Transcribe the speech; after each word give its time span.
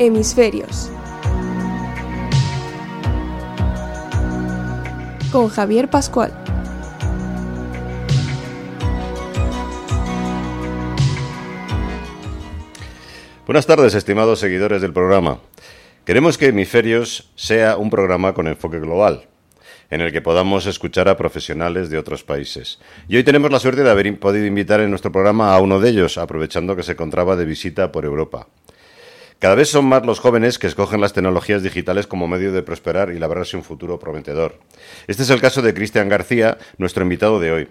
Hemisferios. 0.00 0.90
Con 5.32 5.48
Javier 5.48 5.90
Pascual. 5.90 6.32
Buenas 13.44 13.66
tardes, 13.66 13.94
estimados 13.94 14.38
seguidores 14.38 14.82
del 14.82 14.92
programa. 14.92 15.40
Queremos 16.04 16.38
que 16.38 16.46
Hemisferios 16.46 17.32
sea 17.34 17.76
un 17.76 17.90
programa 17.90 18.34
con 18.34 18.46
enfoque 18.46 18.78
global, 18.78 19.26
en 19.90 20.00
el 20.00 20.12
que 20.12 20.22
podamos 20.22 20.66
escuchar 20.66 21.08
a 21.08 21.16
profesionales 21.16 21.90
de 21.90 21.98
otros 21.98 22.22
países. 22.22 22.78
Y 23.08 23.16
hoy 23.16 23.24
tenemos 23.24 23.50
la 23.50 23.58
suerte 23.58 23.82
de 23.82 23.90
haber 23.90 24.20
podido 24.20 24.46
invitar 24.46 24.80
en 24.80 24.90
nuestro 24.90 25.10
programa 25.10 25.52
a 25.52 25.60
uno 25.60 25.80
de 25.80 25.90
ellos, 25.90 26.18
aprovechando 26.18 26.76
que 26.76 26.84
se 26.84 26.92
encontraba 26.92 27.34
de 27.34 27.46
visita 27.46 27.90
por 27.90 28.04
Europa. 28.04 28.46
Cada 29.38 29.54
vez 29.54 29.68
son 29.68 29.84
más 29.84 30.04
los 30.04 30.18
jóvenes 30.18 30.58
que 30.58 30.66
escogen 30.66 31.00
las 31.00 31.12
tecnologías 31.12 31.62
digitales 31.62 32.08
como 32.08 32.26
medio 32.26 32.50
de 32.50 32.62
prosperar 32.62 33.10
y 33.10 33.20
labrarse 33.20 33.56
un 33.56 33.62
futuro 33.62 34.00
prometedor. 34.00 34.58
Este 35.06 35.22
es 35.22 35.30
el 35.30 35.40
caso 35.40 35.62
de 35.62 35.74
Cristian 35.74 36.08
García, 36.08 36.58
nuestro 36.76 37.04
invitado 37.04 37.38
de 37.38 37.52
hoy. 37.52 37.68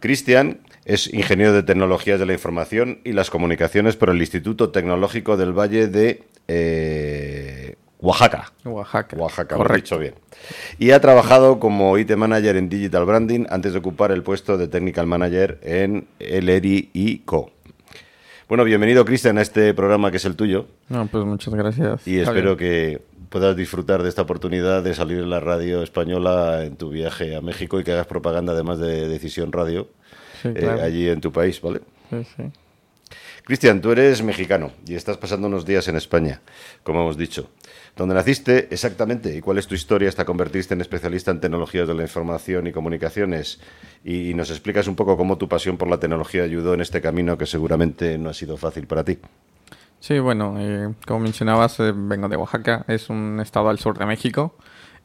Cristian 0.00 0.60
es 0.84 1.12
ingeniero 1.12 1.54
de 1.54 1.62
tecnologías 1.62 2.20
de 2.20 2.26
la 2.26 2.34
información 2.34 3.00
y 3.04 3.12
las 3.12 3.30
comunicaciones 3.30 3.96
por 3.96 4.10
el 4.10 4.20
Instituto 4.20 4.70
Tecnológico 4.70 5.38
del 5.38 5.58
Valle 5.58 5.86
de 5.86 6.24
eh, 6.48 7.76
Oaxaca. 8.00 8.52
Oaxaca. 8.64 9.16
Oaxaca, 9.16 9.56
lo 9.56 9.72
he 9.72 9.76
dicho 9.76 9.98
bien. 9.98 10.14
Y 10.78 10.90
ha 10.90 11.00
trabajado 11.00 11.60
como 11.60 11.96
IT 11.96 12.14
Manager 12.16 12.56
en 12.56 12.68
Digital 12.68 13.06
Branding 13.06 13.46
antes 13.48 13.72
de 13.72 13.78
ocupar 13.78 14.10
el 14.10 14.22
puesto 14.22 14.58
de 14.58 14.68
Technical 14.68 15.06
Manager 15.06 15.58
en 15.62 16.08
Eleri 16.18 16.90
y 16.92 17.20
Co. 17.20 17.52
Bueno, 18.50 18.64
bienvenido 18.64 19.04
Cristian 19.04 19.38
a 19.38 19.42
este 19.42 19.72
programa 19.74 20.10
que 20.10 20.16
es 20.16 20.24
el 20.24 20.34
tuyo. 20.34 20.66
No, 20.88 21.06
pues 21.06 21.24
muchas 21.24 21.54
gracias. 21.54 22.04
Y 22.04 22.18
espero 22.18 22.56
que 22.56 23.00
puedas 23.28 23.54
disfrutar 23.54 24.02
de 24.02 24.08
esta 24.08 24.22
oportunidad 24.22 24.82
de 24.82 24.92
salir 24.92 25.18
en 25.18 25.30
la 25.30 25.38
radio 25.38 25.84
española 25.84 26.64
en 26.64 26.74
tu 26.74 26.90
viaje 26.90 27.36
a 27.36 27.40
México 27.40 27.78
y 27.78 27.84
que 27.84 27.92
hagas 27.92 28.08
propaganda 28.08 28.52
además 28.52 28.80
de 28.80 29.06
Decisión 29.06 29.52
Radio 29.52 29.86
Sí, 30.42 30.48
eh, 30.52 30.68
allí 30.82 31.08
en 31.08 31.20
tu 31.20 31.30
país, 31.30 31.60
¿vale? 31.60 31.82
Sí, 32.10 32.26
sí. 32.36 32.42
Cristian, 33.44 33.80
tú 33.80 33.92
eres 33.92 34.20
mexicano 34.24 34.72
y 34.84 34.96
estás 34.96 35.16
pasando 35.16 35.46
unos 35.46 35.64
días 35.64 35.86
en 35.86 35.94
España, 35.94 36.40
como 36.82 37.02
hemos 37.02 37.16
dicho. 37.16 37.50
¿Dónde 37.96 38.14
naciste 38.14 38.68
exactamente 38.70 39.36
y 39.36 39.40
cuál 39.40 39.58
es 39.58 39.66
tu 39.66 39.74
historia 39.74 40.08
hasta 40.08 40.24
convertirte 40.24 40.74
en 40.74 40.80
especialista 40.80 41.30
en 41.30 41.40
tecnologías 41.40 41.86
de 41.88 41.94
la 41.94 42.02
información 42.02 42.66
y 42.66 42.72
comunicaciones? 42.72 43.60
Y, 44.04 44.32
nos 44.34 44.50
explicas 44.50 44.86
un 44.86 44.96
poco 44.96 45.16
cómo 45.16 45.36
tu 45.36 45.48
pasión 45.48 45.76
por 45.76 45.88
la 45.88 45.98
tecnología 45.98 46.44
ayudó 46.44 46.74
en 46.74 46.80
este 46.80 47.00
camino 47.00 47.36
que 47.36 47.46
seguramente 47.46 48.16
no 48.16 48.30
ha 48.30 48.34
sido 48.34 48.56
fácil 48.56 48.86
para 48.86 49.04
ti. 49.04 49.18
Sí, 49.98 50.18
bueno, 50.18 50.54
eh, 50.58 50.94
como 51.06 51.20
mencionabas, 51.20 51.78
eh, 51.80 51.92
vengo 51.94 52.28
de 52.28 52.36
Oaxaca, 52.36 52.84
es 52.88 53.10
un 53.10 53.38
estado 53.40 53.68
al 53.68 53.78
sur 53.78 53.98
de 53.98 54.06
México. 54.06 54.54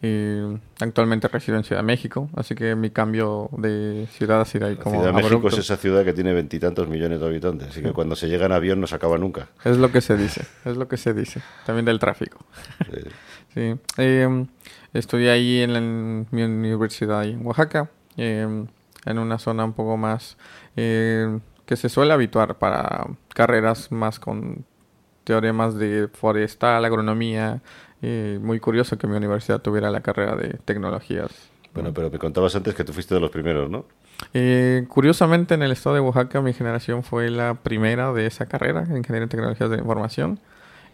Y 0.02 0.40
actualmente 0.82 1.28
resido 1.30 1.58
en 1.58 1.64
Ciudad 1.64 1.82
de 1.82 1.86
México, 1.88 2.30
así 2.36 2.54
que 2.54 2.76
mi 2.76 2.90
cambio 2.92 3.50
de 3.58 4.08
ciudad 4.12 4.42
ha 4.42 4.46
sido 4.46 4.68
ahí 4.68 4.76
como 4.76 4.96
Ciudad 4.98 5.08
de 5.08 5.14
México 5.14 5.36
abrupto. 5.38 5.56
es 5.58 5.64
esa 5.66 5.78
ciudad 5.78 6.04
que 6.04 6.14
tiene 6.14 6.34
veintitantos 6.34 6.88
millones 6.88 7.20
de 7.20 7.26
habitantes, 7.26 7.70
así 7.70 7.82
que 7.82 7.92
cuando 7.94 8.16
se 8.16 8.28
llega 8.28 8.46
en 8.46 8.52
avión 8.52 8.80
no 8.82 8.88
se 8.88 8.96
acaba 8.96 9.18
nunca. 9.18 9.48
Es 9.64 9.78
lo 9.78 9.92
que 9.92 10.02
se 10.02 10.16
dice, 10.18 10.46
es 10.66 10.78
lo 10.78 10.88
que 10.88 10.98
se 10.98 11.14
dice. 11.14 11.42
También 11.66 11.86
del 11.86 12.00
tráfico. 12.00 12.40
Eh, 12.92 13.10
Sí. 13.54 13.76
Eh, 13.98 14.46
estudié 14.94 15.32
ahí 15.32 15.62
en, 15.62 15.72
la- 15.74 15.80
en 15.80 16.28
mi 16.32 16.44
universidad 16.44 17.22
ahí 17.22 17.32
en 17.32 17.46
Oaxaca, 17.46 17.90
eh, 18.18 18.66
en 19.06 19.20
una 19.20 19.40
zona 19.40 19.64
un 19.64 19.72
poco 19.74 19.96
más 19.96 20.38
eh, 20.76 21.40
que 21.66 21.78
se 21.78 21.88
suele 21.88 22.12
habituar 22.12 22.58
para 22.58 23.08
carreras 23.34 23.92
más 23.94 24.20
con 24.20 24.66
teoremas 25.24 25.76
de 25.76 26.10
forestal, 26.14 26.84
agronomía. 26.86 27.62
Muy 28.42 28.60
curioso 28.60 28.98
que 28.98 29.08
mi 29.08 29.16
universidad 29.16 29.62
tuviera 29.62 29.90
la 29.92 30.02
carrera 30.02 30.36
de 30.36 30.58
tecnologías. 30.66 31.32
Bueno, 31.74 31.94
pero 31.94 32.10
me 32.10 32.18
contabas 32.18 32.56
antes 32.56 32.74
que 32.74 32.84
tú 32.84 32.94
fuiste 32.94 33.14
de 33.14 33.20
los 33.20 33.30
primeros, 33.30 33.70
¿no? 33.70 33.86
Eh, 34.34 34.86
curiosamente, 34.88 35.56
en 35.56 35.62
el 35.62 35.72
estado 35.72 35.96
de 35.96 36.02
Oaxaca, 36.02 36.42
mi 36.42 36.54
generación 36.54 37.04
fue 37.04 37.30
la 37.30 37.56
primera 37.56 38.14
de 38.14 38.28
esa 38.28 38.46
carrera, 38.46 38.86
en 38.90 38.98
Ingeniería 38.98 39.24
en 39.24 39.30
Tecnologías 39.30 39.70
de 39.70 39.78
Información. 39.78 40.40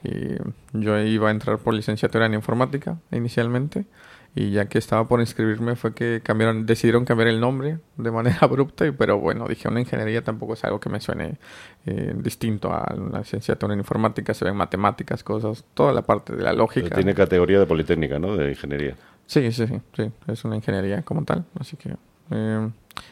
Y 0.03 0.37
yo 0.73 0.99
iba 0.99 1.27
a 1.27 1.31
entrar 1.31 1.59
por 1.59 1.75
licenciatura 1.75 2.25
en 2.25 2.33
informática 2.33 2.97
inicialmente. 3.11 3.85
Y 4.33 4.51
ya 4.51 4.69
que 4.69 4.77
estaba 4.77 5.05
por 5.07 5.19
inscribirme, 5.19 5.75
fue 5.75 5.93
que 5.93 6.21
cambiaron, 6.23 6.65
decidieron 6.65 7.03
cambiar 7.03 7.27
el 7.27 7.41
nombre 7.41 7.79
de 7.97 8.11
manera 8.11 8.37
abrupta. 8.41 8.85
y- 8.87 8.91
Pero 8.91 9.19
bueno, 9.19 9.45
dije, 9.47 9.67
una 9.67 9.81
ingeniería 9.81 10.23
tampoco 10.23 10.53
es 10.53 10.63
algo 10.63 10.79
que 10.79 10.89
me 10.89 11.01
suene 11.01 11.37
eh, 11.85 12.13
distinto 12.15 12.71
a 12.71 12.93
una 12.95 13.19
licenciatura 13.19 13.73
en 13.73 13.79
informática. 13.79 14.33
Se 14.33 14.45
ven 14.45 14.55
matemáticas, 14.55 15.23
cosas, 15.23 15.65
toda 15.73 15.91
la 15.91 16.01
parte 16.03 16.33
de 16.33 16.43
la 16.43 16.51
Pero 16.51 16.59
lógica. 16.63 16.95
tiene 16.95 17.13
categoría 17.13 17.59
de 17.59 17.65
Politécnica, 17.65 18.19
¿no? 18.19 18.37
De 18.37 18.49
ingeniería. 18.51 18.95
Sí, 19.25 19.51
sí, 19.51 19.67
sí, 19.67 19.81
sí, 19.97 20.11
es 20.27 20.45
una 20.45 20.55
ingeniería 20.55 21.01
como 21.03 21.23
tal, 21.23 21.45
así 21.59 21.77
que 21.77 21.95
eh, 22.31 22.69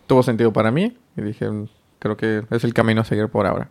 tuvo 0.08 0.22
sentido 0.24 0.52
para 0.54 0.70
mí 0.72 0.98
y 1.16 1.22
dije, 1.22 1.50
mm, 1.50 1.68
creo 2.00 2.18
que 2.18 2.44
es 2.50 2.64
el 2.64 2.74
camino 2.74 3.02
a 3.02 3.04
seguir 3.06 3.28
por 3.30 3.46
ahora. 3.46 3.70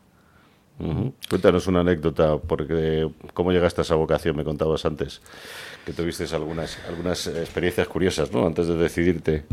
Cuéntanos 1.28 1.66
una 1.66 1.80
anécdota, 1.80 2.38
porque 2.38 3.10
cómo 3.34 3.50
llegaste 3.52 3.80
a 3.80 3.82
esa 3.82 3.96
vocación, 3.96 4.36
me 4.36 4.44
contabas 4.44 4.84
antes, 4.84 5.20
que 5.84 5.92
tuviste 5.92 6.24
algunas, 6.34 6.78
algunas 6.88 7.26
experiencias 7.26 7.88
curiosas, 7.88 8.32
¿no? 8.32 8.46
Antes 8.46 8.68
de 8.68 8.76
decidirte, 8.76 9.44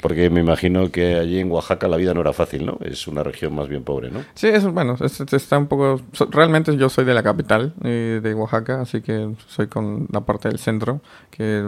porque 0.00 0.28
me 0.30 0.40
imagino 0.40 0.90
que 0.90 1.14
allí 1.14 1.38
en 1.38 1.50
Oaxaca 1.52 1.86
la 1.86 1.96
vida 1.96 2.14
no 2.14 2.20
era 2.22 2.32
fácil, 2.32 2.66
¿no? 2.66 2.78
Es 2.84 3.06
una 3.06 3.22
región 3.22 3.54
más 3.54 3.68
bien 3.68 3.84
pobre, 3.84 4.10
¿no? 4.10 4.24
Sí, 4.34 4.48
es 4.48 4.64
bueno, 4.66 4.96
es- 5.00 5.20
es- 5.20 5.32
está 5.32 5.56
un 5.58 5.68
poco, 5.68 6.00
realmente 6.30 6.76
yo 6.76 6.88
soy 6.88 7.04
de 7.04 7.14
la 7.14 7.22
capital 7.22 7.74
eh, 7.84 8.20
de 8.22 8.34
Oaxaca, 8.34 8.80
así 8.80 9.02
que 9.02 9.34
soy 9.46 9.68
con 9.68 10.08
la 10.10 10.22
parte 10.22 10.48
del 10.48 10.58
centro, 10.58 11.00
que 11.30 11.62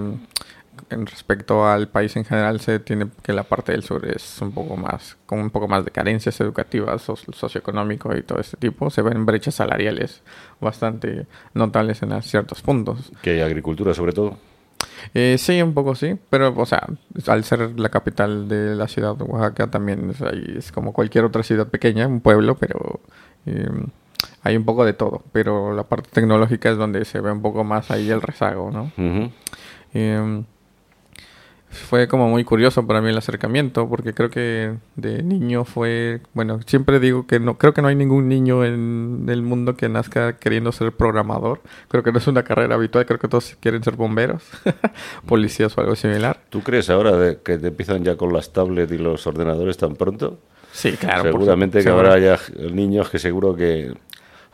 en 0.91 1.07
respecto 1.07 1.67
al 1.67 1.89
país 1.89 2.17
en 2.17 2.25
general 2.25 2.61
se 2.61 2.79
tiene 2.79 3.09
que 3.23 3.33
la 3.33 3.43
parte 3.45 3.73
del 3.73 3.83
sur 3.83 4.05
es 4.07 4.41
un 4.41 4.53
poco 4.53 4.77
más, 4.77 5.17
con 5.27 5.39
un 5.41 5.51
poco 5.51 5.69
más 5.69 5.85
de 5.85 5.91
carencias 5.91 6.41
educativas, 6.41 7.03
so- 7.03 7.17
socioeconómico 7.17 8.15
y 8.17 8.23
todo 8.23 8.41
este 8.41 8.57
tipo, 8.57 8.91
se 8.91 9.03
ven 9.03 9.27
brechas 9.27 9.55
salariales 9.55 10.23
bastante 10.61 11.27
notables 11.55 12.03
en 12.03 12.21
ciertos 12.23 12.63
puntos. 12.63 13.13
Que 13.23 13.31
hay 13.31 13.41
agricultura, 13.41 13.95
sobre 13.95 14.13
todo. 14.13 14.37
Eh, 15.15 15.37
sí, 15.39 15.61
un 15.63 15.75
poco 15.75 15.95
sí, 15.95 16.19
pero, 16.31 16.55
o 16.57 16.67
sea, 16.67 16.87
al 17.27 17.45
ser 17.45 17.79
la 17.79 17.89
capital 17.89 18.49
de 18.49 18.75
la 18.75 18.89
ciudad 18.89 19.17
de 19.17 19.25
Oaxaca, 19.25 19.71
también 19.71 20.13
es, 20.57 20.73
como 20.73 20.93
cualquier 20.93 21.25
otra 21.25 21.43
ciudad 21.43 21.69
pequeña, 21.69 22.07
un 22.07 22.21
pueblo, 22.21 22.57
pero 22.57 23.01
eh, 23.47 23.69
hay 24.43 24.57
un 24.57 24.65
poco 24.65 24.85
de 24.85 24.93
todo. 24.93 25.23
Pero 25.33 25.75
la 25.75 25.85
parte 25.85 26.11
tecnológica 26.13 26.71
es 26.71 26.77
donde 26.77 27.05
se 27.05 27.21
ve 27.21 27.31
un 27.33 27.43
poco 27.43 27.65
más 27.65 27.91
ahí 27.91 28.11
el 28.11 28.21
rezago, 28.23 28.71
¿no? 28.71 28.91
Eh, 29.95 30.43
fue 31.75 32.09
como 32.09 32.29
muy 32.29 32.45
curioso 32.45 32.87
para 32.87 33.01
mí 33.03 33.11
el 33.11 33.19
acercamiento, 33.19 33.89
porque 33.89 34.15
creo 34.15 34.31
que 34.31 34.75
de 34.97 35.23
niño 35.23 35.65
fue, 35.65 36.21
bueno, 36.33 36.61
siempre 36.67 37.01
digo 37.01 37.27
que 37.27 37.41
no, 37.41 37.59
creo 37.59 37.75
que 37.75 37.83
no 37.83 37.89
hay 37.89 37.97
ningún 37.97 38.29
niño 38.29 38.65
en 38.65 39.27
el 39.29 39.43
mundo 39.43 39.77
que 39.77 39.89
nazca 39.89 40.37
queriendo 40.39 40.73
ser 40.73 40.93
programador. 40.93 41.61
Creo 41.89 42.03
que 42.03 42.13
no 42.13 42.19
es 42.19 42.27
una 42.27 42.43
carrera 42.45 42.75
habitual, 42.77 43.05
creo 43.07 43.19
que 43.19 43.29
todos 43.29 43.57
quieren 43.61 43.83
ser 43.85 43.97
bomberos, 43.97 44.43
policías 45.27 45.77
o 45.77 45.81
algo 45.81 45.97
similar. 45.97 46.41
¿Tú 46.51 46.63
crees 46.63 46.91
ahora 46.91 47.17
de- 47.17 47.39
que 47.39 47.59
te 47.59 47.69
empiezan 47.69 48.05
ya 48.05 48.17
con 48.17 48.33
las 48.33 48.53
tablets 48.53 48.93
y 48.93 48.99
los 48.99 49.27
ordenadores 49.27 49.77
tan 49.77 49.97
pronto? 49.97 50.39
Sí, 50.73 50.93
claro. 50.93 51.23
por 51.31 51.33
Seguramente 51.33 51.79
que 51.79 51.85
supuesto. 51.85 52.11
habrá 52.13 52.19
ya 52.19 52.39
niños 52.73 53.09
que 53.11 53.19
seguro 53.19 53.55
que 53.55 53.95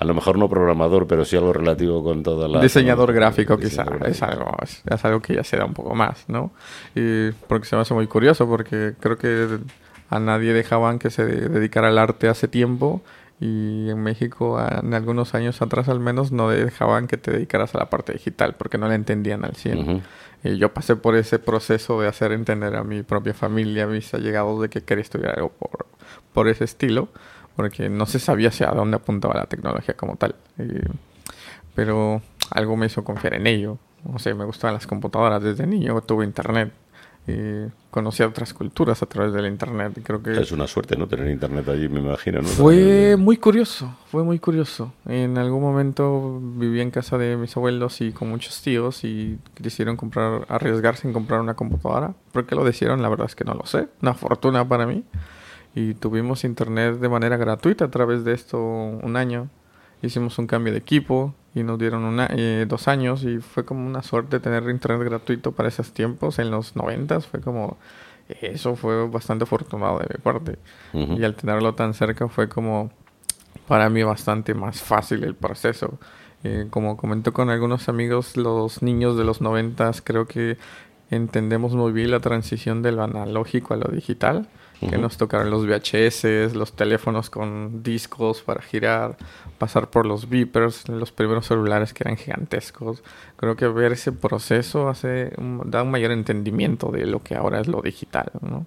a 0.01 0.05
lo 0.07 0.15
mejor 0.15 0.39
no 0.39 0.49
programador, 0.49 1.07
pero 1.07 1.27
sí 1.27 1.37
algo 1.37 1.53
relativo 1.53 2.03
con 2.03 2.23
toda 2.23 2.49
la... 2.49 2.63
Diseñador 2.63 3.13
gráfico, 3.13 3.59
quizá. 3.59 3.85
Es, 4.07 4.23
algo, 4.23 4.57
es, 4.63 5.05
algo 5.05 5.21
que 5.21 5.35
ya 5.35 5.45
se 5.45 5.59
da 5.59 5.67
un 5.67 5.75
poco 5.75 5.95
más, 5.95 6.25
¿no? 6.27 6.53
Y 6.95 7.33
porque 7.47 7.67
se 7.67 7.77
me 7.77 7.83
hace 7.83 7.93
muy 7.93 8.07
curioso, 8.07 8.49
porque 8.49 8.95
creo 8.99 9.19
que 9.19 9.59
a 10.09 10.19
nadie 10.19 10.55
dejaban 10.55 10.99
que 10.99 11.11
se 11.11 11.27
dedicara 11.27 11.89
al 11.89 11.99
arte 11.99 12.29
hace 12.29 12.49
tiempo 12.49 13.03
y 13.41 13.91
en 13.91 14.03
México 14.03 14.59
en 14.59 14.95
algunos 14.95 15.35
años 15.35 15.61
atrás 15.61 15.91
al 15.91 16.01
menos 16.01 16.33
no 16.33 16.49
dejaban 16.49 17.07
que 17.07 17.19
te 17.19 17.31
dedicaras 17.31 17.75
a 17.75 17.79
la 17.79 17.91
parte 17.91 18.15
digital 18.15 18.55
porque 18.57 18.79
no 18.79 18.89
la 18.89 18.95
entendían 18.95 19.45
al 19.45 19.55
100. 19.55 20.03
Y 20.45 20.57
yo 20.57 20.73
pasé 20.73 20.97
por 20.97 21.15
ese 21.15 21.39
proceso 21.39 22.01
de 22.01 22.09
hacer 22.09 22.33
entender 22.33 22.75
a 22.75 22.85
mi 22.85 23.03
propia 23.03 23.35
familia, 23.35 23.85
a 23.85 23.87
mis 23.87 24.15
allegados 24.15 24.63
de 24.63 24.71
que 24.71 24.81
quería 24.81 25.03
estudiar 25.03 25.37
algo 25.37 25.51
por, 25.51 25.87
por 26.33 26.49
ese 26.49 26.65
estilo 26.65 27.11
porque 27.61 27.91
no 27.91 28.07
se 28.07 28.19
sabía 28.19 28.49
hacia 28.49 28.69
dónde 28.69 28.97
apuntaba 28.97 29.35
la 29.35 29.45
tecnología 29.45 29.95
como 29.95 30.17
tal. 30.17 30.35
pero 31.75 32.23
algo 32.51 32.75
me 32.75 32.87
hizo 32.87 33.05
confiar 33.05 33.35
en 33.35 33.47
ello. 33.47 33.77
O 34.11 34.19
sea, 34.19 34.35
me 34.35 34.47
gustaban 34.47 34.73
las 34.73 34.87
computadoras 34.87 35.43
desde 35.43 35.67
niño, 35.67 36.01
tuve 36.01 36.25
internet 36.25 36.73
y 37.27 37.71
conocí 37.91 38.23
otras 38.23 38.55
culturas 38.55 39.03
a 39.03 39.07
través 39.07 39.35
del 39.35 39.45
internet. 39.47 40.01
Creo 40.03 40.23
que 40.23 40.41
es 40.41 40.53
una 40.53 40.67
suerte, 40.67 40.97
¿no? 40.97 41.07
Tener 41.07 41.29
internet 41.29 41.69
allí, 41.69 41.87
me 41.91 42.01
imagino. 42.01 42.43
Fue 42.45 43.17
muy 43.19 43.37
curioso, 43.37 43.95
fue 44.07 44.25
muy 44.25 44.39
curioso. 44.39 44.95
En 45.05 45.37
algún 45.37 45.61
momento 45.61 46.41
viví 46.41 46.81
en 46.81 46.91
casa 46.91 47.19
de 47.19 47.37
mis 47.37 47.55
abuelos 47.59 48.01
y 48.01 48.13
con 48.13 48.31
muchos 48.31 48.63
tíos 48.63 49.05
y 49.05 49.39
quisieron 49.63 49.99
comprar, 49.99 50.47
arriesgarse 50.49 51.07
en 51.07 51.13
comprar 51.13 51.43
una 51.43 51.53
computadora. 51.53 52.15
¿Por 52.33 52.47
qué 52.47 52.55
lo 52.55 52.65
decidieron? 52.65 53.03
La 53.03 53.11
verdad 53.11 53.27
es 53.27 53.35
que 53.35 53.45
no 53.45 53.53
lo 53.53 53.67
sé. 53.67 53.89
Una 54.01 54.15
fortuna 54.15 54.67
para 54.67 54.87
mí. 54.87 55.05
Y 55.75 55.95
tuvimos 55.95 56.45
internet 56.45 56.99
de 56.99 57.09
manera 57.09 57.37
gratuita 57.37 57.87
a 57.87 57.91
través 57.91 58.25
de 58.25 58.33
esto 58.33 58.59
un 58.61 59.17
año. 59.17 59.49
Hicimos 60.03 60.39
un 60.39 60.47
cambio 60.47 60.73
de 60.73 60.79
equipo 60.79 61.35
y 61.55 61.63
nos 61.63 61.79
dieron 61.79 62.05
una, 62.05 62.29
eh, 62.31 62.65
dos 62.69 62.89
años 62.89 63.23
y 63.23 63.39
fue 63.39 63.65
como 63.65 63.87
una 63.87 64.03
suerte 64.03 64.41
tener 64.41 64.69
internet 64.69 65.05
gratuito 65.05 65.53
para 65.53 65.69
esos 65.69 65.93
tiempos. 65.93 66.39
En 66.39 66.51
los 66.51 66.75
noventas 66.75 67.27
fue 67.27 67.41
como 67.41 67.77
eso 68.41 68.77
fue 68.77 69.09
bastante 69.09 69.45
afortunado 69.45 69.99
de 69.99 70.07
mi 70.11 70.23
parte. 70.23 70.59
Y 70.93 71.25
al 71.25 71.35
tenerlo 71.35 71.75
tan 71.75 71.95
cerca 71.95 72.29
fue 72.29 72.49
como 72.49 72.91
para 73.67 73.89
mí 73.89 74.03
bastante 74.03 74.55
más 74.55 74.81
fácil 74.83 75.25
el 75.25 75.35
proceso. 75.35 75.99
Eh, 76.43 76.67
como 76.71 76.97
comento 76.97 77.33
con 77.33 77.51
algunos 77.51 77.91
amigos 77.91 78.39
los 78.39 78.83
niños 78.83 79.19
de 79.19 79.25
los 79.25 79.43
noventas 79.43 80.01
creo 80.01 80.27
que 80.27 80.57
entendemos 81.11 81.75
muy 81.75 81.93
bien 81.93 82.11
la 82.11 82.21
transición 82.21 82.83
de 82.83 82.93
lo 82.93 83.03
analógico 83.03 83.75
a 83.75 83.77
lo 83.77 83.89
digital 83.89 84.49
que 84.89 84.97
nos 84.97 85.19
tocaron 85.19 85.51
los 85.51 85.67
VHS, 85.67 86.55
los 86.55 86.73
teléfonos 86.73 87.29
con 87.29 87.83
discos 87.83 88.41
para 88.41 88.63
girar, 88.63 89.17
pasar 89.59 89.91
por 89.91 90.07
los 90.07 90.29
beepers, 90.29 90.89
los 90.89 91.13
primeros 91.13 91.47
celulares 91.47 91.93
que 91.93 92.03
eran 92.05 92.17
gigantescos. 92.17 93.03
Creo 93.37 93.57
que 93.57 93.69
ver 93.69 93.93
ese 93.93 94.13
proceso 94.13 94.89
hace 94.89 95.33
da 95.67 95.83
un 95.83 95.91
mayor 95.91 96.13
entendimiento 96.13 96.91
de 96.91 97.07
lo 97.07 97.23
que 97.23 97.35
ahora 97.35 97.61
es 97.61 97.69
lo 97.69 97.83
digital, 97.83 98.31
¿no? 98.41 98.67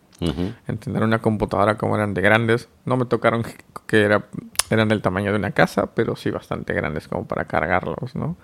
Entender 0.67 1.03
una 1.03 1.19
computadora 1.19 1.77
como 1.77 1.95
eran 1.95 2.13
de 2.13 2.21
grandes. 2.21 2.69
No 2.85 2.95
me 2.95 3.05
tocaron 3.05 3.43
que 3.87 4.01
era, 4.01 4.25
eran 4.69 4.87
del 4.89 5.01
tamaño 5.01 5.31
de 5.31 5.37
una 5.37 5.51
casa, 5.51 5.95
pero 5.95 6.15
sí 6.15 6.29
bastante 6.29 6.73
grandes 6.73 7.07
como 7.07 7.25
para 7.25 7.45
cargarlos, 7.45 8.15
¿no? 8.15 8.37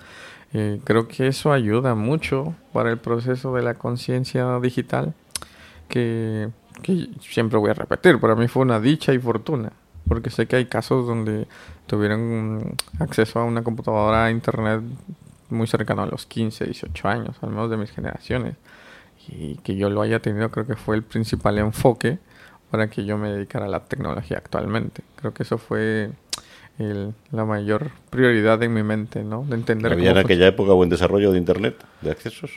Eh, 0.54 0.82
creo 0.84 1.08
que 1.08 1.28
eso 1.28 1.52
ayuda 1.52 1.96
mucho 1.96 2.56
para 2.74 2.90
el 2.90 2.98
proceso 2.98 3.54
de 3.54 3.62
la 3.62 3.76
conciencia 3.76 4.60
digital 4.60 5.14
que 5.88 6.50
que 6.82 7.10
siempre 7.22 7.58
voy 7.58 7.72
a 7.72 7.74
repetir, 7.74 8.20
para 8.20 8.36
mí 8.36 8.48
fue 8.48 8.64
una 8.64 8.80
dicha 8.80 9.14
y 9.14 9.20
fortuna, 9.20 9.72
porque 10.08 10.30
sé 10.30 10.48
que 10.48 10.56
hay 10.56 10.66
casos 10.66 11.06
donde 11.06 11.48
tuvieron 11.88 12.76
acceso 13.00 13.40
a 13.40 13.44
una 13.44 13.64
computadora 13.64 14.26
a 14.26 14.32
internet 14.32 14.82
muy 15.50 15.68
cercano 15.68 16.04
a 16.04 16.06
los 16.06 16.26
15, 16.26 16.66
18 16.66 17.08
años, 17.08 17.38
al 17.42 17.50
menos 17.50 17.70
de 17.70 17.78
mis 17.78 17.92
generaciones, 17.92 18.56
y 19.28 19.56
que 19.58 19.76
yo 19.76 19.90
lo 19.90 20.02
haya 20.02 20.20
tenido 20.20 20.50
creo 20.50 20.66
que 20.66 20.76
fue 20.76 20.96
el 20.96 21.04
principal 21.04 21.58
enfoque 21.58 22.20
para 22.72 22.90
que 22.90 23.06
yo 23.06 23.18
me 23.18 23.30
dedicara 23.30 23.66
a 23.66 23.70
la 23.70 23.82
tecnología 23.86 24.38
actualmente. 24.38 25.04
Creo 25.16 25.34
que 25.34 25.44
eso 25.44 25.58
fue 25.58 26.12
la 26.80 27.46
mayor 27.46 27.92
prioridad 28.10 28.62
en 28.64 28.74
mi 28.74 28.84
mente, 28.84 29.24
¿no? 29.24 29.44
De 29.44 29.56
entender 29.56 29.92
¿Había 29.92 30.12
en 30.12 30.18
aquella 30.18 30.48
época 30.48 30.74
buen 30.74 30.90
desarrollo 30.90 31.32
de 31.32 31.38
Internet, 31.38 31.76
de 32.02 32.12
accesos? 32.12 32.52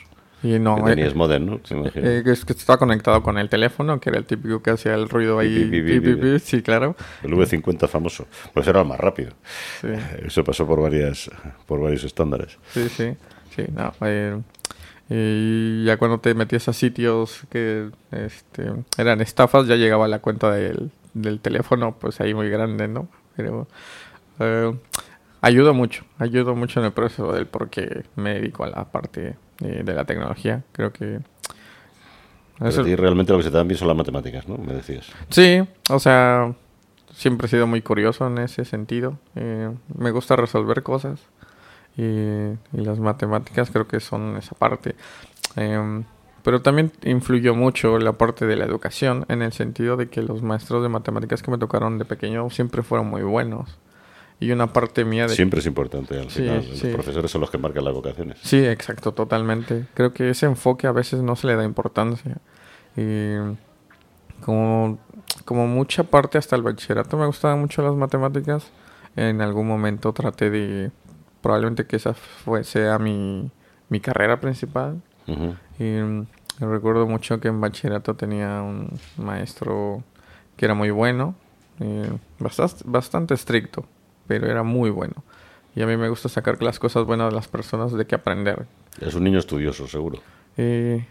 Y 0.44 0.58
no, 0.58 0.76
que 0.76 0.82
tenías 0.82 1.14
moderno, 1.14 1.60
eh, 1.94 2.22
es 2.26 2.44
que 2.44 2.52
estaba 2.52 2.76
conectado 2.76 3.22
con 3.22 3.38
el 3.38 3.48
teléfono, 3.48 4.00
que 4.00 4.10
era 4.10 4.18
el 4.18 4.24
típico 4.24 4.60
que 4.60 4.70
hacía 4.70 4.94
el 4.94 5.08
ruido 5.08 5.38
ahí. 5.38 6.40
sí, 6.42 6.62
claro. 6.62 6.96
El 7.22 7.34
V50 7.34 7.86
famoso. 7.86 8.26
Pues 8.52 8.66
era 8.66 8.80
el 8.80 8.88
más 8.88 8.98
rápido. 8.98 9.34
Eso 10.26 10.42
pasó 10.42 10.66
por 10.66 10.80
varias 10.80 11.30
por 11.66 11.80
varios 11.80 12.02
estándares. 12.02 12.58
Sí, 12.72 12.88
sí. 12.88 13.14
sí 13.54 13.64
no, 13.72 13.92
eh, 14.00 14.40
y 15.10 15.84
ya 15.84 15.96
cuando 15.96 16.18
te 16.18 16.34
metías 16.34 16.68
a 16.68 16.72
sitios 16.72 17.42
que 17.48 17.90
este, 18.10 18.72
eran 18.98 19.20
estafas, 19.20 19.68
ya 19.68 19.76
llegaba 19.76 20.08
la 20.08 20.18
cuenta 20.18 20.50
del, 20.50 20.90
del 21.14 21.38
teléfono, 21.38 21.96
pues 22.00 22.20
ahí 22.20 22.34
muy 22.34 22.48
grande, 22.50 22.88
¿no? 22.88 23.08
Pero 23.36 23.68
eh, 24.42 24.74
ayuda 25.42 25.72
mucho, 25.72 26.04
ayuda 26.18 26.54
mucho 26.54 26.80
en 26.80 26.86
el 26.86 26.92
proceso 26.92 27.32
del 27.32 27.46
por 27.46 27.68
qué 27.68 28.04
me 28.16 28.34
dedico 28.34 28.64
a 28.64 28.68
la 28.68 28.84
parte 28.90 29.36
de, 29.58 29.94
la 29.94 30.04
tecnología. 30.04 30.62
Creo 30.72 30.92
que... 30.92 31.20
Eso... 32.60 32.84
realmente 32.84 33.32
lo 33.32 33.38
que 33.38 33.44
se 33.44 33.50
te 33.50 33.56
dan 33.56 33.66
bien 33.66 33.78
son 33.78 33.88
las 33.88 33.96
matemáticas, 33.96 34.48
¿no? 34.48 34.56
Me 34.56 34.72
decías. 34.72 35.10
Sí, 35.30 35.62
o 35.90 35.98
sea, 35.98 36.54
siempre 37.12 37.46
he 37.46 37.50
sido 37.50 37.66
muy 37.66 37.82
curioso 37.82 38.26
en 38.26 38.38
ese 38.38 38.64
sentido. 38.64 39.18
Eh, 39.34 39.70
me 39.96 40.10
gusta 40.12 40.36
resolver 40.36 40.82
cosas 40.82 41.20
y, 41.96 42.52
las 42.72 42.98
matemáticas 43.00 43.70
creo 43.70 43.88
que 43.88 44.00
son 44.00 44.36
esa 44.36 44.54
parte. 44.54 44.94
Em, 45.56 46.04
pero 46.44 46.62
también 46.62 46.92
influyó 47.04 47.54
mucho 47.54 47.98
la 47.98 48.12
parte 48.12 48.46
de 48.46 48.56
la 48.56 48.64
educación 48.64 49.24
en 49.28 49.42
el 49.42 49.52
sentido 49.52 49.96
de 49.96 50.08
que 50.08 50.22
los 50.22 50.42
maestros 50.42 50.82
de 50.82 50.88
matemáticas 50.88 51.42
que 51.42 51.50
me 51.50 51.58
tocaron 51.58 51.98
de 51.98 52.04
pequeño 52.04 52.48
siempre 52.50 52.82
fueron 52.82 53.08
muy 53.08 53.22
buenos 53.22 53.78
y 54.42 54.50
una 54.50 54.72
parte 54.72 55.04
mía 55.04 55.28
de... 55.28 55.36
Siempre 55.36 55.60
es 55.60 55.66
importante, 55.66 56.18
al 56.18 56.28
final. 56.28 56.66
Los 56.68 56.80
profesores 56.80 57.30
son 57.30 57.42
los 57.42 57.50
que 57.50 57.58
marcan 57.58 57.84
las 57.84 57.94
vocaciones. 57.94 58.38
Sí, 58.42 58.64
exacto, 58.64 59.12
totalmente. 59.12 59.86
Creo 59.94 60.12
que 60.12 60.30
ese 60.30 60.46
enfoque 60.46 60.88
a 60.88 60.92
veces 60.92 61.20
no 61.22 61.36
se 61.36 61.46
le 61.46 61.54
da 61.54 61.62
importancia. 61.62 62.38
Y 62.96 63.34
como, 64.44 64.98
como 65.44 65.68
mucha 65.68 66.02
parte 66.02 66.38
hasta 66.38 66.56
el 66.56 66.62
bachillerato 66.62 67.16
me 67.16 67.26
gustaban 67.26 67.60
mucho 67.60 67.82
las 67.82 67.94
matemáticas, 67.94 68.72
en 69.14 69.40
algún 69.40 69.68
momento 69.68 70.12
traté 70.12 70.50
de... 70.50 70.90
Probablemente 71.40 71.86
que 71.86 71.96
esa 71.96 72.14
fue, 72.14 72.64
sea 72.64 72.98
mi, 72.98 73.50
mi 73.88 74.00
carrera 74.00 74.40
principal. 74.40 75.00
Y 75.78 75.98
recuerdo 76.58 77.06
mucho 77.06 77.38
que 77.38 77.46
en 77.46 77.60
bachillerato 77.60 78.16
tenía 78.16 78.60
un 78.60 78.98
maestro 79.16 80.02
que 80.56 80.64
era 80.64 80.74
muy 80.74 80.90
bueno, 80.90 81.36
bastante, 82.40 82.82
bastante 82.84 83.34
estricto 83.34 83.86
pero 84.26 84.50
era 84.50 84.62
muy 84.62 84.90
bueno. 84.90 85.14
Y 85.74 85.82
a 85.82 85.86
mí 85.86 85.96
me 85.96 86.08
gusta 86.08 86.28
sacar 86.28 86.62
las 86.62 86.78
cosas 86.78 87.04
buenas 87.06 87.30
de 87.30 87.34
las 87.34 87.48
personas 87.48 87.92
de 87.92 88.06
que 88.06 88.14
aprender. 88.14 88.66
Es 89.00 89.14
un 89.14 89.24
niño 89.24 89.38
estudioso, 89.38 89.86
seguro. 89.86 90.20
Eh, 90.56 91.06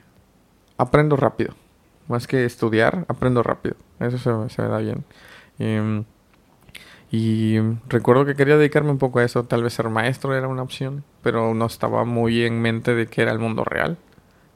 aprendo 0.78 1.16
rápido. 1.16 1.56
Más 2.08 2.28
que 2.28 2.46
estudiar, 2.46 3.06
aprendo 3.08 3.42
rápido. 3.42 3.76
Eso 4.00 4.18
se, 4.50 4.62
me 4.62 4.68
da 4.68 4.78
bien. 4.78 5.04
Em, 5.58 6.04
y 7.12 7.58
recuerdo 7.88 8.26
que 8.26 8.36
quería 8.36 8.58
dedicarme 8.58 8.92
un 8.92 8.98
poco 8.98 9.20
a 9.20 9.24
eso. 9.24 9.44
Tal 9.44 9.64
vez 9.64 9.74
ser 9.74 9.90
maestro 9.90 10.36
era 10.36 10.48
una 10.48 10.62
opción, 10.62 11.04
pero 11.24 11.54
no 11.54 11.66
estaba 11.66 12.06
muy 12.06 12.44
en 12.44 12.62
mente 12.62 12.94
de 12.94 13.08
qué 13.08 13.24
era 13.24 13.32
el 13.32 13.40
mundo 13.40 13.64
real. 13.64 13.98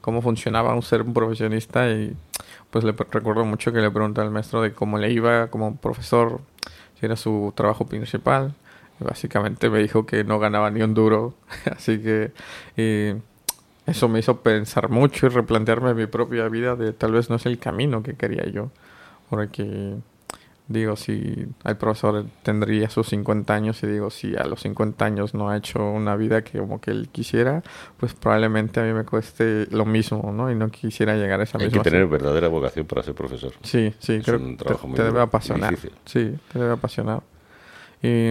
Cómo 0.06 0.22
funcionaba 0.22 0.72
un 0.72 0.82
ser 0.82 1.02
un 1.02 1.12
profesionista. 1.12 1.90
Y 1.90 2.14
pues 2.70 2.84
le 2.84 2.92
recuerdo 2.92 3.44
mucho 3.44 3.72
que 3.72 3.80
le 3.80 3.90
pregunté 3.90 4.20
al 4.20 4.30
maestro 4.30 4.62
de 4.62 4.72
cómo 4.72 4.98
le 4.98 5.10
iba 5.10 5.48
como 5.48 5.76
profesor 5.78 6.40
si 7.00 7.06
era 7.06 7.16
su 7.16 7.52
trabajo 7.56 7.86
principal. 7.86 8.54
Básicamente 9.00 9.68
me 9.68 9.80
dijo 9.80 10.06
que 10.06 10.22
no 10.22 10.38
ganaba 10.38 10.70
ni 10.70 10.82
un 10.82 10.94
duro, 10.94 11.34
así 11.76 11.98
que 11.98 12.30
eso 13.84 14.08
me 14.08 14.20
hizo 14.20 14.42
pensar 14.42 14.90
mucho 14.90 15.26
y 15.26 15.28
replantearme 15.30 15.92
mi 15.92 16.06
propia 16.06 16.48
vida 16.48 16.76
de 16.76 16.92
tal 16.92 17.10
vez 17.10 17.28
no 17.28 17.34
es 17.34 17.46
el 17.46 17.58
camino 17.58 18.04
que 18.04 18.14
quería 18.14 18.46
yo. 18.46 18.70
Porque 19.28 19.96
digo, 20.68 20.96
si 20.96 21.46
el 21.64 21.76
profesor 21.76 22.26
tendría 22.42 22.90
sus 22.90 23.08
50 23.08 23.54
años 23.54 23.82
y 23.82 23.86
digo, 23.86 24.10
si 24.10 24.34
a 24.36 24.44
los 24.44 24.60
50 24.62 25.04
años 25.04 25.34
no 25.34 25.48
ha 25.48 25.56
hecho 25.56 25.82
una 25.84 26.16
vida 26.16 26.42
que 26.42 26.58
como 26.58 26.80
que 26.80 26.90
él 26.90 27.08
quisiera, 27.12 27.62
pues 27.96 28.14
probablemente 28.14 28.80
a 28.80 28.84
mí 28.84 28.92
me 28.92 29.04
cueste 29.04 29.66
lo 29.70 29.84
mismo, 29.84 30.32
¿no? 30.32 30.50
Y 30.50 30.54
no 30.54 30.68
quisiera 30.70 31.14
llegar 31.14 31.40
a 31.40 31.44
esa 31.44 31.58
misma... 31.58 31.78
Hay 31.78 31.82
que 31.82 31.90
tener 31.90 32.06
verdadera 32.06 32.48
vocación 32.48 32.86
para 32.86 33.02
ser 33.02 33.14
profesor. 33.14 33.52
Sí, 33.62 33.94
sí, 33.98 34.20
creo 34.24 34.38
que 34.38 34.56
te, 34.94 35.02
debe 35.02 35.20
apasionar. 35.20 35.76
Sí, 36.04 36.36
te 36.52 36.58
debe 36.58 36.72
apasionar. 36.72 37.22
Y, 38.02 38.30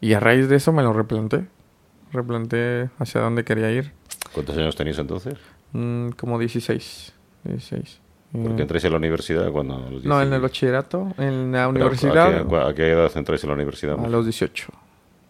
y 0.00 0.12
a 0.12 0.20
raíz 0.20 0.48
de 0.48 0.56
eso 0.56 0.72
me 0.72 0.82
lo 0.82 0.92
replanté. 0.92 1.46
Replanté 2.12 2.90
hacia 2.98 3.20
dónde 3.20 3.44
quería 3.44 3.70
ir. 3.70 3.92
¿Cuántos 4.32 4.56
años 4.56 4.76
tenías 4.76 4.98
entonces? 4.98 5.34
Mm, 5.72 6.10
como 6.10 6.38
16. 6.38 7.14
16. 7.44 8.00
Porque 8.32 8.62
entréis 8.62 8.84
en 8.84 8.90
la 8.90 8.98
universidad 8.98 9.50
cuando... 9.50 9.90
no, 10.02 10.22
en 10.22 10.32
el 10.32 10.40
bachillerato, 10.40 11.14
en 11.16 11.50
la 11.52 11.68
universidad... 11.68 12.46
¿a 12.66 12.74
qué, 12.74 12.90
edad 12.90 13.10
entráis 13.14 13.42
en 13.44 13.48
la 13.48 13.54
universidad? 13.54 13.98
A 13.98 14.08
los 14.08 14.24
18. 14.24 14.68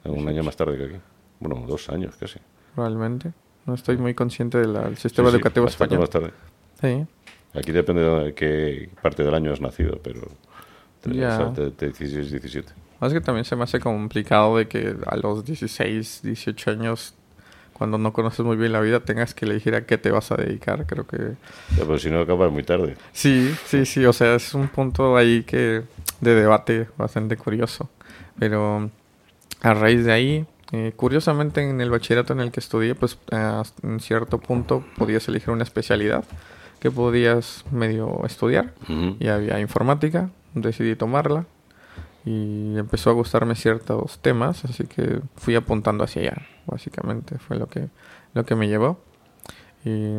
un 0.07 0.29
año 0.29 0.43
más 0.43 0.57
tarde 0.57 0.77
que 0.77 0.85
aquí. 0.85 0.97
Bueno, 1.39 1.65
dos 1.67 1.89
años 1.91 2.17
casi. 2.19 2.41
Probablemente. 2.75 3.33
No 3.67 3.75
estoy 3.75 3.99
muy 3.99 4.15
consciente 4.15 4.59
del 4.59 4.97
sistema 4.97 5.29
educativo 5.29 5.67
español. 5.67 6.01
Más 6.01 6.11
tarde. 6.11 6.33
Sí. 6.81 7.07
Aquí 7.55 7.71
depende 7.73 8.03
de 8.03 8.35
qué 8.35 8.91
parte 9.01 9.23
del 9.23 9.35
año 9.35 9.53
has 9.53 9.61
nacido, 9.61 10.01
pero 10.03 10.23
Ya. 11.05 11.39
de, 11.51 11.71
de 11.71 11.87
16, 11.89 12.31
17. 12.31 12.73
Más 13.01 13.13
que 13.13 13.21
también 13.21 13.45
se 13.45 13.55
me 13.55 13.63
hace 13.63 13.79
complicado 13.79 14.57
de 14.57 14.67
que 14.67 14.97
a 15.07 15.17
los 15.17 15.45
16, 15.45 16.23
18 16.25 16.71
años, 16.73 17.15
cuando 17.79 17.97
no 17.99 18.13
conoces 18.13 18.45
muy 18.45 18.57
bien 18.57 18.73
la 18.73 18.81
vida, 18.81 19.01
tengas 19.01 19.35
que 19.35 19.45
elegir 19.47 19.75
a 19.75 19.87
qué 19.87 19.97
te 19.99 20.11
vas 20.11 20.31
a 20.33 20.37
dedicar. 20.37 20.85
Creo 20.87 21.07
que 21.07 21.17
Ya, 21.77 21.85
pero 21.85 21.99
si 21.99 22.11
no 22.11 22.21
acabas 22.21 22.51
muy 22.53 22.65
tarde. 22.65 22.97
Sí, 23.13 23.55
sí, 23.67 23.87
sí, 23.87 24.05
o 24.05 24.13
sea, 24.13 24.35
es 24.35 24.53
un 24.55 24.69
punto 24.69 25.17
ahí 25.17 25.45
que 25.45 25.83
de 26.21 26.35
debate 26.35 26.89
bastante 26.97 27.37
curioso. 27.37 27.89
Pero 28.39 28.91
a 29.63 29.75
raíz 29.75 30.05
de 30.05 30.13
ahí, 30.13 30.47
eh, 30.73 30.93
curiosamente 30.97 31.63
en 31.63 31.81
el 31.81 31.91
bachillerato 31.91 32.33
en 32.33 32.41
el 32.41 32.51
que 32.51 32.61
estudié, 32.61 32.95
pues 32.95 33.19
a- 33.33 33.63
en 33.83 34.01
cierto 34.01 34.39
punto 34.39 34.85
podías 34.97 35.27
elegir 35.29 35.51
una 35.51 35.63
especialidad 35.65 36.25
que 36.81 36.91
podías 36.91 37.65
medio 37.73 38.25
estudiar. 38.27 38.75
Y 39.19 39.29
había 39.29 39.59
informática, 39.61 40.31
decidí 40.55 40.95
tomarla 40.95 41.45
y 42.25 42.77
empezó 42.79 43.11
a 43.11 43.15
gustarme 43.15 43.55
ciertos 43.55 44.19
temas, 44.21 44.65
así 44.65 44.85
que 44.85 45.21
fui 45.37 45.55
apuntando 45.55 46.05
hacia 46.05 46.23
allá, 46.23 46.43
básicamente 46.71 47.39
fue 47.39 47.59
lo 47.59 47.67
que, 47.67 47.89
lo 48.35 48.45
que 48.45 48.55
me 48.55 48.69
llevó. 48.69 49.01
Y, 49.85 50.15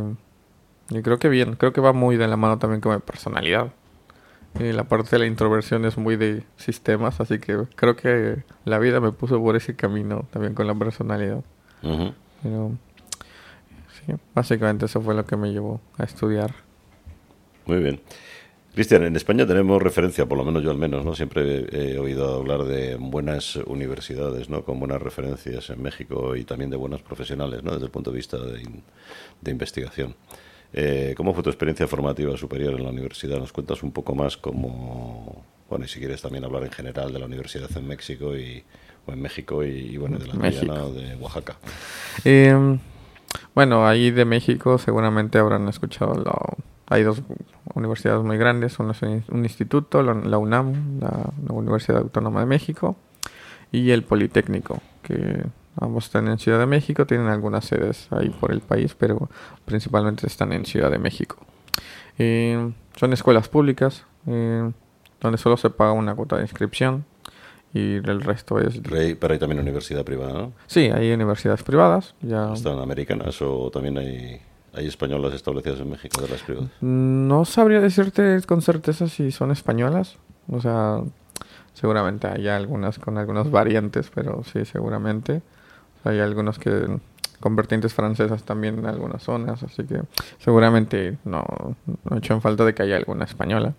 y 0.89 1.01
creo 1.01 1.19
que 1.19 1.29
bien, 1.29 1.55
creo 1.55 1.73
que 1.73 1.81
va 1.81 1.93
muy 1.93 2.17
de 2.17 2.27
la 2.27 2.37
mano 2.37 2.59
también 2.59 2.81
con 2.81 2.93
mi 2.93 2.99
personalidad. 2.99 3.71
Y 4.57 4.71
la 4.71 4.85
parte 4.85 5.11
de 5.11 5.19
la 5.19 5.25
introversión 5.27 5.85
es 5.85 5.97
muy 5.97 6.15
de 6.15 6.43
sistemas, 6.57 7.19
así 7.21 7.39
que 7.39 7.65
creo 7.75 7.95
que 7.95 8.43
la 8.65 8.79
vida 8.79 8.99
me 8.99 9.11
puso 9.11 9.39
por 9.41 9.55
ese 9.55 9.75
camino 9.75 10.25
también 10.31 10.55
con 10.55 10.65
la 10.65 10.73
personalidad. 10.73 11.43
Pero 11.81 12.71
sí, 13.93 14.13
básicamente 14.33 14.87
eso 14.87 15.01
fue 15.01 15.13
lo 15.13 15.25
que 15.25 15.37
me 15.37 15.51
llevó 15.51 15.79
a 15.97 16.03
estudiar. 16.03 16.53
Muy 17.67 17.77
bien. 17.77 18.01
Cristian, 18.79 19.03
en 19.03 19.15
España 19.17 19.45
tenemos 19.45 19.81
referencia, 19.83 20.25
por 20.25 20.37
lo 20.37 20.45
menos 20.45 20.63
yo 20.63 20.71
al 20.71 20.77
menos, 20.77 21.03
¿no? 21.03 21.13
Siempre 21.13 21.65
he 21.71 21.99
oído 21.99 22.33
hablar 22.37 22.63
de 22.63 22.95
buenas 22.95 23.57
universidades, 23.57 24.49
¿no? 24.49 24.63
Con 24.63 24.79
buenas 24.79 25.01
referencias 25.01 25.69
en 25.69 25.81
México 25.81 26.33
y 26.37 26.45
también 26.45 26.69
de 26.69 26.77
buenos 26.77 27.01
profesionales, 27.01 27.61
¿no? 27.61 27.71
Desde 27.73 27.85
el 27.87 27.91
punto 27.91 28.11
de 28.11 28.15
vista 28.15 28.37
de, 28.37 28.61
in- 28.61 28.81
de 29.41 29.51
investigación. 29.51 30.15
Eh, 30.71 31.13
¿Cómo 31.17 31.33
fue 31.33 31.43
tu 31.43 31.49
experiencia 31.49 31.87
formativa 31.87 32.37
superior 32.37 32.73
en 32.75 32.83
la 32.83 32.89
universidad? 32.91 33.37
¿Nos 33.37 33.51
cuentas 33.51 33.83
un 33.83 33.91
poco 33.91 34.15
más 34.15 34.37
cómo, 34.37 35.43
bueno, 35.69 35.83
y 35.83 35.87
si 35.89 35.99
quieres 35.99 36.21
también 36.21 36.45
hablar 36.45 36.63
en 36.63 36.71
general 36.71 37.11
de 37.11 37.19
la 37.19 37.25
universidad 37.25 37.69
en 37.75 37.85
México 37.85 38.37
y, 38.37 38.63
o 39.07 39.11
en 39.11 39.21
México 39.21 39.65
y, 39.65 39.69
y, 39.71 39.97
bueno, 39.97 40.17
de 40.19 40.27
la 40.27 40.35
México. 40.35 40.73
¿no? 40.73 40.89
de 40.91 41.15
Oaxaca? 41.15 41.57
Eh, 42.23 42.77
bueno, 43.53 43.85
ahí 43.85 44.09
de 44.11 44.23
México 44.23 44.77
seguramente 44.77 45.37
habrán 45.37 45.67
escuchado. 45.67 46.13
lo- 46.15 46.55
hay 46.89 47.03
dos 47.03 47.21
universidades 47.75 48.23
muy 48.23 48.37
grandes. 48.37 48.79
Uno 48.79 48.91
es 48.91 49.01
un 49.01 49.43
instituto, 49.43 50.01
la, 50.01 50.37
UNAM, 50.37 50.99
la, 50.99 51.31
la 51.47 51.53
Universidad 51.53 51.99
Autónoma 51.99 52.41
de 52.41 52.47
México, 52.47 52.95
y 53.71 53.91
el 53.91 54.03
Politécnico, 54.03 54.81
que 55.03 55.45
ambos 55.79 56.05
están 56.05 56.27
en 56.27 56.39
Ciudad 56.39 56.59
de 56.59 56.65
México. 56.65 57.05
Tienen 57.05 57.27
algunas 57.27 57.65
sedes 57.65 58.07
ahí 58.11 58.29
por 58.29 58.51
el 58.51 58.61
país, 58.61 58.95
pero 58.97 59.29
principalmente 59.65 60.25
están 60.25 60.51
en 60.51 60.65
Ciudad 60.65 60.89
de 60.89 60.97
México. 60.97 61.37
Eh, 62.17 62.71
son 62.95 63.13
escuelas 63.13 63.47
públicas, 63.47 64.05
eh, 64.27 64.71
donde 65.21 65.37
solo 65.37 65.57
se 65.57 65.69
paga 65.69 65.93
una 65.93 66.15
cuota 66.15 66.37
de 66.37 66.41
inscripción. 66.43 67.05
Y 67.71 67.97
el 67.97 68.21
resto 68.21 68.59
es... 68.59 68.79
Pero 68.79 68.99
hay, 68.99 69.13
pero 69.13 69.33
hay 69.33 69.39
también 69.39 69.61
universidad 69.61 70.03
privada, 70.03 70.33
¿no? 70.33 70.53
Sí, 70.65 70.89
hay 70.89 71.11
universidades 71.11 71.61
privadas. 71.61 72.15
Ya 72.21 72.51
¿Están 72.51 72.79
americanas 72.79 73.39
o 73.43 73.69
también 73.69 73.99
hay, 73.99 74.41
hay 74.79 74.87
españolas 74.87 75.33
establecidas 75.33 75.79
en 75.79 75.89
México 75.89 76.21
de 76.21 76.29
las 76.29 76.41
privadas? 76.41 76.69
No 76.81 77.45
sabría 77.45 77.81
decirte 77.81 78.41
con 78.47 78.61
certeza 78.61 79.07
si 79.07 79.31
son 79.31 79.51
españolas. 79.51 80.17
O 80.49 80.61
sea, 80.61 81.01
seguramente 81.73 82.27
hay 82.27 82.47
algunas 82.47 82.97
con 82.97 83.17
algunas 83.17 83.51
variantes, 83.51 84.09
pero 84.13 84.43
sí, 84.43 84.65
seguramente. 84.65 85.41
Hay 86.05 86.19
algunos 86.19 86.57
que 86.59 86.99
con 87.39 87.55
vertientes 87.55 87.93
francesas 87.93 88.43
también 88.43 88.79
en 88.79 88.85
algunas 88.85 89.23
zonas, 89.23 89.63
así 89.63 89.83
que 89.83 90.01
seguramente 90.39 91.17
no, 91.25 91.45
no 91.85 92.15
he 92.15 92.19
hecho 92.19 92.33
en 92.33 92.41
falta 92.41 92.65
de 92.65 92.73
que 92.73 92.83
haya 92.83 92.97
alguna 92.97 93.25
española. 93.25 93.73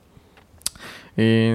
Y 1.16 1.52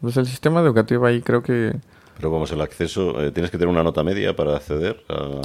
pues 0.00 0.16
el 0.16 0.26
sistema 0.26 0.60
educativo 0.60 1.06
ahí 1.06 1.20
creo 1.22 1.42
que 1.42 1.76
Pero 2.16 2.30
vamos, 2.30 2.50
el 2.52 2.60
acceso, 2.60 3.22
eh, 3.22 3.30
tienes 3.32 3.50
que 3.50 3.58
tener 3.58 3.72
una 3.72 3.82
nota 3.82 4.02
media 4.02 4.34
para 4.34 4.56
acceder 4.56 5.04
a, 5.08 5.40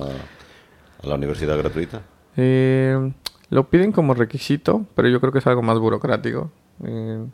a 1.04 1.08
la 1.08 1.16
universidad 1.16 1.58
gratuita. 1.58 2.02
Eh, 2.38 3.12
lo 3.52 3.70
piden 3.70 3.92
como 3.92 4.14
requisito, 4.14 4.86
pero 4.96 5.10
yo 5.10 5.20
creo 5.20 5.34
que 5.34 5.40
es 5.40 5.48
algo 5.48 5.62
más 5.62 5.78
burocrático. 5.78 6.50
Eh, 6.86 7.26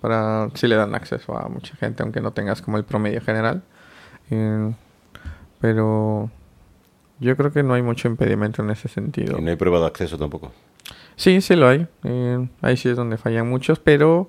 para 0.00 0.48
si 0.54 0.66
le 0.66 0.76
dan 0.76 0.94
acceso 0.94 1.36
a 1.36 1.48
mucha 1.48 1.76
gente, 1.76 2.02
aunque 2.02 2.20
no 2.20 2.32
tengas 2.32 2.62
como 2.62 2.78
el 2.78 2.84
promedio 2.84 3.20
general. 3.20 3.62
Eh, 4.30 4.72
pero 5.60 6.30
yo 7.20 7.36
creo 7.36 7.52
que 7.52 7.62
no 7.62 7.74
hay 7.74 7.82
mucho 7.82 8.08
impedimento 8.08 8.62
en 8.62 8.70
ese 8.70 8.88
sentido. 8.88 9.38
Y 9.38 9.42
no 9.42 9.50
hay 9.50 9.56
prueba 9.56 9.80
de 9.80 9.86
acceso 9.86 10.16
tampoco. 10.16 10.50
Sí, 11.14 11.42
sí 11.42 11.56
lo 11.56 11.68
hay. 11.68 11.86
Eh, 12.04 12.48
ahí 12.62 12.76
sí 12.78 12.88
es 12.88 12.96
donde 12.96 13.18
fallan 13.18 13.48
muchos, 13.48 13.78
pero 13.78 14.28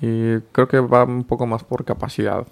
creo 0.00 0.68
que 0.68 0.80
va 0.80 1.04
un 1.04 1.24
poco 1.24 1.46
más 1.46 1.62
por 1.62 1.84
capacidad 1.84 2.44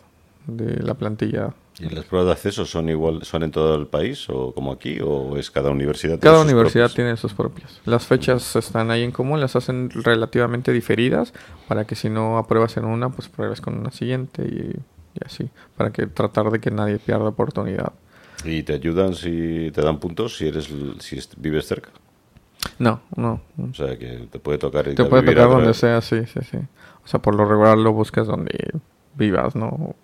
de 0.47 0.83
la 0.83 0.95
plantilla. 0.95 1.53
¿Y 1.79 1.91
las 1.91 2.07
pruebas 2.07 2.27
de 2.27 2.33
acceso 2.33 2.65
son 2.65 2.89
igual, 2.89 3.23
son 3.25 3.43
en 3.43 3.51
todo 3.51 3.75
el 3.75 3.87
país 3.87 4.29
o 4.31 4.53
como 4.53 4.73
aquí 4.73 4.99
o 5.03 5.37
es 5.37 5.51
cada 5.51 5.71
universidad? 5.71 6.19
tiene 6.19 6.21
Cada 6.21 6.37
sus 6.37 6.45
universidad 6.45 6.85
propios? 6.87 6.95
tiene 6.95 7.17
sus 7.19 7.35
propias. 7.35 7.81
Las 7.85 8.07
fechas 8.07 8.57
están 8.57 8.91
ahí 8.91 9.03
en 9.03 9.13
común, 9.13 9.41
las 9.41 9.57
hacen 9.57 9.91
relativamente 9.91 10.73
diferidas 10.73 11.35
para 11.69 11.87
que 11.87 11.95
si 11.95 12.09
no 12.09 12.39
apruebas 12.39 12.77
en 12.79 12.87
una, 12.87 13.11
pues 13.11 13.29
pruebes 13.29 13.61
con 13.61 13.79
una 13.79 13.91
siguiente 13.91 14.43
y, 14.45 14.77
y 15.19 15.25
así, 15.25 15.51
para 15.77 15.91
que 15.93 16.07
tratar 16.07 16.51
de 16.51 16.61
que 16.61 16.71
nadie 16.71 16.99
pierda 16.99 17.29
oportunidad. 17.29 17.93
¿Y 18.45 18.63
te 18.63 18.75
ayudan 18.75 19.15
si 19.15 19.71
te 19.75 19.83
dan 19.83 19.99
puntos 19.99 20.37
si 20.37 20.49
eres 20.49 20.71
si 21.01 21.21
vives 21.37 21.67
cerca? 21.67 21.91
No, 22.79 23.01
no. 23.17 23.41
O 23.71 23.75
sea, 23.75 23.99
que 23.99 24.29
te 24.31 24.39
puede 24.39 24.59
tocar 24.59 24.85
Te 24.85 25.05
puede 25.05 25.23
tocar 25.23 25.49
donde 25.51 25.75
sea, 25.75 26.01
sí, 26.01 26.25
sí, 26.27 26.41
sí. 26.51 26.59
O 27.05 27.09
sea, 27.09 27.21
por 27.21 27.35
lo 27.35 27.45
regular 27.47 27.77
lo 27.79 27.93
buscas 27.93 28.27
donde 28.27 28.73
vivas, 29.15 29.55
¿no? 29.55 29.95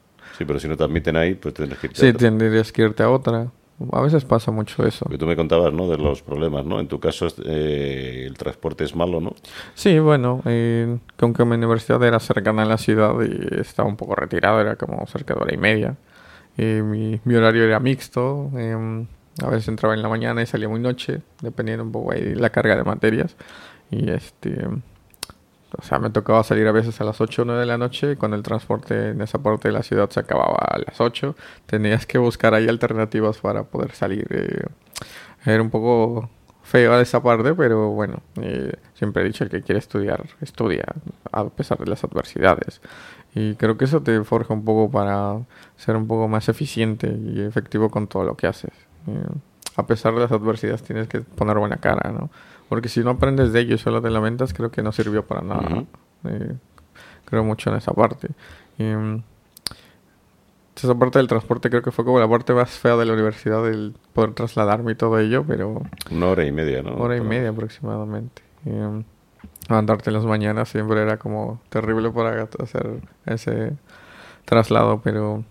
Sí, 0.42 0.46
pero 0.46 0.58
si 0.58 0.66
no 0.68 0.76
te 0.76 0.82
admiten 0.84 1.16
ahí, 1.16 1.34
pues 1.34 1.54
tienes 1.54 1.78
que 1.78 1.87
irte 1.87 1.99
a 1.99 2.00
Sí, 2.00 2.08
otra. 2.08 2.18
tendrías 2.18 2.72
que 2.72 2.82
irte 2.82 3.02
a 3.04 3.11
otra. 3.11 3.46
A 3.92 4.00
veces 4.00 4.25
pasa 4.25 4.50
mucho 4.50 4.84
eso. 4.87 5.04
Porque 5.04 5.18
tú 5.18 5.26
me 5.26 5.34
contabas, 5.37 5.72
¿no? 5.72 5.88
De 5.88 5.96
los 5.99 6.22
problemas, 6.22 6.64
¿no? 6.64 6.78
En 6.80 6.87
tu 6.88 7.00
caso, 7.00 7.26
eh, 7.44 8.25
el 8.26 8.37
transporte 8.37 8.84
es 8.84 8.94
malo, 8.94 9.20
¿no? 9.20 9.34
Sí, 9.75 9.99
bueno, 9.99 10.40
eh, 10.44 10.99
que 11.16 11.25
aunque 11.25 11.44
mi 11.44 11.54
universidad 11.56 12.02
era 12.04 12.20
cercana 12.20 12.62
a 12.62 12.66
la 12.66 12.78
ciudad 12.78 13.14
y 13.22 13.61
estaba 13.61 13.88
un 13.88 13.96
poco 13.96 14.14
retirado, 14.14 14.61
era 14.61 14.76
como 14.76 15.04
cerca 15.06 15.34
de 15.34 15.40
hora 15.40 15.54
y 15.54 15.58
media. 15.58 15.96
Eh, 16.58 16.82
mi, 16.84 17.20
mi 17.25 17.34
horario 17.34 17.64
era 17.64 17.80
mixto, 17.80 18.50
eh, 18.56 19.04
a 19.42 19.46
veces 19.49 19.68
entraba 19.68 19.94
en 19.94 20.02
la 20.02 20.08
mañana 20.08 20.42
y 20.42 20.46
salía 20.46 20.68
muy 20.68 20.78
noche, 20.80 21.22
dependiendo 21.40 21.82
un 21.84 21.92
poco 21.92 22.12
ahí 22.12 22.20
de 22.22 22.37
la 22.37 22.50
carga 22.50 22.76
de 22.76 22.84
materias. 22.84 23.37
Y 23.90 24.11
este, 24.11 24.64
o 25.79 25.83
sea, 25.83 25.99
me 25.99 26.11
tocaba 26.11 26.43
salir 26.45 26.67
a 26.67 26.73
veces 26.73 27.00
a 27.00 27.05
las 27.05 27.21
8 27.21 27.43
o 27.43 27.45
9 27.45 27.61
de 27.61 27.67
la 27.67 27.79
noche, 27.79 28.17
cuando 28.17 28.37
el 28.37 28.43
transporte 28.43 29.11
en 29.11 29.21
esa 29.21 29.43
parte 29.43 29.69
de 29.69 29.73
la 29.75 29.83
ciudad 29.83 30.11
se 30.11 30.21
acababa 30.21 30.59
a 30.59 30.79
las 30.79 31.00
8. 31.00 31.37
Tenías 31.67 32.07
que 32.07 32.19
buscar 32.19 32.55
ahí 32.55 32.69
alternativas 32.69 33.38
para 33.38 33.64
poder 33.64 33.93
salir. 33.93 34.26
eh, 34.31 34.64
era 35.45 35.62
un 35.62 35.71
poco 35.71 36.31
feo 36.62 36.97
de 36.97 37.02
esa 37.02 37.23
parte, 37.23 37.55
pero 37.55 37.91
bueno, 37.91 38.23
eh, 38.41 38.73
siempre 38.95 39.23
he 39.23 39.26
dicho 39.26 39.45
el 39.45 39.50
que 39.50 39.62
quiere 39.62 39.79
estudiar, 39.79 40.25
estudia, 40.41 40.85
a 41.33 41.45
pesar 41.50 41.79
de 41.79 41.87
las 41.87 42.05
adversidades. 42.05 42.81
Y 43.35 43.55
creo 43.57 43.76
que 43.76 43.87
eso 43.87 44.02
te 44.02 44.23
forja 44.25 44.55
un 44.55 44.64
poco 44.64 44.91
para 44.91 45.41
ser 45.76 45.97
un 45.97 46.07
poco 46.07 46.29
más 46.29 46.49
eficiente 46.49 47.09
y 47.09 47.41
efectivo 47.41 47.91
con 47.91 48.07
todo 48.07 48.25
lo 48.25 48.37
que 48.37 48.47
haces. 48.47 48.73
Eh, 49.07 49.26
a 49.76 49.87
pesar 49.87 50.14
de 50.14 50.21
las 50.21 50.33
adversidades 50.33 50.83
tienes 50.83 51.09
que 51.09 51.21
poner 51.23 51.59
buena 51.59 51.79
cara, 51.79 52.11
¿no? 52.12 52.31
Porque 52.73 52.88
si 52.88 53.00
no 53.05 53.11
aprendes 53.11 53.52
de 53.52 53.61
ello 53.61 53.75
y 53.75 53.79
solo 53.79 54.00
te 54.00 54.09
lamentas, 54.09 54.55
creo 54.55 54.71
que 54.71 54.83
no 54.83 54.93
sirvió 54.93 55.26
para 55.26 55.43
nada. 55.43 55.85
Eh, 56.25 56.55
creo 57.26 57.45
mucho 57.45 57.69
en 57.69 57.76
esa 57.76 57.93
parte. 57.93 58.29
Mm, 58.79 59.17
esa 60.75 60.95
parte 60.95 61.19
del 61.19 61.29
transporte 61.29 61.69
creo 61.69 61.83
que 61.83 61.91
fue 61.91 62.02
como 62.02 62.19
la 62.19 62.26
parte 62.26 62.55
más 62.55 62.71
fea 62.71 62.97
de 62.97 63.05
la 63.05 63.12
universidad, 63.12 63.69
el 63.69 63.95
poder 64.14 64.33
trasladarme 64.33 64.93
y 64.93 64.95
todo 64.95 65.19
ello, 65.19 65.45
pero 65.47 65.83
Una 66.11 66.29
hora 66.29 66.47
y 66.47 66.50
media, 66.52 66.83
¿no? 66.83 66.95
hora 66.95 67.14
y 67.17 67.19
Pero- 67.19 67.29
media 67.29 67.50
aproximadamente. 67.50 68.41
Y, 68.64 68.71
um, 68.71 69.05
levantarte 69.69 70.09
en 70.09 70.14
las 70.14 70.25
mañanas 70.25 70.71
siempre 70.71 71.02
era 71.02 71.19
como 71.19 71.61
terrible 71.69 72.11
para 72.11 72.49
hacer 72.59 73.00
ese 73.26 73.75
traslado, 74.47 75.02
pero 75.05 75.45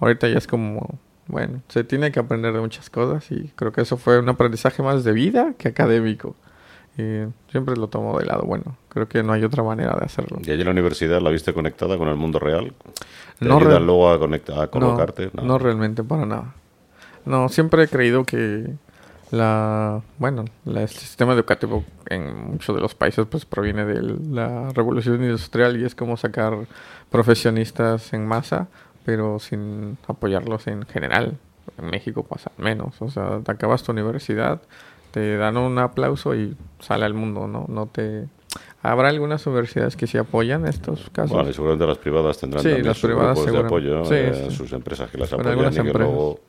ahorita 0.00 0.28
ya 0.28 0.38
es 0.38 0.46
como, 0.46 0.98
bueno, 1.28 1.60
se 1.68 1.84
tiene 1.84 2.10
que 2.10 2.20
aprender 2.20 2.54
de 2.54 2.60
muchas 2.60 2.88
cosas 2.88 3.30
y 3.30 3.52
creo 3.54 3.70
que 3.70 3.82
eso 3.82 3.98
fue 3.98 4.18
un 4.18 4.30
aprendizaje 4.30 4.82
más 4.82 5.04
de 5.04 5.12
vida 5.12 5.52
que 5.58 5.68
académico. 5.68 6.34
Y 6.96 7.24
siempre 7.50 7.76
lo 7.76 7.88
tomo 7.88 8.18
de 8.18 8.26
lado, 8.26 8.42
bueno, 8.44 8.76
creo 8.88 9.08
que 9.08 9.22
no 9.24 9.32
hay 9.32 9.42
otra 9.42 9.62
manera 9.64 9.96
de 9.98 10.04
hacerlo. 10.04 10.38
¿Y 10.44 10.50
allí 10.50 10.60
en 10.60 10.66
la 10.66 10.70
universidad 10.70 11.20
la 11.20 11.30
viste 11.30 11.52
conectada 11.52 11.98
con 11.98 12.08
el 12.08 12.14
mundo 12.16 12.38
real? 12.38 12.72
¿Te 13.40 13.46
No 13.48 13.56
ayudan 13.58 13.80
re- 13.80 13.86
luego 13.86 14.10
a, 14.10 14.18
conecta- 14.20 14.54
a 14.54 14.64
No, 14.66 14.70
colocarte? 14.70 15.30
no 15.42 15.58
realmente 15.58 16.04
para 16.04 16.24
nada. 16.24 16.54
No, 17.24 17.48
siempre 17.48 17.82
he 17.82 17.88
creído 17.88 18.24
que 18.24 18.74
la, 19.32 20.02
bueno, 20.18 20.44
el 20.66 20.88
sistema 20.88 21.32
educativo 21.32 21.82
en 22.06 22.52
muchos 22.52 22.76
de 22.76 22.82
los 22.82 22.94
países 22.94 23.26
pues 23.26 23.44
proviene 23.44 23.84
de 23.84 24.00
la 24.30 24.68
revolución 24.70 25.22
industrial 25.24 25.76
y 25.80 25.84
es 25.84 25.94
como 25.96 26.16
sacar 26.16 26.54
profesionistas 27.10 28.12
en 28.12 28.26
masa, 28.26 28.68
pero 29.04 29.38
sin 29.38 29.96
apoyarlos 30.06 30.66
en 30.66 30.84
general. 30.86 31.38
En 31.78 31.86
México 31.86 32.22
pasa 32.22 32.52
menos, 32.58 33.00
o 33.00 33.10
sea, 33.10 33.40
te 33.40 33.50
acabas 33.50 33.82
tu 33.82 33.90
universidad, 33.92 34.60
te 35.14 35.36
dan 35.36 35.56
un 35.56 35.78
aplauso 35.78 36.34
y 36.34 36.56
sale 36.80 37.04
al 37.04 37.14
mundo, 37.14 37.46
¿no? 37.46 37.66
No 37.68 37.86
te 37.86 38.26
Habrá 38.82 39.08
algunas 39.08 39.46
universidades 39.46 39.96
que 39.96 40.08
sí 40.08 40.18
apoyan 40.18 40.66
estos 40.66 41.08
casos. 41.10 41.30
Bueno, 41.30 41.48
y 41.48 41.54
seguramente 41.54 41.86
las 41.86 41.98
privadas 41.98 42.38
tendrán 42.38 42.62
también 42.62 42.94
sus 42.94 43.10
grupos 43.10 43.46
de 43.46 43.58
apoyo, 43.58 44.12
eh, 44.12 44.50
sus 44.50 44.72
empresas 44.72 45.08
que 45.10 45.18
las 45.18 45.32
apoyan 45.32 45.72
y 45.72 45.76
que 45.76 45.98
luego 45.98 46.40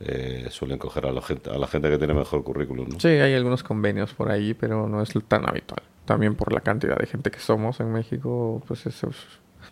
eh, 0.00 0.48
suelen 0.50 0.78
coger 0.78 1.06
a 1.06 1.12
la, 1.12 1.20
gente, 1.20 1.50
a 1.50 1.58
la 1.58 1.66
gente 1.66 1.88
que 1.90 1.98
tiene 1.98 2.14
mejor 2.14 2.42
currículum. 2.42 2.88
¿no? 2.88 2.98
Sí, 2.98 3.08
hay 3.08 3.34
algunos 3.34 3.62
convenios 3.62 4.12
por 4.14 4.30
ahí, 4.30 4.54
pero 4.54 4.88
no 4.88 5.02
es 5.02 5.12
tan 5.28 5.48
habitual. 5.48 5.82
También 6.06 6.34
por 6.34 6.52
la 6.52 6.60
cantidad 6.60 6.96
de 6.96 7.06
gente 7.06 7.30
que 7.30 7.38
somos 7.38 7.78
en 7.78 7.92
México, 7.92 8.62
pues 8.66 8.86
eso 8.86 9.10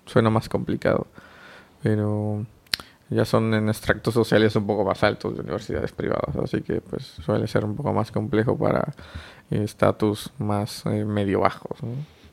suena 0.05 0.31
más 0.31 0.49
complicado. 0.49 1.07
Pero 1.83 2.47
ya 3.11 3.25
son 3.25 3.53
en 3.55 3.69
extractos 3.69 4.15
sociales 4.15 4.55
un 4.57 4.67
poco 4.67 4.85
más 4.85 5.03
altos 5.03 5.35
de 5.35 5.41
universidades 5.41 5.93
privadas, 5.93 6.37
así 6.37 6.63
que 6.63 6.81
pues 6.81 7.05
suele 7.25 7.47
ser 7.49 7.65
un 7.65 7.77
poco 7.77 7.93
más 7.93 8.13
complejo 8.13 8.57
para 8.57 8.95
estatus 9.51 10.31
más 10.39 10.87
eh, 10.87 11.05
medio 11.05 11.41
bajos. 11.41 11.79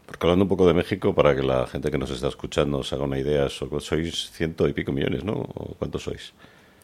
Porque 0.06 0.26
hablando 0.26 0.46
un 0.46 0.50
poco 0.50 0.68
de 0.68 0.74
México, 0.74 1.14
para 1.14 1.36
que 1.36 1.44
la 1.44 1.68
gente 1.68 1.92
que 1.92 1.98
nos 1.98 2.12
está 2.12 2.28
escuchando 2.28 2.84
se 2.84 2.96
haga 2.96 3.04
una 3.04 3.20
idea, 3.20 3.50
sois 3.50 4.32
ciento 4.32 4.68
y 4.68 4.74
pico 4.74 4.92
millones, 4.92 5.24
¿no? 5.24 5.44
¿Cuántos 5.80 6.04
sois? 6.04 6.34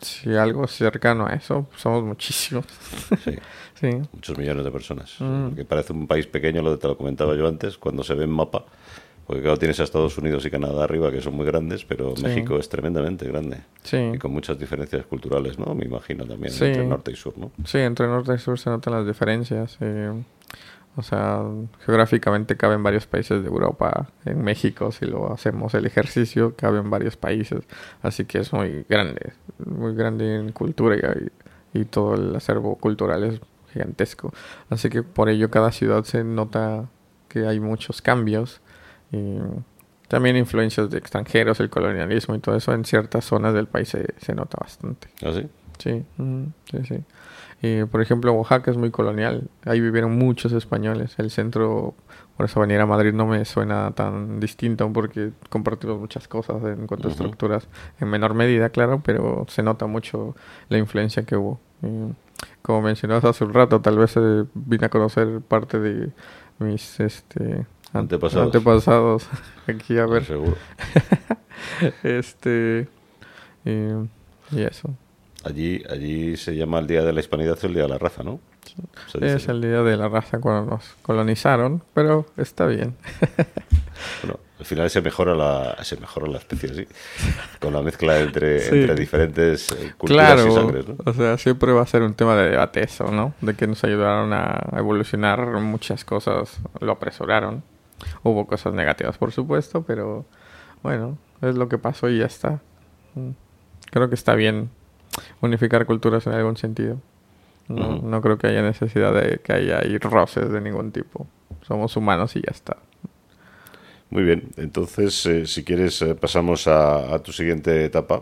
Sí, 0.01 0.35
algo 0.35 0.67
cercano 0.67 1.27
a 1.27 1.33
eso, 1.33 1.67
somos 1.77 2.03
muchísimos. 2.03 2.65
Sí, 3.23 3.37
sí. 3.79 3.89
muchos 4.11 4.37
millones 4.37 4.65
de 4.65 4.71
personas. 4.71 5.15
Mm. 5.19 5.55
Que 5.55 5.63
parece 5.63 5.93
un 5.93 6.07
país 6.07 6.27
pequeño, 6.27 6.61
lo 6.61 6.77
te 6.77 6.87
lo 6.87 6.97
comentaba 6.97 7.35
yo 7.35 7.47
antes, 7.47 7.77
cuando 7.77 8.03
se 8.03 8.13
ve 8.13 8.25
en 8.25 8.31
mapa. 8.31 8.65
Porque 9.25 9.41
claro, 9.41 9.57
tienes 9.57 9.79
a 9.79 9.83
Estados 9.83 10.17
Unidos 10.17 10.45
y 10.45 10.51
Canadá 10.51 10.83
arriba, 10.83 11.11
que 11.11 11.21
son 11.21 11.35
muy 11.35 11.45
grandes, 11.45 11.85
pero 11.85 12.13
México 12.21 12.57
es 12.57 12.67
tremendamente 12.67 13.25
grande. 13.25 13.61
Sí. 13.83 13.97
Y 14.13 14.17
con 14.17 14.31
muchas 14.31 14.59
diferencias 14.59 15.05
culturales, 15.05 15.57
¿no? 15.57 15.73
Me 15.73 15.85
imagino 15.85 16.25
también, 16.25 16.53
entre 16.53 16.85
norte 16.85 17.11
y 17.11 17.15
sur, 17.15 17.37
¿no? 17.37 17.51
Sí, 17.65 17.77
entre 17.77 18.07
norte 18.07 18.33
y 18.35 18.37
sur 18.37 18.59
se 18.59 18.69
notan 18.69 18.93
las 18.93 19.07
diferencias. 19.07 19.77
Eh, 19.79 20.11
o 20.95 21.01
sea, 21.01 21.41
geográficamente 21.85 22.55
caben 22.55 22.83
varios 22.83 23.07
países 23.07 23.41
de 23.41 23.47
Europa. 23.47 24.09
En 24.25 24.43
México, 24.43 24.91
si 24.91 25.05
lo 25.05 25.33
hacemos 25.33 25.73
el 25.73 25.85
ejercicio, 25.85 26.55
caben 26.55 26.89
varios 26.89 27.17
países. 27.17 27.63
Así 28.01 28.25
que 28.25 28.39
es 28.39 28.53
muy 28.53 28.85
grande, 28.87 29.33
muy 29.65 29.95
grande 29.95 30.35
en 30.35 30.51
cultura 30.51 30.95
y, 31.73 31.79
y 31.79 31.85
todo 31.85 32.15
el 32.15 32.35
acervo 32.35 32.75
cultural 32.75 33.23
es 33.23 33.41
gigantesco. 33.71 34.33
Así 34.69 34.89
que 34.89 35.01
por 35.01 35.29
ello 35.29 35.49
cada 35.49 35.71
ciudad 35.71 36.03
se 36.03 36.23
nota 36.23 36.89
que 37.27 37.47
hay 37.47 37.59
muchos 37.59 38.01
cambios 38.03 38.61
y 39.13 39.39
también 40.07 40.35
influencias 40.35 40.89
de 40.89 40.97
extranjeros, 40.97 41.59
el 41.59 41.69
colonialismo 41.69 42.35
y 42.35 42.39
todo 42.39 42.55
eso 42.55 42.73
en 42.73 42.83
ciertas 42.85 43.25
zonas 43.25 43.53
del 43.53 43.67
país 43.67 43.89
se, 43.89 44.35
nota 44.35 44.57
bastante. 44.59 45.07
¿Ah, 45.25 45.31
sí? 45.33 45.47
Sí, 45.79 46.05
sí, 46.71 46.77
sí. 46.87 47.03
Y, 47.61 47.85
por 47.85 48.01
ejemplo, 48.01 48.33
Oaxaca 48.33 48.71
es 48.71 48.77
muy 48.77 48.91
colonial. 48.91 49.49
Ahí 49.63 49.79
vivieron 49.79 50.17
muchos 50.17 50.51
españoles. 50.51 51.15
El 51.17 51.31
centro, 51.31 51.95
por 52.35 52.45
eso 52.45 52.59
venir 52.59 52.79
a 52.81 52.85
Madrid 52.85 53.13
no 53.13 53.25
me 53.25 53.45
suena 53.45 53.91
tan 53.91 54.39
distinto 54.39 54.91
porque 54.91 55.31
compartimos 55.49 55.97
muchas 55.97 56.27
cosas 56.27 56.61
en 56.63 56.87
cuanto 56.87 57.07
a 57.07 57.11
estructuras. 57.11 57.67
En 58.01 58.09
menor 58.09 58.33
medida, 58.33 58.69
claro, 58.69 59.01
pero 59.03 59.45
se 59.47 59.63
nota 59.63 59.87
mucho 59.87 60.35
la 60.67 60.77
influencia 60.77 61.23
que 61.23 61.37
hubo. 61.37 61.59
como 62.61 62.81
mencionabas 62.81 63.23
hace 63.23 63.45
un 63.45 63.53
rato, 63.53 63.79
tal 63.79 63.97
vez 63.97 64.15
eh, 64.17 64.43
vine 64.53 64.87
a 64.87 64.89
conocer 64.89 65.39
parte 65.41 65.79
de 65.79 66.11
mis 66.59 66.99
este, 66.99 67.65
Antepasados. 67.93 68.47
Antepasados. 68.47 69.27
Aquí 69.67 69.97
a 69.97 70.05
ver. 70.07 70.25
Seguro. 70.25 70.57
este. 72.03 72.87
Y, 73.63 74.59
eso. 74.59 74.89
Allí, 75.43 75.83
allí 75.89 76.35
se 76.37 76.55
llama 76.55 76.79
el 76.79 76.87
Día 76.87 77.03
de 77.03 77.13
la 77.13 77.19
Hispanidad 77.19 77.57
el 77.63 77.73
Día 77.73 77.83
de 77.83 77.89
la 77.89 77.97
Raza, 77.97 78.23
¿no? 78.23 78.39
es 79.21 79.47
el 79.47 79.61
Día 79.61 79.83
de 79.83 79.97
la 79.97 80.07
Raza 80.07 80.39
cuando 80.39 80.71
nos 80.71 80.95
colonizaron, 81.01 81.83
pero 81.93 82.25
está 82.37 82.65
bien. 82.65 82.95
bueno, 84.23 84.39
al 84.59 84.65
final 84.65 84.89
se 84.89 85.01
mejora 85.01 85.35
la, 85.35 85.83
se 85.83 85.97
mejora 85.97 86.27
la 86.27 86.37
especie, 86.37 86.73
sí. 86.73 86.87
Con 87.59 87.73
la 87.73 87.81
mezcla 87.81 88.19
entre, 88.19 88.65
entre 88.65 88.95
diferentes 88.95 89.71
eh, 89.71 89.93
culturas 89.97 90.45
y 90.45 90.51
sangres, 90.51 90.87
¿no? 90.87 90.95
O 91.05 91.13
sea, 91.13 91.37
siempre 91.37 91.73
va 91.73 91.81
a 91.81 91.87
ser 91.87 92.03
un 92.03 92.13
tema 92.13 92.35
de 92.37 92.51
debate 92.51 92.83
eso, 92.83 93.11
¿no? 93.11 93.33
De 93.41 93.53
que 93.53 93.67
nos 93.67 93.83
ayudaron 93.83 94.31
a 94.33 94.77
evolucionar 94.77 95.45
muchas 95.59 96.05
cosas, 96.05 96.59
lo 96.79 96.93
apresuraron. 96.93 97.63
Hubo 98.23 98.47
cosas 98.47 98.73
negativas, 98.73 99.17
por 99.17 99.31
supuesto, 99.31 99.83
pero 99.83 100.25
bueno, 100.81 101.17
es 101.41 101.55
lo 101.55 101.69
que 101.69 101.77
pasó 101.77 102.09
y 102.09 102.19
ya 102.19 102.25
está. 102.25 102.61
Mm. 103.15 103.31
Creo 103.91 104.09
que 104.09 104.15
está 104.15 104.35
bien 104.35 104.69
unificar 105.41 105.85
culturas 105.85 106.25
en 106.27 106.33
algún 106.33 106.57
sentido. 106.57 106.99
No, 107.67 108.21
creo 108.21 108.37
que 108.37 108.47
haya 108.47 108.61
necesidad 108.61 109.13
de 109.13 109.39
que 109.39 109.53
haya 109.53 109.81
roces 110.01 110.51
de 110.51 110.61
ningún 110.61 110.91
tipo. 110.91 111.27
Somos 111.65 111.95
humanos 111.95 112.35
y 112.35 112.41
ya 112.41 112.51
está. 112.51 112.77
Muy 114.09 114.23
bien, 114.23 114.49
entonces 114.57 115.25
eh, 115.25 115.47
si 115.47 115.63
quieres 115.63 116.01
eh, 116.01 116.13
pasamos 116.13 116.67
a, 116.67 117.17
tu 117.23 117.31
siguiente 117.31 117.85
etapa, 117.85 118.21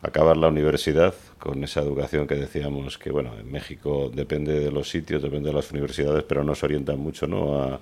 acabar 0.00 0.36
la 0.36 0.48
universidad 0.48 1.14
con 1.40 1.64
esa 1.64 1.80
educación 1.80 2.28
que 2.28 2.36
decíamos 2.36 2.96
que 2.96 3.10
bueno, 3.10 3.32
en 3.36 3.50
México 3.50 4.10
depende 4.14 4.60
de 4.60 4.70
los 4.70 4.88
sitios, 4.88 5.22
depende 5.22 5.48
de 5.48 5.54
las 5.56 5.70
universidades, 5.72 6.22
pero 6.22 6.44
no 6.44 6.54
se 6.54 6.66
orientan 6.66 7.00
mucho 7.00 7.26
¿no? 7.26 7.60
a, 7.60 7.80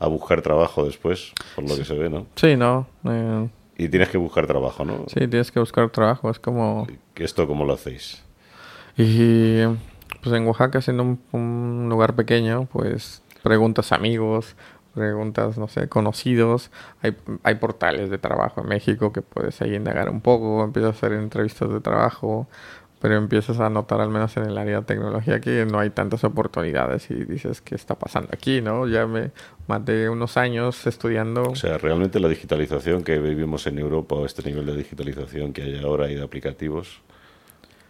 a 0.00 0.08
buscar 0.08 0.40
trabajo 0.42 0.84
después, 0.84 1.32
por 1.54 1.68
lo 1.68 1.76
que 1.76 1.84
se 1.84 1.94
ve, 1.94 2.08
¿no? 2.08 2.26
Sí, 2.34 2.56
no. 2.56 2.86
Eh, 3.04 3.48
y 3.76 3.88
tienes 3.88 4.08
que 4.08 4.18
buscar 4.18 4.46
trabajo, 4.46 4.84
¿no? 4.84 5.04
Sí, 5.06 5.28
tienes 5.28 5.52
que 5.52 5.60
buscar 5.60 5.88
trabajo, 5.90 6.30
es 6.30 6.38
como... 6.38 6.86
¿Esto 7.14 7.46
cómo 7.46 7.64
lo 7.64 7.74
hacéis? 7.74 8.22
Y 8.96 9.62
pues 10.22 10.34
en 10.34 10.46
Oaxaca, 10.46 10.80
siendo 10.80 11.18
un, 11.32 11.86
lugar 11.88 12.14
pequeño, 12.14 12.66
pues 12.72 13.22
preguntas 13.42 13.92
a 13.92 13.96
amigos, 13.96 14.56
preguntas, 14.94 15.58
no 15.58 15.68
sé, 15.68 15.88
conocidos. 15.88 16.70
Hay, 17.02 17.16
hay 17.42 17.54
portales 17.56 18.10
de 18.10 18.18
trabajo 18.18 18.62
en 18.62 18.68
México 18.68 19.12
que 19.12 19.22
puedes 19.22 19.60
ahí 19.60 19.74
indagar 19.74 20.08
un 20.08 20.20
poco, 20.22 20.64
empiezas 20.64 20.94
a 20.94 20.96
hacer 20.96 21.12
entrevistas 21.12 21.70
de 21.70 21.80
trabajo, 21.80 22.48
pero 23.00 23.16
empiezas 23.16 23.58
a 23.60 23.70
notar, 23.70 24.00
al 24.00 24.10
menos 24.10 24.36
en 24.36 24.44
el 24.44 24.58
área 24.58 24.80
de 24.80 24.86
tecnología, 24.86 25.40
que 25.40 25.64
no 25.64 25.78
hay 25.78 25.88
tantas 25.88 26.22
oportunidades 26.22 27.10
y 27.10 27.14
dices, 27.24 27.62
¿qué 27.62 27.74
está 27.74 27.98
pasando 27.98 28.28
aquí? 28.32 28.60
no 28.60 28.86
Ya 28.86 29.06
me 29.06 29.30
maté 29.66 30.10
unos 30.10 30.36
años 30.36 30.86
estudiando. 30.86 31.42
O 31.44 31.56
sea, 31.56 31.78
realmente 31.78 32.20
la 32.20 32.28
digitalización 32.28 33.02
que 33.02 33.18
vivimos 33.18 33.66
en 33.66 33.78
Europa, 33.78 34.16
o 34.16 34.26
este 34.26 34.42
nivel 34.42 34.66
de 34.66 34.76
digitalización 34.76 35.54
que 35.54 35.62
hay 35.62 35.78
ahora 35.82 36.10
y 36.10 36.14
de 36.14 36.22
aplicativos, 36.22 37.00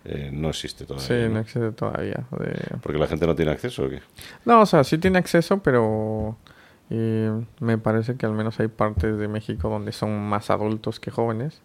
eh, 0.04 0.30
no 0.32 0.50
existe 0.50 0.86
todavía. 0.86 1.06
Sí, 1.08 1.32
no, 1.32 1.40
existe 1.40 1.72
todavía. 1.72 2.24
¿Porque 2.80 2.98
la 2.98 3.08
gente 3.08 3.26
no 3.26 3.34
tiene 3.34 3.50
acceso 3.50 3.84
o 3.84 3.88
qué? 3.88 4.00
No, 4.44 4.60
o 4.60 4.66
sea, 4.66 4.84
sí 4.84 4.96
tiene 4.96 5.18
acceso, 5.18 5.60
pero 5.60 6.36
eh, 6.88 7.32
me 7.58 7.78
parece 7.78 8.14
que 8.14 8.26
al 8.26 8.32
menos 8.32 8.60
hay 8.60 8.68
partes 8.68 9.18
de 9.18 9.26
México 9.26 9.68
donde 9.68 9.90
son 9.90 10.16
más 10.28 10.50
adultos 10.50 11.00
que 11.00 11.10
jóvenes 11.10 11.62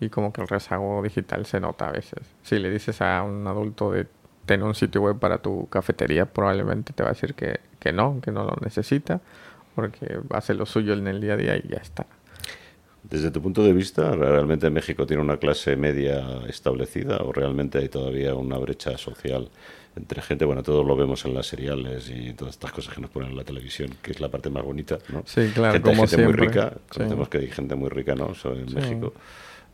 y 0.00 0.08
como 0.08 0.32
que 0.32 0.40
el 0.40 0.48
rezago 0.48 1.02
digital 1.02 1.44
se 1.46 1.60
nota 1.60 1.88
a 1.88 1.92
veces. 1.92 2.20
Si 2.42 2.58
le 2.58 2.70
dices 2.70 3.00
a 3.02 3.22
un 3.22 3.46
adulto 3.46 3.92
de 3.92 4.06
tener 4.46 4.66
un 4.66 4.74
sitio 4.74 5.02
web 5.02 5.18
para 5.18 5.38
tu 5.38 5.68
cafetería, 5.68 6.26
probablemente 6.26 6.92
te 6.92 7.02
va 7.02 7.10
a 7.10 7.12
decir 7.12 7.34
que, 7.34 7.60
que 7.78 7.92
no, 7.92 8.20
que 8.22 8.32
no 8.32 8.44
lo 8.44 8.56
necesita, 8.62 9.20
porque 9.74 10.18
hace 10.30 10.54
lo 10.54 10.66
suyo 10.66 10.94
en 10.94 11.06
el 11.06 11.20
día 11.20 11.34
a 11.34 11.36
día 11.36 11.56
y 11.56 11.68
ya 11.68 11.76
está. 11.76 12.06
Desde 13.02 13.30
tu 13.30 13.40
punto 13.40 13.62
de 13.62 13.72
vista, 13.72 14.10
¿realmente 14.12 14.68
México 14.70 15.06
tiene 15.06 15.22
una 15.22 15.36
clase 15.36 15.76
media 15.76 16.42
establecida 16.48 17.18
o 17.18 17.32
realmente 17.32 17.78
hay 17.78 17.88
todavía 17.88 18.34
una 18.34 18.58
brecha 18.58 18.96
social 18.98 19.50
entre 19.96 20.22
gente, 20.22 20.44
bueno, 20.44 20.62
todos 20.62 20.86
lo 20.86 20.94
vemos 20.94 21.24
en 21.24 21.34
las 21.34 21.46
seriales 21.46 22.10
y 22.10 22.32
todas 22.32 22.54
estas 22.54 22.70
cosas 22.72 22.94
que 22.94 23.00
nos 23.00 23.10
ponen 23.10 23.30
en 23.30 23.36
la 23.36 23.44
televisión, 23.44 23.90
que 24.00 24.12
es 24.12 24.20
la 24.20 24.28
parte 24.28 24.48
más 24.48 24.64
bonita, 24.64 24.98
¿no? 25.08 25.24
Sí, 25.26 25.50
claro, 25.52 25.72
gente, 25.72 25.90
como 25.90 26.06
gente 26.06 26.24
muy 26.24 26.32
rica, 26.32 26.74
conocemos 26.88 27.28
que 27.28 27.38
hay 27.38 27.48
gente 27.48 27.74
muy 27.74 27.88
rica, 27.88 28.14
¿no? 28.14 28.32
en 28.44 28.72
México 28.72 29.12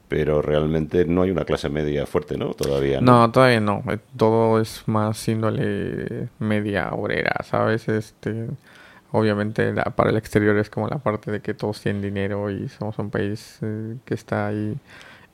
pero 0.09 0.43
realmente 0.43 1.05
no 1.05 1.23
hay 1.23 1.31
una 1.31 1.45
clase 1.45 1.69
media 1.69 2.07
fuerte, 2.07 2.37
¿no? 2.37 2.55
Todavía 2.55 3.01
no. 3.01 3.21
No, 3.21 3.33
todavía 3.33 3.61
no. 3.61 3.83
Eh, 3.89 3.99
todo 4.17 4.61
es 4.61 4.83
más 4.87 5.27
índole 5.29 6.29
media 6.39 6.91
obrera, 6.91 7.37
¿sabes? 7.45 7.89
Este, 7.89 8.49
obviamente 9.13 9.73
para 9.97 10.11
el 10.11 10.17
exterior 10.17 10.57
es 10.59 10.71
como 10.71 10.89
la 10.89 10.99
parte 10.99 11.31
de 11.31 11.41
que 11.41 11.55
todos 11.55 11.81
tienen 11.81 12.03
dinero 12.03 12.51
y 12.51 12.69
somos 12.69 12.99
un 12.99 13.11
país 13.11 13.59
eh, 13.63 13.97
que 14.05 14.15
está 14.15 14.49
ahí 14.49 14.77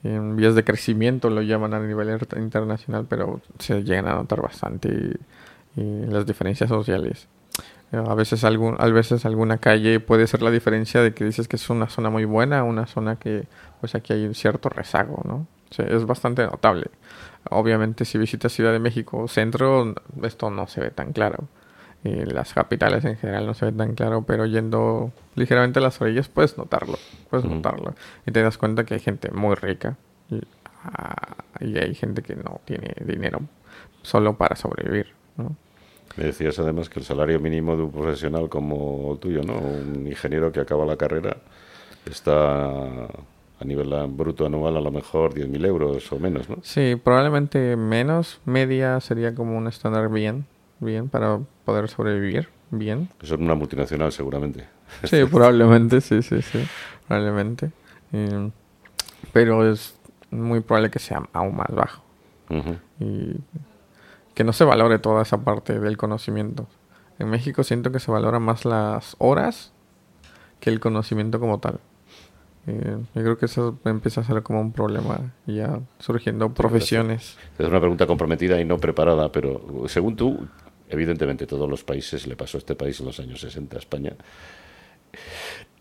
en 0.03 0.35
vías 0.35 0.55
de 0.55 0.63
crecimiento, 0.63 1.29
lo 1.29 1.41
llaman 1.41 1.73
a 1.73 1.79
nivel 1.79 2.09
internacional, 2.35 3.05
pero 3.09 3.39
se 3.59 3.83
llegan 3.83 4.07
a 4.07 4.15
notar 4.15 4.41
bastante 4.41 5.17
las 5.75 6.25
diferencias 6.25 6.69
sociales. 6.69 7.27
A 7.93 8.15
veces, 8.15 8.43
algún, 8.43 8.75
a 8.79 8.87
veces 8.87 9.23
alguna 9.25 9.59
calle 9.59 9.99
puede 9.99 10.25
ser 10.25 10.41
la 10.41 10.49
diferencia 10.49 11.01
de 11.01 11.13
que 11.13 11.25
dices 11.25 11.47
que 11.47 11.57
es 11.57 11.69
una 11.69 11.89
zona 11.89 12.09
muy 12.09 12.25
buena, 12.25 12.63
una 12.63 12.87
zona 12.87 13.17
que 13.17 13.47
pues 13.81 13.93
aquí 13.93 14.13
hay 14.13 14.25
un 14.25 14.33
cierto 14.33 14.69
rezago, 14.69 15.21
¿no? 15.25 15.47
es 15.77 16.05
bastante 16.05 16.43
notable. 16.45 16.87
obviamente 17.49 18.05
si 18.05 18.17
visitas 18.17 18.51
Ciudad 18.51 18.71
de 18.71 18.79
México 18.79 19.27
centro, 19.27 19.95
esto 20.21 20.49
no 20.49 20.67
se 20.67 20.81
ve 20.81 20.91
tan 20.91 21.13
claro. 21.13 21.47
Y 22.03 22.25
las 22.25 22.53
capitales 22.53 23.05
en 23.05 23.15
general 23.15 23.45
no 23.45 23.53
se 23.53 23.65
ve 23.65 23.71
tan 23.71 23.95
claro, 23.95 24.23
pero 24.23 24.45
yendo 24.45 25.11
ligeramente 25.35 25.79
a 25.79 25.81
las 25.81 26.01
orillas 26.01 26.27
puedes 26.27 26.57
notarlo, 26.57 26.97
puedes 27.29 27.45
notarlo. 27.45 27.95
Y 28.25 28.31
te 28.31 28.41
das 28.41 28.57
cuenta 28.57 28.83
que 28.83 28.95
hay 28.95 28.99
gente 28.99 29.31
muy 29.31 29.55
rica 29.55 29.95
y, 30.29 30.41
ah, 30.83 31.37
y 31.61 31.77
hay 31.77 31.95
gente 31.95 32.21
que 32.21 32.35
no 32.35 32.59
tiene 32.65 32.93
dinero 33.05 33.41
solo 34.01 34.35
para 34.35 34.55
sobrevivir. 34.55 35.13
¿no? 35.37 35.55
Me 36.17 36.25
decías 36.25 36.57
además 36.59 36.89
que 36.89 36.99
el 36.99 37.05
salario 37.05 37.39
mínimo 37.39 37.75
de 37.75 37.83
un 37.83 37.91
profesional 37.91 38.47
como 38.49 39.13
el 39.13 39.19
tuyo, 39.19 39.41
¿no? 39.43 39.57
Un 39.57 40.05
ingeniero 40.07 40.51
que 40.51 40.59
acaba 40.59 40.85
la 40.85 40.95
carrera 40.97 41.37
está 42.05 42.65
a 43.05 43.65
nivel 43.65 43.93
bruto 44.09 44.45
anual 44.45 44.77
a 44.77 44.81
lo 44.81 44.91
mejor 44.91 45.33
10.000 45.33 45.63
euros 45.65 46.11
o 46.11 46.19
menos, 46.19 46.49
¿no? 46.49 46.57
Sí, 46.61 46.95
probablemente 47.01 47.75
menos. 47.75 48.41
Media 48.45 48.99
sería 48.99 49.33
como 49.33 49.57
un 49.57 49.67
estándar 49.67 50.09
bien, 50.09 50.45
bien 50.79 51.09
para 51.09 51.39
poder 51.65 51.87
sobrevivir 51.89 52.49
bien. 52.71 53.09
Eso 53.21 53.35
es 53.35 53.41
una 53.41 53.55
multinacional 53.55 54.11
seguramente. 54.11 54.65
Sí, 55.05 55.23
probablemente, 55.25 56.01
sí, 56.01 56.21
sí, 56.21 56.41
sí, 56.43 56.59
probablemente. 57.07 57.71
Y- 58.11 58.51
pero 59.31 59.67
es 59.71 59.95
muy 60.29 60.59
probable 60.59 60.91
que 60.91 60.99
sea 60.99 61.23
aún 61.33 61.55
más 61.55 61.69
bajo. 61.73 62.03
Y 62.99 63.35
que 64.33 64.43
no 64.43 64.53
se 64.53 64.63
valore 64.63 64.99
toda 64.99 65.21
esa 65.21 65.43
parte 65.43 65.79
del 65.79 65.97
conocimiento. 65.97 66.67
En 67.19 67.29
México 67.29 67.63
siento 67.63 67.91
que 67.91 67.99
se 67.99 68.11
valora 68.11 68.39
más 68.39 68.65
las 68.65 69.15
horas 69.19 69.73
que 70.59 70.69
el 70.69 70.79
conocimiento 70.79 71.39
como 71.39 71.59
tal. 71.59 71.79
Eh, 72.65 72.97
yo 73.13 73.21
creo 73.21 73.37
que 73.37 73.45
eso 73.45 73.77
empieza 73.83 74.21
a 74.21 74.23
ser 74.23 74.41
como 74.41 74.61
un 74.61 74.71
problema 74.71 75.33
ya 75.45 75.81
surgiendo 75.99 76.53
profesiones. 76.53 77.37
Es 77.59 77.67
una 77.67 77.79
pregunta 77.79 78.07
comprometida 78.07 78.59
y 78.59 78.65
no 78.65 78.77
preparada, 78.77 79.31
pero 79.31 79.83
según 79.87 80.15
tú, 80.15 80.47
evidentemente 80.87 81.45
todos 81.45 81.69
los 81.69 81.83
países, 81.83 82.25
le 82.25 82.37
pasó 82.37 82.57
a 82.57 82.59
este 82.59 82.75
país 82.75 82.99
en 83.01 83.07
los 83.07 83.19
años 83.19 83.41
60 83.41 83.75
a 83.75 83.79
España, 83.79 84.15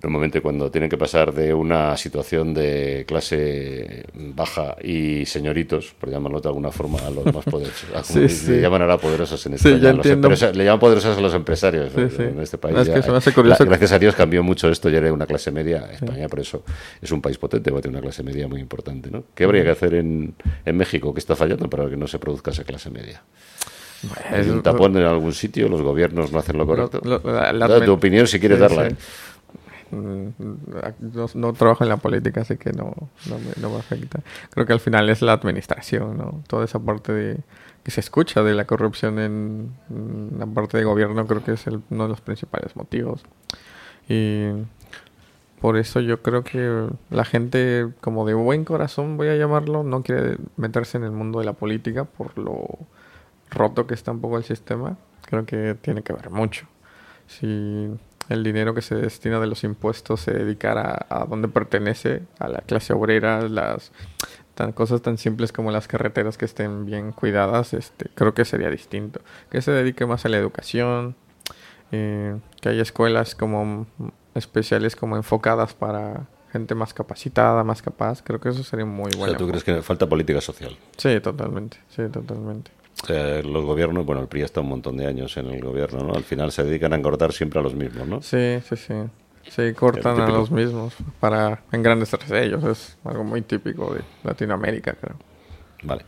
normalmente 0.03 0.41
cuando 0.41 0.71
tienen 0.71 0.91
que 0.91 0.99
pasar 0.99 1.33
de 1.33 1.55
una 1.55 1.97
situación 1.97 2.53
de 2.55 3.05
clase 3.07 4.05
baja 4.15 4.77
y 4.83 5.25
señoritos, 5.27 5.95
por 5.99 6.11
llamarlo 6.11 6.41
de 6.41 6.49
alguna 6.49 6.71
forma, 6.73 6.99
a 6.99 7.11
los 7.11 7.25
más 7.33 7.45
poderosos, 7.45 7.87
a 7.95 8.03
Sí, 8.05 8.21
le 8.21 8.29
sí. 8.29 8.61
llaman 8.61 8.83
ahora 8.83 8.99
poderosos 8.99 9.45
en 9.47 9.53
Sí, 9.59 9.69
España, 9.69 9.77
ya 9.83 9.89
los 9.93 9.97
entiendo. 10.05 10.27
empresa- 10.29 10.53
le 10.53 10.65
llaman 10.65 10.81
poderosos 10.81 11.17
a 11.17 11.21
los 11.21 11.35
empresarios. 11.35 11.93
Sí, 11.95 12.03
sí. 12.17 12.23
en 12.23 12.41
este 12.41 12.59
país. 12.59 12.77
Es 12.79 12.89
ya- 12.89 12.95
que 12.95 13.03
se 13.03 13.11
me 13.11 13.17
hace 13.19 13.33
curioso 13.33 13.63
la- 13.63 13.65
que- 13.67 13.71
gracias 13.71 13.93
a 13.93 13.99
Dios 13.99 14.15
cambió 14.17 14.43
mucho 14.43 14.69
esto, 14.69 14.89
ya 14.89 14.99
era 14.99 15.13
una 15.13 15.27
clase 15.27 15.51
media, 15.53 15.89
España 15.93 16.29
por 16.29 16.41
eso 16.41 16.65
es 17.01 17.13
un 17.13 17.23
país 17.23 17.39
potente, 17.39 17.71
va 17.71 17.79
a 17.79 17.83
tener 17.83 17.95
una 17.97 18.03
clase 18.03 18.23
media 18.23 18.49
muy 18.49 18.61
importante. 18.61 19.11
¿no? 19.11 19.25
¿Qué 19.35 19.45
habría 19.45 19.63
que 19.63 19.71
hacer 19.71 19.95
en, 19.95 20.35
en 20.65 20.77
México? 20.77 21.15
¿Qué 21.15 21.21
está 21.21 21.37
fallando 21.37 21.69
para 21.71 21.89
que 21.89 21.97
no 21.97 22.09
se 22.09 22.19
produzca 22.19 22.51
esa 22.51 22.65
clase 22.65 22.91
media? 22.91 23.23
¿Hay 24.33 24.49
un 24.51 24.63
tapón 24.65 24.97
en 24.97 25.05
algún 25.05 25.33
sitio? 25.33 25.69
¿Los 25.69 25.81
gobiernos 25.81 26.33
no 26.33 26.41
hacen 26.41 26.59
lo 26.59 26.67
correcto? 26.67 27.01
lo- 27.05 27.21
la- 27.25 27.53
la- 27.53 27.69
Da 27.69 27.85
tu 27.85 27.93
opinión 27.93 28.27
si 28.27 28.41
quieres 28.41 28.59
Sí, 28.59 28.63
darla. 28.63 28.89
sí. 28.89 28.95
¿eh? 28.95 28.97
Mm, 29.93 30.29
No, 31.35 31.53
trabajo 31.53 31.85
en 31.85 31.91
la 31.91 31.99
política, 31.99 32.41
así 32.43 32.57
que 32.57 32.73
no, 32.73 32.95
no, 33.29 33.39
me, 33.39 33.53
no 33.61 33.71
me 33.71 33.77
afecta. 33.79 34.21
Creo 34.51 34.67
que 34.67 34.73
al 34.73 34.81
final 34.81 35.09
es 35.11 35.23
la 35.23 35.33
administración, 35.33 36.17
¿no? 36.17 36.43
Toda 36.49 36.65
esa 36.65 36.79
parte 36.81 37.13
de, 37.13 37.39
que 37.85 37.91
se 37.91 38.01
escucha 38.01 38.43
de 38.43 38.55
la 38.55 38.65
corrupción 38.67 39.19
en, 39.19 39.73
en 39.91 40.31
la 40.39 40.47
parte 40.47 40.79
de 40.79 40.85
gobierno 40.85 41.27
creo 41.27 41.45
que 41.45 41.53
es 41.53 41.67
el- 41.67 41.83
uno 41.91 42.05
de 42.05 42.09
los 42.11 42.21
principales 42.23 42.75
motivos. 42.77 43.25
Y 44.09 44.47
por 45.61 45.77
eso 45.77 46.01
yo 46.01 46.23
creo 46.23 46.43
que 46.43 46.89
la 47.11 47.25
gente, 47.25 47.89
como 48.01 48.27
de 48.27 48.35
buen 48.35 48.65
corazón, 48.65 49.17
voy 49.17 49.29
a 49.29 49.37
llamarlo, 49.37 49.85
no 49.85 50.03
quiere 50.03 50.37
meterse 50.57 50.99
en 50.99 51.05
el 51.05 51.13
mundo 51.13 51.39
de 51.39 51.45
la 51.45 51.53
política 51.53 52.05
por 52.05 52.37
lo 52.37 52.67
roto 53.51 53.87
que 53.87 53.95
está 53.95 54.11
un 54.13 54.21
poco 54.21 54.39
el 54.39 54.45
sistema. 54.45 54.97
Creo 55.27 55.47
que 55.47 55.77
tiene 55.81 56.03
que 56.03 56.13
ver 56.13 56.31
mucho. 56.31 56.67
Si 57.29 57.89
el 58.33 58.43
dinero 58.43 58.75
que 58.75 58.83
se 58.83 58.95
destina 58.95 59.41
de 59.41 59.47
los 59.47 59.65
impuestos 59.65 60.21
se 60.21 60.33
dedicara 60.33 61.07
a 61.09 61.25
donde 61.27 61.49
pertenece, 61.49 62.23
a 62.39 62.49
la 62.49 62.61
clase 62.61 62.93
obrera, 62.93 63.43
las 63.49 63.93
tan, 64.55 64.73
cosas 64.73 65.03
tan 65.03 65.19
simples 65.19 65.53
como 65.53 65.71
las 65.71 65.89
carreteras 65.89 66.39
que 66.39 66.45
estén 66.45 66.85
bien 66.87 67.13
cuidadas, 67.13 67.75
este, 67.75 68.11
creo 68.15 68.35
que 68.35 68.45
sería 68.45 68.71
distinto. 68.71 69.21
Que 69.51 69.63
se 69.63 69.71
dedique 69.71 70.07
más 70.07 70.25
a 70.25 70.29
la 70.29 70.39
educación, 70.39 71.17
eh, 71.91 72.39
que 72.61 72.69
haya 72.69 72.83
escuelas 72.83 73.35
como 73.35 73.87
especiales 74.35 74.97
como 74.97 75.17
enfocadas 75.17 75.75
para 75.75 76.27
gente 76.53 76.75
más 76.75 76.93
capacitada, 76.93 77.65
más 77.65 77.81
capaz, 77.81 78.23
creo 78.23 78.39
que 78.41 78.51
eso 78.51 78.63
sería 78.63 78.85
muy 78.85 79.09
O 79.09 79.11
sea, 79.11 79.21
bueno. 79.21 79.39
¿Tú 79.39 79.49
crees 79.49 79.65
que 79.65 79.81
falta 79.83 80.07
política 80.09 80.41
social? 80.41 80.77
Sí, 80.97 81.19
totalmente, 81.21 81.79
sí, 81.89 82.03
totalmente. 82.11 82.71
Sea, 83.07 83.43
los 83.43 83.65
gobiernos, 83.65 84.07
bueno, 84.07 84.21
el 84.23 84.29
PRI 84.29 84.43
está 84.43 84.61
un 84.61 84.69
montón 84.69 84.97
de 84.97 85.07
años 85.07 85.37
en 85.37 85.47
el 85.47 85.61
gobierno, 85.61 86.05
¿no? 86.05 86.15
Al 86.15 86.23
final 86.25 86.53
se 86.53 86.63
dedican 86.63 86.93
a 86.93 86.97
engordar 86.97 87.33
siempre 87.33 87.59
a 87.59 87.63
los 87.63 87.75
mismos, 87.75 88.07
¿no? 88.07 88.23
Sí, 88.23 88.59
sí, 88.69 88.77
sí. 88.77 88.95
Sí, 89.49 89.73
cortan 89.75 90.21
a 90.21 90.29
los 90.29 90.51
mismos 90.51 90.95
para 91.19 91.63
engrandecerse 91.73 92.45
ellos. 92.45 92.63
Es 92.65 92.97
algo 93.05 93.25
muy 93.25 93.43
típico 93.43 93.93
de 93.93 94.03
Latinoamérica, 94.23 94.95
creo. 95.01 95.17
Vale. 95.83 96.05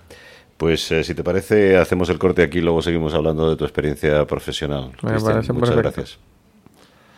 Pues 0.57 0.91
eh, 0.93 1.03
si 1.03 1.15
te 1.15 1.25
parece, 1.25 1.77
hacemos 1.77 2.09
el 2.11 2.19
corte 2.19 2.43
aquí 2.43 2.59
y 2.59 2.63
luego 2.63 2.81
seguimos 2.81 3.13
hablando 3.13 3.51
de 3.51 3.57
tu 3.57 3.65
experiencia 3.65 4.25
profesional. 4.25 4.93
Me 5.03 5.11
Cristian, 5.11 5.33
parece 5.35 5.53
muchas 5.53 5.71
perfecto. 5.75 5.97
gracias. 6.01 6.19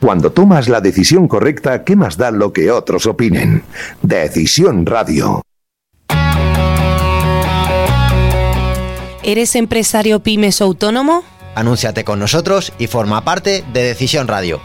Cuando 0.00 0.33
tomas 0.33 0.68
la 0.68 0.81
decisión 0.81 1.29
correcta, 1.29 1.85
¿qué 1.85 1.96
más 1.96 2.16
da 2.16 2.31
lo 2.31 2.52
que 2.52 2.70
otros 2.70 3.07
opinen? 3.07 3.62
Decisión 4.02 4.87
Radio. 4.87 5.42
¿Eres 9.27 9.57
empresario 9.57 10.21
pymes 10.21 10.61
o 10.61 10.67
autónomo? 10.67 11.25
Anúnciate 11.57 12.05
con 12.05 12.21
nosotros 12.21 12.73
y 12.79 12.87
forma 12.87 13.25
parte 13.25 13.65
de 13.73 13.83
Decisión 13.83 14.29
Radio. 14.29 14.61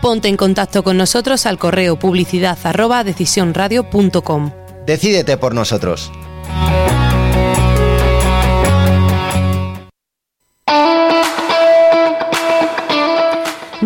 Ponte 0.00 0.28
en 0.28 0.38
contacto 0.38 0.82
con 0.82 0.96
nosotros 0.96 1.44
al 1.44 1.58
correo 1.58 1.98
publicidad 1.98 2.56
arroba 2.64 3.04
decisionradio.com. 3.04 4.52
Decídete 4.86 5.36
por 5.36 5.54
nosotros. 5.54 6.10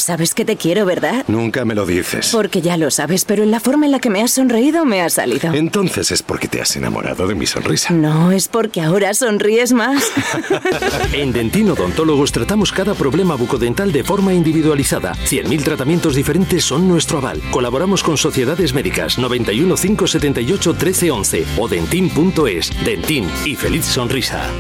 Sabes 0.03 0.35
que 0.35 0.45
te 0.45 0.57
quiero, 0.57 0.85
¿verdad? 0.85 1.25
Nunca 1.29 1.65
me 1.65 1.77
lo 1.77 1.87
dices. 1.87 2.31
Porque 2.33 2.61
ya 2.61 2.77
lo 2.77 2.91
sabes, 2.91 3.25
pero 3.25 3.45
en 3.45 3.53
la 3.53 3.61
forma 3.61 3.87
en 3.87 3.93
la 3.93 4.01
que 4.01 4.11
me 4.11 4.21
has 4.21 4.33
sonreído 4.33 4.85
me 4.85 5.01
ha 5.01 5.09
salido. 5.09 5.55
Entonces 5.55 6.11
es 6.11 6.25
porque 6.25 6.49
te 6.49 6.61
has 6.61 6.75
enamorado 6.75 7.29
de 7.29 7.37
mi 7.37 7.47
sonrisa. 7.47 7.95
No, 7.95 8.33
es 8.33 8.49
porque 8.49 8.81
ahora 8.81 9.15
sonríes 9.15 9.73
más. 9.73 10.11
En 11.13 11.33
Dentín 11.33 11.71
Odontólogos 11.71 12.33
tratamos 12.33 12.73
cada 12.73 12.95
problema 12.95 13.37
bucodental 13.37 13.93
de 13.93 14.03
forma 14.03 14.35
individualizada. 14.35 15.13
100.000 15.13 15.63
tratamientos 15.63 16.17
diferentes 16.17 16.65
son 16.65 16.89
nuestro 16.89 17.19
aval. 17.19 17.41
Colaboramos 17.53 18.03
con 18.03 18.19
sociedades 18.19 18.75
médicas 18.75 19.19
91 19.19 19.77
578 19.77 20.71
1311 20.73 21.47
o 21.59 21.69
dentin.es. 21.69 22.85
Dentín 22.85 23.31
y 23.45 23.55
feliz 23.55 23.85
sonrisa. 23.85 24.51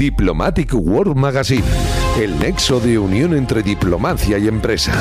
Diplomatic 0.00 0.72
World 0.72 1.14
Magazine, 1.14 1.99
el 2.18 2.38
nexo 2.38 2.80
de 2.80 2.98
unión 2.98 3.34
entre 3.34 3.62
diplomacia 3.62 4.38
y 4.38 4.48
empresa, 4.48 4.92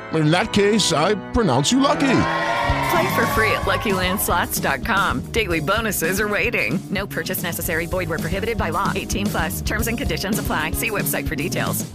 In 0.13 0.29
that 0.31 0.51
case, 0.51 0.91
I 0.93 1.15
pronounce 1.31 1.71
you 1.71 1.79
lucky. 1.79 2.17
Play 2.91 3.15
for 3.15 3.25
free 3.27 3.51
at 3.51 3.63
LuckyLandSlots.com. 3.65 5.31
Daily 5.31 5.61
bonuses 5.61 6.19
are 6.19 6.27
waiting. 6.27 6.79
No 6.89 7.07
purchase 7.07 7.43
necessary. 7.43 7.85
Void 7.85 8.09
where 8.09 8.19
prohibited 8.19 8.57
by 8.57 8.71
law. 8.71 8.91
18 8.93 9.27
plus. 9.27 9.61
Terms 9.61 9.87
and 9.87 9.97
conditions 9.97 10.39
apply. 10.39 10.71
See 10.71 10.89
website 10.89 11.27
for 11.27 11.35
details. 11.35 11.85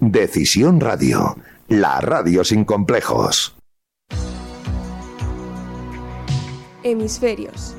Decisión 0.00 0.80
Radio, 0.80 1.36
la 1.68 2.00
radio 2.00 2.42
sin 2.42 2.64
complejos. 2.64 3.52
Hemisferios. 6.82 7.74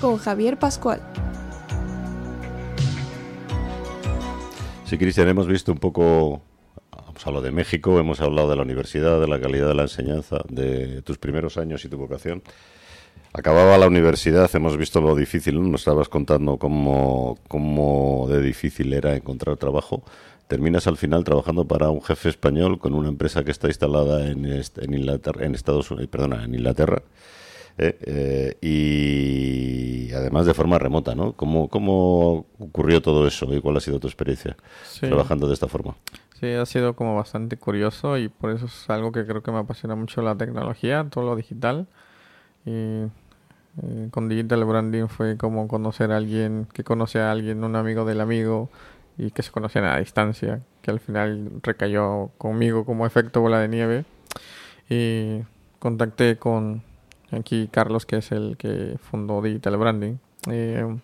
Con 0.00 0.18
Javier 0.18 0.58
Pascual. 0.58 1.00
Sí, 4.86 4.98
Cristian, 4.98 5.26
hemos 5.28 5.48
visto 5.48 5.72
un 5.72 5.78
poco, 5.78 6.42
hemos 7.08 7.26
hablado 7.26 7.44
de 7.44 7.50
México, 7.50 7.98
hemos 7.98 8.20
hablado 8.20 8.50
de 8.50 8.54
la 8.54 8.62
universidad, 8.62 9.20
de 9.20 9.26
la 9.26 9.40
calidad 9.40 9.66
de 9.66 9.74
la 9.74 9.82
enseñanza, 9.82 10.38
de 10.48 11.02
tus 11.02 11.18
primeros 11.18 11.56
años 11.56 11.84
y 11.84 11.88
tu 11.88 11.98
vocación. 11.98 12.40
Acababa 13.32 13.78
la 13.78 13.88
universidad, 13.88 14.48
hemos 14.54 14.76
visto 14.76 15.00
lo 15.00 15.16
difícil, 15.16 15.60
¿no? 15.60 15.68
nos 15.68 15.80
estabas 15.80 16.08
contando 16.08 16.56
cómo, 16.58 17.36
cómo 17.48 18.28
de 18.30 18.40
difícil 18.40 18.92
era 18.92 19.16
encontrar 19.16 19.56
trabajo. 19.56 20.04
Terminas 20.46 20.86
al 20.86 20.96
final 20.96 21.24
trabajando 21.24 21.66
para 21.66 21.90
un 21.90 22.00
jefe 22.00 22.28
español 22.28 22.78
con 22.78 22.94
una 22.94 23.08
empresa 23.08 23.42
que 23.42 23.50
está 23.50 23.66
instalada 23.66 24.24
en, 24.30 24.46
en 24.46 25.20
en 25.40 25.54
Estados 25.56 25.90
Unidos, 25.90 26.10
perdona, 26.12 26.44
en 26.44 26.54
Inglaterra. 26.54 27.02
Eh, 27.78 27.98
eh, 28.00 28.56
y 28.60 30.12
además 30.14 30.46
de 30.46 30.54
forma 30.54 30.78
remota, 30.78 31.14
¿no? 31.14 31.32
¿Cómo, 31.34 31.68
¿Cómo 31.68 32.46
ocurrió 32.58 33.02
todo 33.02 33.26
eso 33.26 33.52
y 33.54 33.60
cuál 33.60 33.76
ha 33.76 33.80
sido 33.80 34.00
tu 34.00 34.06
experiencia 34.06 34.56
Sí. 34.84 35.06
trabajando 35.06 35.46
de 35.46 35.54
esta 35.54 35.68
forma? 35.68 35.94
Sí, 36.40 36.52
ha 36.52 36.66
sido 36.66 36.94
como 36.96 37.16
bastante 37.16 37.56
curioso 37.56 38.18
y 38.18 38.28
por 38.28 38.50
eso 38.50 38.66
es 38.66 38.90
algo 38.90 39.12
que 39.12 39.26
creo 39.26 39.42
que 39.42 39.50
me 39.52 39.58
apasiona 39.58 39.94
mucho 39.94 40.22
la 40.22 40.34
tecnología, 40.36 41.06
todo 41.10 41.24
lo 41.24 41.36
digital. 41.36 41.86
Y 42.64 42.70
eh, 43.82 44.08
con 44.10 44.28
Digital 44.28 44.64
Branding 44.64 45.06
fue 45.08 45.36
como 45.36 45.68
conocer 45.68 46.12
a 46.12 46.16
alguien 46.16 46.66
que 46.72 46.82
conoce 46.84 47.20
a 47.20 47.30
alguien, 47.30 47.62
un 47.62 47.76
amigo 47.76 48.04
del 48.04 48.20
amigo 48.20 48.70
y 49.18 49.30
que 49.30 49.42
se 49.42 49.50
conocían 49.50 49.84
a 49.84 49.98
distancia, 49.98 50.60
que 50.82 50.90
al 50.90 51.00
final 51.00 51.50
recayó 51.62 52.30
conmigo 52.38 52.84
como 52.84 53.06
efecto 53.06 53.40
bola 53.40 53.60
de 53.60 53.68
nieve. 53.68 54.04
Y 54.88 55.40
contacté 55.78 56.36
con 56.36 56.82
aquí 57.38 57.68
Carlos, 57.70 58.06
que 58.06 58.16
es 58.16 58.32
el 58.32 58.56
que 58.56 58.96
fundó 59.00 59.42
Digital 59.42 59.76
Branding. 59.76 60.16
Eh, 60.50 60.96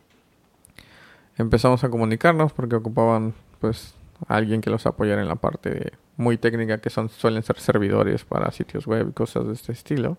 empezamos 1.39 1.85
a 1.85 1.91
comunicarnos 1.91 2.53
porque 2.53 2.77
ocupaban 2.77 3.35
pues 3.61 3.95
a 4.29 4.37
alguien 4.37 4.61
que 4.61 4.71
los 4.71 4.87
apoyara 4.87 5.23
en 5.23 5.29
la 5.29 5.37
parte 5.37 5.93
muy 6.17 6.37
técnica 6.37 6.79
que 6.79 6.91
son 6.91 7.09
suelen 7.09 7.43
ser 7.43 7.59
servidores 7.59 8.25
para 8.25 8.51
sitios 8.53 8.87
web 8.87 9.09
y 9.11 9.13
cosas 9.13 9.47
de 9.47 9.53
este 9.53 9.73
estilo. 9.73 10.19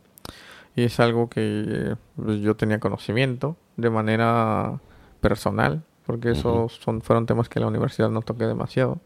Y 0.75 0.83
es 0.83 0.99
algo 0.99 1.29
que 1.29 1.95
pues, 2.15 2.39
yo 2.41 2.55
tenía 2.55 2.79
conocimiento 2.79 3.55
de 3.77 3.89
manera 3.89 4.79
personal 5.21 5.83
porque 6.05 6.31
esos 6.31 6.73
son 6.73 7.01
fueron 7.01 7.25
temas 7.25 7.47
que 7.47 7.59
en 7.59 7.63
la 7.63 7.69
universidad 7.69 8.09
no 8.09 8.21
toqué 8.21 8.45
demasiado. 8.45 8.99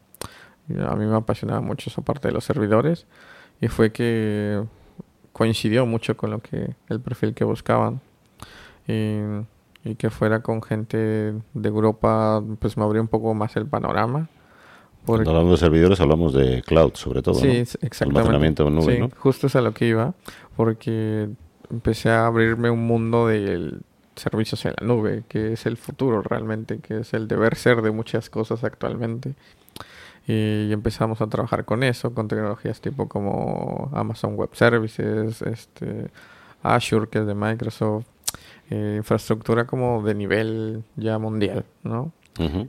A 0.88 0.96
mí 0.96 1.06
me 1.06 1.16
apasionaba 1.16 1.62
mucho 1.62 1.90
esa 1.90 2.02
parte 2.02 2.28
de 2.28 2.34
los 2.34 2.44
servidores. 2.44 3.06
Y 3.62 3.68
fue 3.68 3.92
que 3.92 4.64
coincidió 5.38 5.86
mucho 5.86 6.18
con 6.18 6.32
lo 6.32 6.40
que 6.40 6.74
el 6.90 7.00
perfil 7.00 7.34
que 7.36 7.44
buscaban 7.44 8.02
y, 8.88 9.20
y 9.84 9.96
que 9.96 10.10
fuera 10.10 10.40
con 10.42 10.64
gente 10.64 10.98
de 10.98 11.70
Europa 11.70 12.42
pues 12.60 12.76
me 12.78 12.84
abrió 12.84 13.02
un 13.02 13.08
poco 13.08 13.34
más 13.36 13.56
el 13.56 13.68
panorama 13.68 14.30
porque- 15.06 15.24
Cuando 15.26 15.30
hablamos 15.40 15.60
de 15.60 15.66
servidores 15.66 16.00
hablamos 16.02 16.34
de 16.34 16.62
cloud, 16.64 16.94
sobre 16.96 17.22
todo, 17.22 17.36
Sí, 17.36 17.48
¿no? 17.48 17.54
exactamente. 17.54 18.20
Almacenamiento 18.20 18.68
en 18.68 18.76
nube, 18.76 18.94
Sí, 18.96 19.00
¿no? 19.00 19.10
justo 19.18 19.48
es 19.48 19.56
a 19.56 19.62
lo 19.62 19.74
que 19.74 19.88
iba, 19.88 20.14
porque 20.58 21.30
empecé 21.72 22.10
a 22.10 22.26
abrirme 22.26 22.70
un 22.70 22.86
mundo 22.86 23.28
de 23.28 23.74
servicios 24.18 24.66
en 24.66 24.74
la 24.82 24.86
nube, 24.88 25.24
que 25.30 25.54
es 25.54 25.66
el 25.66 25.78
futuro 25.78 26.22
realmente, 26.24 26.80
que 26.80 27.00
es 27.02 27.14
el 27.14 27.28
deber 27.30 27.56
ser 27.56 27.82
de 27.84 27.92
muchas 27.92 28.30
cosas 28.30 28.64
actualmente. 28.66 29.36
Y 30.28 30.74
empezamos 30.74 31.22
a 31.22 31.28
trabajar 31.28 31.64
con 31.64 31.84
eso, 31.84 32.14
con 32.14 32.28
tecnologías 32.28 32.82
tipo 32.82 33.08
como 33.08 33.90
Amazon 33.94 34.36
Web 34.36 34.50
Services, 34.54 35.42
este, 35.42 36.12
Azure, 36.62 37.08
que 37.08 37.20
es 37.20 37.26
de 37.26 37.34
Microsoft, 37.34 38.06
eh, 38.70 38.96
infraestructura 38.98 39.66
como 39.66 40.04
de 40.04 40.14
nivel 40.16 40.84
ya 40.98 41.18
mundial, 41.18 41.66
¿no? 41.84 42.12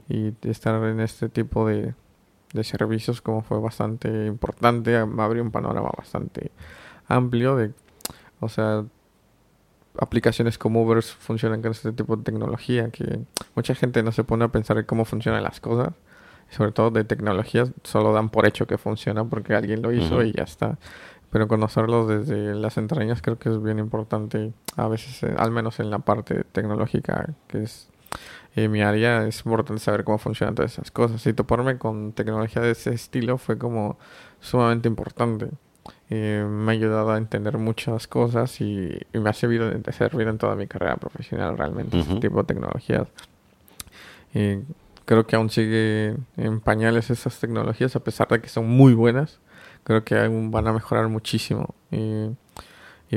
Y 0.07 0.33
estar 0.49 0.83
en 0.85 0.99
este 0.99 1.29
tipo 1.29 1.67
de, 1.67 1.93
de 2.53 2.63
servicios 2.63 3.21
como 3.21 3.43
fue 3.43 3.59
bastante 3.59 4.25
importante, 4.25 5.05
me 5.05 5.21
abrió 5.21 5.43
un 5.43 5.51
panorama 5.51 5.91
bastante 5.95 6.51
amplio 7.07 7.55
de, 7.55 7.73
o 8.39 8.49
sea, 8.49 8.83
aplicaciones 9.97 10.57
como 10.57 10.83
Uber 10.83 11.03
funcionan 11.03 11.61
con 11.61 11.71
este 11.71 11.91
tipo 11.91 12.15
de 12.15 12.23
tecnología 12.23 12.89
que 12.89 13.19
mucha 13.55 13.75
gente 13.75 14.01
no 14.01 14.11
se 14.11 14.23
pone 14.23 14.45
a 14.45 14.47
pensar 14.47 14.77
en 14.77 14.85
cómo 14.85 15.05
funcionan 15.05 15.43
las 15.43 15.59
cosas, 15.59 15.93
sobre 16.49 16.71
todo 16.71 16.91
de 16.91 17.03
tecnologías, 17.03 17.71
solo 17.83 18.13
dan 18.13 18.29
por 18.29 18.45
hecho 18.45 18.65
que 18.67 18.77
funciona 18.77 19.23
porque 19.25 19.55
alguien 19.55 19.81
lo 19.81 19.91
hizo 19.91 20.23
y 20.23 20.31
ya 20.33 20.43
está. 20.43 20.77
Pero 21.31 21.47
conocerlo 21.47 22.07
desde 22.07 22.55
las 22.55 22.77
entrañas 22.77 23.21
creo 23.21 23.37
que 23.37 23.49
es 23.49 23.61
bien 23.61 23.77
importante, 23.77 24.51
a 24.75 24.87
veces, 24.87 25.21
eh, 25.23 25.35
al 25.37 25.51
menos 25.51 25.79
en 25.79 25.91
la 25.91 25.99
parte 25.99 26.43
tecnológica, 26.51 27.29
que 27.47 27.63
es 27.63 27.87
eh, 28.55 28.67
mi 28.67 28.81
área, 28.81 29.27
es 29.27 29.45
importante 29.45 29.79
saber 29.79 30.03
cómo 30.03 30.17
funcionan 30.17 30.55
todas 30.55 30.73
esas 30.73 30.89
cosas. 30.89 31.23
Y 31.27 31.33
toparme 31.33 31.77
con 31.77 32.13
tecnología 32.13 32.63
de 32.63 32.71
ese 32.71 32.91
estilo 32.95 33.37
fue 33.37 33.59
como 33.59 33.99
sumamente 34.39 34.87
importante. 34.87 35.49
Eh, 36.09 36.43
me 36.49 36.71
ha 36.71 36.73
ayudado 36.73 37.11
a 37.11 37.17
entender 37.19 37.59
muchas 37.59 38.07
cosas 38.07 38.59
y, 38.61 38.97
y 39.13 39.19
me 39.19 39.29
ha 39.29 39.33
servido 39.33 39.69
de 39.69 39.93
servir 39.93 40.27
en 40.27 40.39
toda 40.39 40.55
mi 40.55 40.65
carrera 40.65 40.95
profesional 40.95 41.55
realmente 41.57 41.95
Ujú. 41.97 42.19
tipo 42.19 42.37
de 42.39 42.43
tecnologías. 42.45 43.07
Creo 45.09 45.25
que 45.25 45.35
aún 45.35 45.49
sigue 45.49 46.17
en 46.37 46.59
pañales 46.59 47.09
esas 47.09 47.39
tecnologías 47.39 47.95
a 47.95 47.99
pesar 48.03 48.27
de 48.27 48.41
que 48.41 48.47
son 48.47 48.69
muy 48.69 48.93
buenas. 48.93 49.39
Creo 49.83 50.03
que 50.03 50.15
aún 50.15 50.51
van 50.51 50.67
a 50.67 50.71
mejorar 50.71 51.07
muchísimo 51.07 51.73
y, 51.89 52.29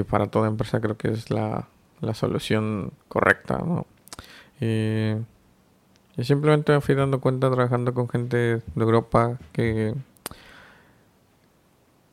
para 0.04 0.28
toda 0.28 0.48
empresa 0.48 0.80
creo 0.80 0.96
que 0.96 1.08
es 1.08 1.30
la, 1.30 1.68
solución 2.14 2.94
correcta, 3.08 3.58
¿no? 3.58 3.86
Y, 4.58 5.16
y 6.16 6.24
simplemente 6.24 6.72
me 6.72 6.80
fui 6.80 6.94
dando 6.94 7.20
cuenta 7.20 7.50
trabajando 7.50 7.92
con 7.92 8.08
gente 8.08 8.36
de 8.38 8.62
Europa 8.74 9.38
que 9.52 9.94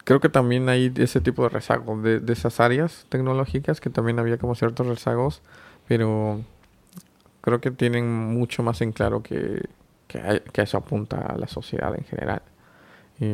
creo 0.04 0.20
que 0.20 0.28
también 0.28 0.68
hay 0.68 0.92
ese 0.98 1.22
tipo 1.22 1.44
de 1.44 1.50
rezagos 1.50 2.04
de, 2.04 2.20
de 2.20 2.34
esas 2.34 2.60
áreas 2.60 3.06
tecnológicas 3.08 3.80
que 3.80 3.90
también 3.90 4.20
había 4.20 4.38
como 4.40 4.56
ciertos 4.56 4.88
rezagos, 4.88 5.42
pero 5.88 6.42
creo 7.50 7.62
que 7.62 7.72
tienen 7.72 8.10
mucho 8.12 8.64
más 8.64 8.82
en 8.82 8.94
claro 8.94 9.24
que, 9.24 9.64
que, 10.08 10.20
hay- 10.22 10.42
que 10.54 10.62
eso 10.64 10.78
apunta 10.78 11.20
a 11.22 11.38
la 11.38 11.48
sociedad 11.48 11.96
en 11.98 12.06
general. 12.06 12.42
Y, 13.20 13.28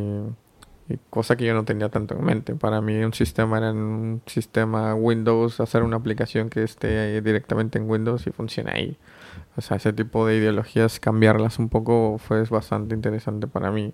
y 0.94 0.98
cosa 1.10 1.36
que 1.36 1.46
yo 1.46 1.54
no 1.54 1.66
tenía 1.66 1.90
tanto 1.90 2.16
en 2.16 2.24
mente. 2.26 2.56
Para 2.56 2.82
mí 2.82 2.96
un 3.04 3.14
sistema 3.14 3.58
era 3.58 3.72
un 3.72 4.22
sistema 4.28 4.94
Windows, 4.96 5.60
hacer 5.60 5.84
una 5.84 5.98
aplicación 5.98 6.50
que 6.50 6.64
esté 6.64 7.22
directamente 7.22 7.80
en 7.80 7.90
Windows 7.90 8.28
y 8.28 8.32
funcione 8.32 8.72
ahí. 8.72 8.98
O 9.58 9.62
sea, 9.62 9.78
ese 9.78 9.94
tipo 9.94 10.28
de 10.28 10.38
ideologías, 10.38 11.00
cambiarlas 11.00 11.60
un 11.60 11.70
poco 11.70 12.18
fue 12.20 12.44
bastante 12.46 12.96
interesante 12.96 13.48
para 13.48 13.72
mí. 13.72 13.94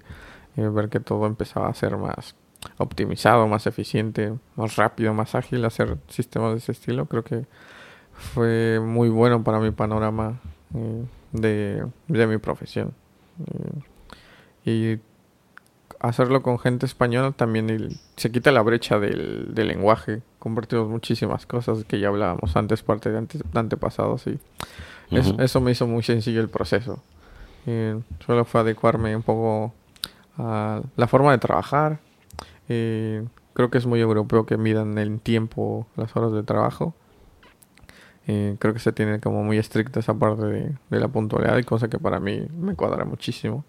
eh, 0.58 0.70
ver 0.70 0.90
que 0.90 1.00
todo 1.00 1.26
empezaba 1.28 1.70
a 1.70 1.74
ser 1.74 1.98
más 1.98 2.36
optimizado, 2.78 3.48
más 3.48 3.68
eficiente, 3.68 4.34
más 4.56 4.76
rápido, 4.78 5.14
más 5.14 5.36
ágil, 5.36 5.66
hacer 5.66 5.98
sistemas 6.10 6.54
de 6.54 6.58
ese 6.60 6.72
estilo. 6.74 7.06
Creo 7.08 7.24
que 7.24 7.46
fue 8.22 8.80
muy 8.80 9.10
bueno 9.10 9.44
para 9.44 9.60
mi 9.60 9.72
panorama. 9.72 10.40
eh, 10.74 11.06
de, 11.32 11.86
de 12.08 12.28
mi 12.28 12.38
profesión. 12.38 12.94
y 14.66 15.00
hacerlo 16.00 16.42
con 16.42 16.58
gente 16.60 16.86
española 16.86 17.32
también 17.32 18.00
se 18.16 18.32
quita 18.32 18.52
la 18.52 18.62
brecha 18.62 19.00
del, 19.00 19.54
del, 19.54 19.68
lenguaje. 19.68 20.22
Compartimos 20.40 20.90
muchísimas 20.90 21.46
cosas 21.46 21.84
que 21.86 22.00
ya 22.00 22.08
hablábamos 22.10 22.56
antes, 22.56 22.82
parte 22.84 23.12
de, 23.12 23.28
antepasados, 23.54 24.26
y 24.28 24.40
eso, 25.12 25.62
me 25.62 25.72
hizo 25.72 25.88
muy 25.88 26.04
sencillo 26.04 26.42
el 26.42 26.50
proceso. 26.50 27.02
solo 28.26 28.46
fue 28.46 28.62
adecuarme 28.62 29.16
un 29.16 29.24
poco 29.24 29.74
a 30.38 30.82
la 30.96 31.08
forma 31.08 31.32
de 31.32 31.38
trabajar. 31.38 32.00
creo 32.68 33.70
que 33.70 33.78
es 33.78 33.86
muy 33.86 34.00
europeo 34.00 34.46
que 34.46 34.58
midan 34.58 34.98
el 34.98 35.20
tiempo, 35.20 35.88
las 35.96 36.16
horas 36.16 36.32
de 36.32 36.44
trabajo. 36.44 36.96
Creo 38.26 38.74
que 38.74 38.80
se 38.80 38.92
tiene 38.92 39.20
como 39.20 39.44
muy 39.44 39.58
estricta 39.58 40.00
esa 40.00 40.14
parte 40.14 40.46
de, 40.46 40.76
de 40.90 41.00
la 41.00 41.08
puntualidad 41.08 41.58
y 41.58 41.64
cosa 41.64 41.90
que 41.90 42.00
para 42.00 42.20
mí 42.20 42.48
me 42.58 42.76
cuadra 42.76 43.04
muchísimo. 43.06 43.66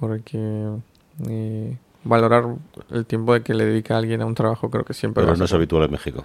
Porque 0.00 0.70
y 1.20 1.76
valorar 2.04 2.44
el 2.90 3.06
tiempo 3.06 3.32
de 3.34 3.42
que 3.42 3.54
le 3.54 3.64
dedica 3.64 3.96
alguien 3.96 4.22
a 4.22 4.26
un 4.26 4.34
trabajo 4.34 4.70
creo 4.70 4.84
que 4.84 4.94
siempre 4.94 5.24
pero 5.24 5.36
no 5.36 5.44
es 5.44 5.52
habitual 5.52 5.84
en 5.84 5.90
México. 5.90 6.24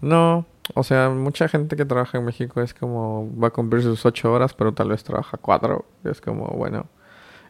No 0.00 0.46
o 0.74 0.82
sea 0.82 1.08
mucha 1.10 1.48
gente 1.48 1.76
que 1.76 1.84
trabaja 1.84 2.18
en 2.18 2.24
México 2.24 2.60
es 2.60 2.74
como 2.74 3.28
va 3.42 3.48
a 3.48 3.50
cumplir 3.50 3.82
sus 3.82 4.04
ocho 4.04 4.32
horas 4.32 4.54
pero 4.54 4.72
tal 4.72 4.90
vez 4.90 5.02
trabaja 5.04 5.36
cuatro. 5.38 5.86
Es 6.04 6.20
como 6.20 6.46
bueno 6.46 6.86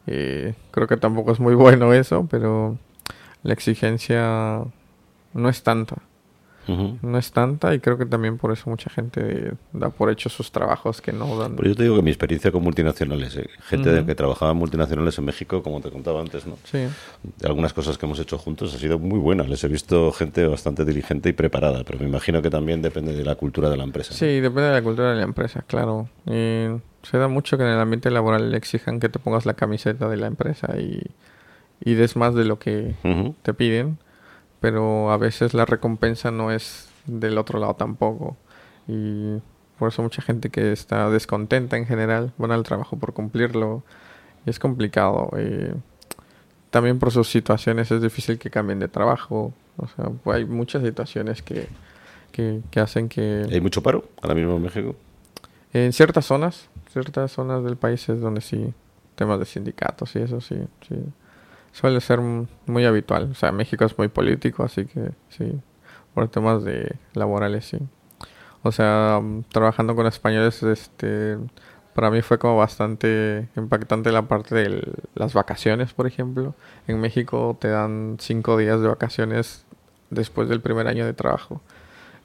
y 0.06 0.52
creo 0.70 0.86
que 0.86 0.96
tampoco 0.96 1.32
es 1.32 1.40
muy 1.40 1.54
bueno 1.56 1.92
eso 1.92 2.26
pero 2.30 2.78
la 3.42 3.52
exigencia 3.52 4.62
no 5.34 5.48
es 5.48 5.62
tanta 5.62 5.96
no 6.68 7.18
es 7.18 7.32
tanta 7.32 7.74
y 7.74 7.80
creo 7.80 7.96
que 7.96 8.04
también 8.04 8.36
por 8.36 8.52
eso 8.52 8.68
mucha 8.68 8.90
gente 8.90 9.52
da 9.72 9.88
por 9.88 10.10
hecho 10.10 10.28
sus 10.28 10.52
trabajos 10.52 11.00
que 11.00 11.12
no 11.12 11.38
dan. 11.38 11.56
Pero 11.56 11.68
yo 11.68 11.74
te 11.74 11.84
digo 11.84 11.96
que 11.96 12.02
mi 12.02 12.10
experiencia 12.10 12.52
con 12.52 12.62
multinacionales, 12.62 13.36
eh, 13.36 13.48
gente 13.62 14.04
que 14.04 14.14
trabajaba 14.14 14.52
en 14.52 14.58
multinacionales 14.58 15.18
en 15.18 15.24
México, 15.24 15.62
como 15.62 15.80
te 15.80 15.90
contaba 15.90 16.20
antes, 16.20 16.46
¿no? 16.46 16.56
Sí. 16.64 16.86
algunas 17.44 17.72
cosas 17.72 17.96
que 17.96 18.06
hemos 18.06 18.18
hecho 18.20 18.36
juntos 18.38 18.74
ha 18.74 18.78
sido 18.78 18.98
muy 18.98 19.18
buena. 19.18 19.44
Les 19.44 19.64
he 19.64 19.68
visto 19.68 20.12
gente 20.12 20.46
bastante 20.46 20.84
diligente 20.84 21.30
y 21.30 21.32
preparada, 21.32 21.84
pero 21.84 22.00
me 22.00 22.06
imagino 22.06 22.42
que 22.42 22.50
también 22.50 22.82
depende 22.82 23.14
de 23.14 23.24
la 23.24 23.34
cultura 23.34 23.70
de 23.70 23.76
la 23.76 23.84
empresa. 23.84 24.12
Sí, 24.12 24.40
depende 24.40 24.64
de 24.64 24.72
la 24.72 24.82
cultura 24.82 25.10
de 25.10 25.16
la 25.16 25.24
empresa, 25.24 25.64
claro. 25.66 26.08
Y 26.26 26.66
se 27.02 27.16
da 27.16 27.28
mucho 27.28 27.56
que 27.56 27.62
en 27.62 27.70
el 27.70 27.80
ambiente 27.80 28.10
laboral 28.10 28.50
le 28.50 28.58
exijan 28.58 29.00
que 29.00 29.08
te 29.08 29.18
pongas 29.18 29.46
la 29.46 29.54
camiseta 29.54 30.08
de 30.08 30.16
la 30.16 30.26
empresa 30.26 30.78
y, 30.78 31.02
y 31.80 31.94
des 31.94 32.16
más 32.16 32.34
de 32.34 32.44
lo 32.44 32.58
que 32.58 32.94
te 33.42 33.54
piden 33.54 33.98
pero 34.60 35.10
a 35.12 35.16
veces 35.16 35.54
la 35.54 35.64
recompensa 35.64 36.30
no 36.30 36.50
es 36.50 36.88
del 37.06 37.38
otro 37.38 37.58
lado 37.58 37.74
tampoco. 37.74 38.36
Y 38.86 39.38
por 39.78 39.88
eso 39.88 40.02
mucha 40.02 40.22
gente 40.22 40.50
que 40.50 40.72
está 40.72 41.10
descontenta 41.10 41.76
en 41.76 41.86
general 41.86 42.32
van 42.38 42.52
al 42.52 42.64
trabajo 42.64 42.96
por 42.96 43.12
cumplirlo. 43.12 43.82
Es 44.46 44.58
complicado. 44.58 45.30
Eh, 45.36 45.74
también 46.70 46.98
por 46.98 47.12
sus 47.12 47.28
situaciones 47.28 47.90
es 47.90 48.02
difícil 48.02 48.38
que 48.38 48.50
cambien 48.50 48.78
de 48.78 48.88
trabajo. 48.88 49.52
O 49.76 49.86
sea, 49.88 50.10
hay 50.34 50.44
muchas 50.44 50.82
situaciones 50.82 51.42
que, 51.42 51.68
que, 52.32 52.80
hacen 52.80 53.08
que... 53.08 53.46
¿Hay 53.50 53.60
mucho 53.60 53.82
paro 53.82 54.04
ahora 54.20 54.34
mismo 54.34 54.56
en 54.56 54.62
México? 54.62 54.96
En 55.72 55.92
ciertas 55.92 56.26
zonas, 56.26 56.68
ciertas 56.90 57.30
zonas 57.30 57.62
del 57.62 57.76
país 57.76 58.08
es 58.08 58.20
donde 58.20 58.40
sí, 58.40 58.72
temas 59.14 59.38
de 59.38 59.44
sindicatos 59.44 60.16
y 60.16 60.20
eso 60.20 60.40
sí, 60.40 60.56
sí 60.88 60.96
suele 61.72 62.00
ser 62.00 62.20
muy 62.20 62.84
habitual. 62.84 63.28
O 63.30 63.34
sea, 63.34 63.52
México 63.52 63.84
es 63.84 63.96
muy 63.98 64.08
político, 64.08 64.64
así 64.64 64.86
que 64.86 65.12
sí, 65.28 65.60
por 66.14 66.28
temas 66.28 66.64
de 66.64 66.96
laborales, 67.14 67.66
sí. 67.66 67.78
O 68.62 68.72
sea, 68.72 69.22
trabajando 69.50 69.94
con 69.94 70.06
españoles, 70.06 70.62
este, 70.62 71.38
para 71.94 72.10
mí 72.10 72.22
fue 72.22 72.38
como 72.38 72.56
bastante 72.56 73.48
impactante 73.56 74.12
la 74.12 74.22
parte 74.22 74.54
de 74.54 74.92
las 75.14 75.34
vacaciones, 75.34 75.92
por 75.94 76.06
ejemplo. 76.06 76.54
En 76.86 77.00
México 77.00 77.56
te 77.60 77.68
dan 77.68 78.16
cinco 78.20 78.56
días 78.56 78.80
de 78.80 78.88
vacaciones 78.88 79.64
después 80.10 80.48
del 80.48 80.60
primer 80.60 80.88
año 80.88 81.06
de 81.06 81.12
trabajo. 81.12 81.60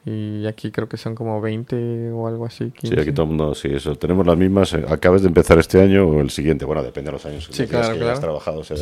Y 0.05 0.45
aquí 0.47 0.69
creo 0.69 0.89
que 0.89 0.97
son 0.97 1.15
como 1.15 1.39
20 1.39 2.11
o 2.11 2.27
algo 2.27 2.45
así. 2.45 2.73
Sí, 2.81 2.93
aquí 2.99 3.13
todo 3.13 3.23
el 3.23 3.29
mundo, 3.29 3.55
sí, 3.55 3.69
eso. 3.71 3.95
Tenemos 3.95 4.27
las 4.27 4.35
mismas. 4.35 4.73
Eh, 4.73 4.83
acabas 4.87 5.21
de 5.21 5.29
empezar 5.29 5.57
este 5.59 5.81
año 5.81 6.05
o 6.05 6.19
el 6.19 6.29
siguiente. 6.29 6.65
Bueno, 6.65 6.83
depende 6.83 7.09
de 7.09 7.13
los 7.13 7.25
años 7.25 7.47
sí, 7.49 7.65
claro, 7.67 7.93
que 7.93 7.99
claro. 7.99 8.09
hayas 8.09 8.19
trabajado. 8.19 8.63
Sí. 8.65 8.75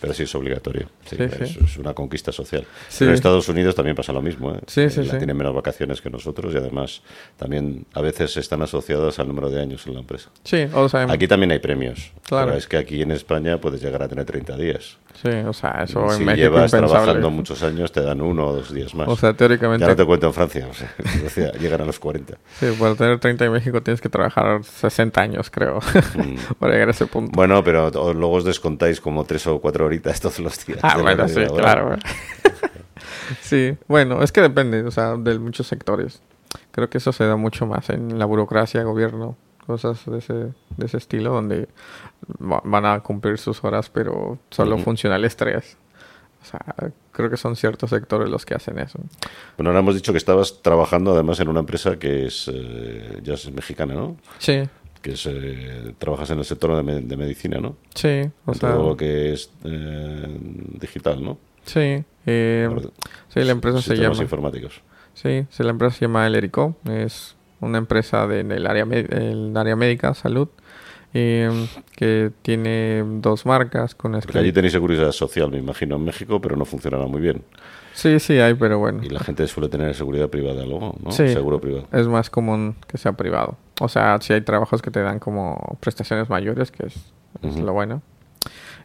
Pero 0.00 0.12
sí 0.12 0.24
es 0.24 0.34
obligatorio. 0.34 0.88
Sí, 1.04 1.16
es, 1.18 1.76
una 1.78 1.94
conquista 1.94 2.32
social. 2.32 2.66
en 3.00 3.10
Estados 3.10 3.48
Unidos 3.48 3.74
también 3.74 3.96
pasa 3.96 4.12
lo 4.12 4.22
mismo. 4.22 4.52
¿eh? 4.52 4.60
Sí, 4.66 4.90
sí, 4.90 5.04
sí. 5.04 5.16
Tienen 5.16 5.36
menos 5.36 5.54
vacaciones 5.54 6.00
que 6.00 6.10
nosotros 6.10 6.52
y 6.54 6.56
además 6.56 7.02
también 7.36 7.86
a 7.94 8.00
veces 8.00 8.36
están 8.36 8.62
asociadas 8.62 9.18
al 9.18 9.28
número 9.28 9.50
de 9.50 9.60
años 9.60 9.86
en 9.86 9.94
la 9.94 10.00
empresa. 10.00 10.30
Sí, 10.44 10.66
o 10.72 10.88
sea, 10.88 11.04
Aquí 11.10 11.28
también 11.28 11.52
hay 11.52 11.58
premios. 11.58 12.12
Claro. 12.26 12.46
Pero 12.46 12.58
es 12.58 12.66
que 12.66 12.76
aquí 12.76 13.02
en 13.02 13.12
España 13.12 13.58
puedes 13.58 13.82
llegar 13.82 14.02
a 14.02 14.08
tener 14.08 14.24
30 14.24 14.56
días. 14.56 14.98
Sí, 15.22 15.30
o 15.30 15.52
sea, 15.52 15.84
eso 15.84 16.10
si 16.10 16.20
en 16.20 16.26
México 16.26 16.42
llevas 16.42 16.72
impensable. 16.72 16.88
trabajando 16.88 17.30
muchos 17.30 17.62
años 17.62 17.92
te 17.92 18.02
dan 18.02 18.20
uno 18.20 18.48
o 18.48 18.56
dos 18.56 18.74
días 18.74 18.94
más. 18.94 19.08
O 19.08 19.16
sea, 19.16 19.32
teóricamente... 19.32 19.84
Ya 19.84 19.90
no 19.90 19.96
te 19.96 20.04
cuento 20.04 20.26
en 20.26 20.34
Francia, 20.34 20.68
o 20.68 20.74
sea, 20.74 21.52
llegan 21.60 21.80
a 21.80 21.84
los 21.84 21.98
40. 21.98 22.36
Sí, 22.58 22.66
para 22.78 22.94
tener 22.94 23.20
30 23.20 23.44
en 23.44 23.52
México 23.52 23.82
tienes 23.82 24.00
que 24.00 24.08
trabajar 24.08 24.64
60 24.64 25.20
años, 25.20 25.50
creo, 25.50 25.78
mm. 25.78 26.54
para 26.58 26.72
llegar 26.72 26.88
a 26.88 26.90
ese 26.90 27.06
punto. 27.06 27.32
Bueno, 27.34 27.62
pero 27.62 27.90
luego 28.12 28.32
os 28.32 28.44
descontáis 28.44 29.00
como 29.00 29.24
3 29.24 29.46
o 29.46 29.60
4 29.60 29.86
horitas 29.94 30.20
todos 30.20 30.38
los 30.40 30.66
días. 30.66 30.80
Ah, 30.82 30.98
bueno, 31.00 31.28
sí, 31.28 31.46
claro. 31.46 31.96
sí, 33.40 33.76
bueno, 33.88 34.22
es 34.22 34.32
que 34.32 34.40
depende, 34.40 34.82
o 34.82 34.90
sea, 34.90 35.16
de 35.16 35.38
muchos 35.38 35.66
sectores. 35.66 36.20
Creo 36.70 36.88
que 36.90 36.98
eso 36.98 37.12
se 37.12 37.24
da 37.24 37.36
mucho 37.36 37.66
más 37.66 37.90
en 37.90 38.18
la 38.18 38.24
burocracia, 38.26 38.82
gobierno, 38.82 39.36
cosas 39.66 40.04
de 40.06 40.18
ese, 40.18 40.34
de 40.34 40.86
ese 40.86 40.96
estilo, 40.98 41.32
donde 41.32 41.68
van 42.38 42.86
a 42.86 43.00
cumplir 43.00 43.38
sus 43.38 43.62
horas, 43.64 43.90
pero 43.90 44.38
solo 44.50 44.78
funcionales 44.78 45.36
tres. 45.36 45.76
O 46.42 46.46
sea, 46.46 46.60
creo 47.12 47.30
que 47.30 47.38
son 47.38 47.56
ciertos 47.56 47.88
sectores 47.88 48.28
los 48.28 48.44
que 48.44 48.54
hacen 48.54 48.78
eso. 48.78 48.98
Bueno, 49.56 49.70
ahora 49.70 49.80
hemos 49.80 49.94
dicho 49.94 50.12
que 50.12 50.18
estabas 50.18 50.60
trabajando 50.60 51.12
además 51.14 51.40
en 51.40 51.48
una 51.48 51.60
empresa 51.60 51.98
que 51.98 52.26
es 52.26 52.50
eh, 52.52 53.20
ya 53.22 53.34
es 53.34 53.50
mexicana, 53.50 53.94
¿no? 53.94 54.16
Sí. 54.38 54.62
Que 55.04 55.12
es, 55.12 55.26
eh, 55.26 55.92
trabajas 55.98 56.30
en 56.30 56.38
el 56.38 56.46
sector 56.46 56.82
de, 56.82 57.00
de 57.02 57.16
medicina, 57.18 57.58
¿no? 57.58 57.76
Sí. 57.94 58.22
O 58.46 58.54
sea, 58.54 58.72
todo 58.72 58.88
lo 58.88 58.96
que 58.96 59.34
es 59.34 59.50
eh, 59.62 60.38
digital, 60.80 61.22
¿no? 61.22 61.36
Sí. 61.66 62.02
sí, 62.24 63.40
la 63.40 63.52
empresa 63.52 63.82
se 63.82 63.96
llama... 63.96 64.16
informáticos. 64.16 64.80
Sí, 65.12 65.44
sí, 65.50 65.62
la 65.62 65.72
empresa 65.72 65.96
se 65.98 66.06
llama 66.06 66.26
Elerico. 66.26 66.74
Es 66.88 67.36
una 67.60 67.76
empresa 67.76 68.26
de, 68.26 68.40
en 68.40 68.52
el 68.52 68.66
área, 68.66 68.84
el 68.84 69.54
área 69.54 69.76
médica, 69.76 70.14
salud. 70.14 70.48
Eh, 71.12 71.68
que 71.94 72.32
tiene 72.40 73.04
dos 73.20 73.44
marcas 73.44 73.94
con 73.94 74.12
Porque 74.12 74.38
allí 74.38 74.52
tenéis 74.52 74.72
seguridad 74.72 75.12
social, 75.12 75.50
me 75.50 75.58
imagino, 75.58 75.96
en 75.96 76.04
México, 76.04 76.40
pero 76.40 76.56
no 76.56 76.64
funcionará 76.64 77.06
muy 77.06 77.20
bien. 77.20 77.44
Sí, 77.94 78.18
sí, 78.18 78.38
hay, 78.40 78.54
pero 78.54 78.78
bueno. 78.78 79.02
Y 79.04 79.08
la 79.08 79.20
gente 79.20 79.46
suele 79.46 79.68
tener 79.68 79.94
seguridad 79.94 80.28
privada 80.28 80.66
luego, 80.66 80.96
¿no? 81.02 81.12
Sí, 81.12 81.28
Seguro 81.28 81.60
privado. 81.60 81.86
Es 81.92 82.08
más 82.08 82.28
común 82.28 82.74
que 82.88 82.98
sea 82.98 83.12
privado. 83.12 83.56
O 83.80 83.88
sea, 83.88 84.20
si 84.20 84.32
hay 84.32 84.40
trabajos 84.40 84.82
que 84.82 84.90
te 84.90 85.00
dan 85.00 85.20
como 85.20 85.78
prestaciones 85.80 86.28
mayores, 86.28 86.72
que 86.72 86.86
es, 86.86 86.94
es 87.42 87.56
lo 87.56 87.72
bueno. 87.72 88.02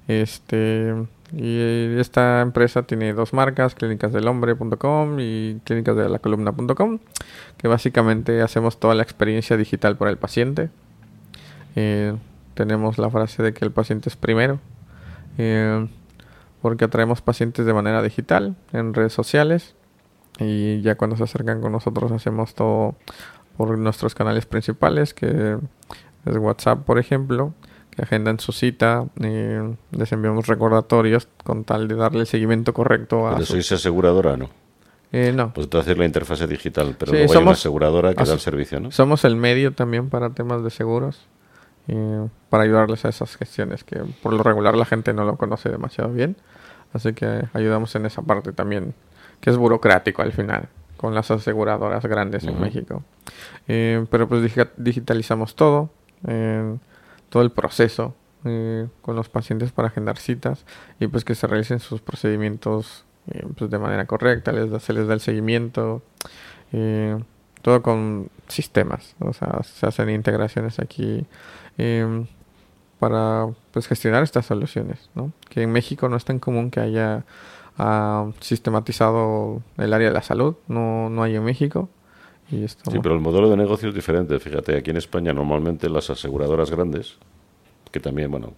Este, 0.08 0.94
y 1.34 2.00
esta 2.00 2.42
empresa 2.42 2.84
tiene 2.84 3.14
dos 3.14 3.34
marcas, 3.34 3.76
clínicasdelhombre.com 3.76 5.20
y 5.20 5.60
clínicasdelacolumna.com, 5.64 7.00
que 7.58 7.68
básicamente 7.68 8.42
hacemos 8.42 8.80
toda 8.80 8.96
la 8.96 9.04
experiencia 9.04 9.58
digital 9.58 9.98
para 9.98 10.12
el 10.12 10.18
paciente. 10.18 10.70
Eh, 11.76 12.16
tenemos 12.54 12.98
la 12.98 13.10
frase 13.10 13.44
de 13.44 13.54
que 13.54 13.66
el 13.66 13.72
paciente 13.72 14.10
es 14.10 14.16
primero, 14.16 14.60
eh, 15.38 15.88
porque 16.62 16.86
atraemos 16.86 17.22
pacientes 17.22 17.66
de 17.66 17.74
manera 17.74 18.02
digital 18.02 18.56
en 18.74 18.94
redes 18.94 19.14
sociales 19.14 19.76
y 20.40 20.82
ya 20.82 20.96
cuando 20.96 21.18
se 21.18 21.24
acercan 21.24 21.62
con 21.62 21.72
nosotros 21.72 22.12
hacemos 22.12 22.54
todo 22.56 22.96
por 23.58 23.78
nuestros 23.78 24.16
canales 24.16 24.46
principales, 24.46 25.14
que 25.14 25.58
es 26.26 26.38
WhatsApp, 26.38 26.86
por 26.86 26.98
ejemplo, 26.98 27.54
que 27.92 28.04
agendan 28.04 28.40
su 28.40 28.54
cita, 28.54 29.06
y 29.18 29.98
les 29.98 30.12
enviamos 30.14 30.48
recordatorios 30.48 31.28
con 31.44 31.66
tal 31.66 31.90
de 31.90 31.96
darle 31.96 32.22
el 32.22 32.28
seguimiento 32.28 32.74
correcto 32.74 33.28
a... 33.28 33.34
Pero 33.34 33.46
sois 33.46 33.70
aseguradora, 33.74 34.38
¿no? 34.38 34.50
Eh, 35.12 35.34
no. 35.36 35.54
Pues 35.54 35.70
tú 35.70 35.78
haces 35.78 35.98
la 35.98 36.06
interfase 36.06 36.48
digital, 36.48 36.96
pero 36.98 37.12
luego 37.12 37.34
hay 37.34 37.42
una 37.42 37.52
aseguradora 37.52 38.14
que 38.14 38.24
da 38.24 38.34
el 38.34 38.40
servicio, 38.40 38.80
¿no? 38.80 38.92
Somos 38.92 39.26
el 39.26 39.36
medio 39.36 39.74
también 39.74 40.10
para 40.10 40.30
temas 40.30 40.64
de 40.64 40.70
seguros 40.70 41.28
para 42.50 42.64
ayudarles 42.64 43.06
a 43.06 43.10
esas 43.10 43.36
gestiones 43.36 43.84
que 43.84 44.00
por 44.22 44.34
lo 44.34 44.44
regular 44.44 44.76
la 44.76 44.86
gente 44.86 45.14
no 45.14 45.24
lo 45.26 45.38
conoce 45.38 45.70
demasiado 45.70 46.12
bien. 46.12 46.36
Así 46.94 47.14
que 47.14 47.44
ayudamos 47.54 47.96
en 47.96 48.06
esa 48.06 48.22
parte 48.22 48.52
también, 48.52 48.94
que 49.42 49.50
es 49.50 49.58
burocrático 49.58 50.22
al 50.22 50.32
final, 50.32 50.70
con 50.98 51.14
las 51.14 51.30
aseguradoras 51.32 52.06
grandes 52.06 52.44
en 52.46 52.60
México. 52.60 53.04
Eh, 53.68 54.06
pero 54.10 54.28
pues 54.28 54.42
digitalizamos 54.78 55.56
todo, 55.56 55.92
eh, 56.28 56.78
todo 57.30 57.44
el 57.44 57.52
proceso 57.52 58.16
eh, 58.46 58.88
con 59.02 59.16
los 59.16 59.30
pacientes 59.30 59.72
para 59.72 59.90
agendar 59.90 60.18
citas 60.18 60.66
y 61.00 61.08
pues 61.08 61.24
que 61.24 61.36
se 61.36 61.46
realicen 61.46 61.80
sus 61.80 62.02
procedimientos 62.02 63.06
pues 63.58 63.70
de 63.70 63.78
manera 63.78 64.08
correcta, 64.08 64.52
les 64.52 64.72
da, 64.72 64.80
se 64.80 64.92
les 64.92 65.08
da 65.08 65.14
el 65.14 65.20
seguimiento, 65.20 66.02
todo 67.62 67.84
con 67.84 68.32
sistemas, 68.50 69.16
o 69.20 69.34
sea, 69.34 69.62
se 69.64 69.86
hacen 69.86 70.10
integraciones 70.10 70.80
aquí 70.80 71.26
em, 71.78 72.26
para 73.00 73.48
pues, 73.72 73.88
gestionar 73.88 74.24
estas 74.24 74.46
soluciones, 74.46 75.10
¿no? 75.16 75.32
Que 75.50 75.64
en 75.64 75.72
México 75.72 76.10
no 76.10 76.18
es 76.18 76.26
tan 76.26 76.40
común 76.40 76.70
que 76.72 76.80
haya 76.80 77.24
ah, 77.78 78.32
sistematizado 78.42 79.62
el 79.78 79.94
área 79.94 80.10
de 80.10 80.14
la 80.14 80.22
salud, 80.22 80.56
no, 80.68 81.10
no 81.10 81.24
hay 81.24 81.36
en 81.36 81.44
México. 81.44 81.90
Y 82.52 82.68
sí, 82.68 83.00
pero 83.02 83.14
el 83.14 83.22
modelo 83.22 83.50
de 83.50 83.58
negocio 83.58 83.90
es 83.90 83.96
diferente. 83.96 84.40
Fíjate, 84.40 84.76
aquí 84.76 84.90
en 84.90 84.98
España 84.98 85.34
normalmente 85.34 85.88
las 85.88 86.10
aseguradoras 86.10 86.72
grandes, 86.72 87.18
que 87.92 88.00
también, 88.00 88.32
bueno, 88.32 88.54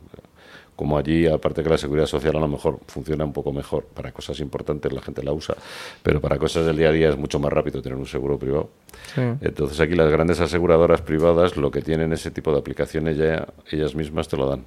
como 0.82 0.98
allí, 0.98 1.28
aparte 1.28 1.62
que 1.62 1.70
la 1.70 1.78
seguridad 1.78 2.08
social 2.08 2.36
a 2.38 2.40
lo 2.40 2.48
mejor 2.48 2.80
funciona 2.88 3.24
un 3.24 3.34
poco 3.34 3.54
mejor, 3.54 3.84
para 3.84 4.12
cosas 4.12 4.40
importantes 4.40 4.92
la 4.92 5.00
gente 5.00 5.22
la 5.22 5.32
usa, 5.32 5.54
pero 6.02 6.20
para 6.20 6.40
cosas 6.40 6.66
del 6.66 6.76
día 6.76 6.90
a 6.90 6.92
día 6.92 7.10
es 7.10 7.18
mucho 7.18 7.38
más 7.38 7.54
rápido 7.54 7.84
tener 7.84 8.00
un 8.00 8.08
seguro 8.08 8.40
privado. 8.40 8.72
Entonces 9.16 9.80
aquí 9.80 9.94
las 9.94 10.12
grandes 10.12 10.40
aseguradoras 10.40 11.04
privadas 11.04 11.56
lo 11.56 11.70
que 11.70 11.84
tienen 11.84 12.14
ese 12.14 12.32
tipo 12.32 12.52
de 12.52 12.58
aplicaciones 12.58 13.16
ya 13.16 13.48
ellas 13.70 13.94
mismas 13.94 14.28
te 14.28 14.38
lo 14.38 14.50
dan. 14.50 14.66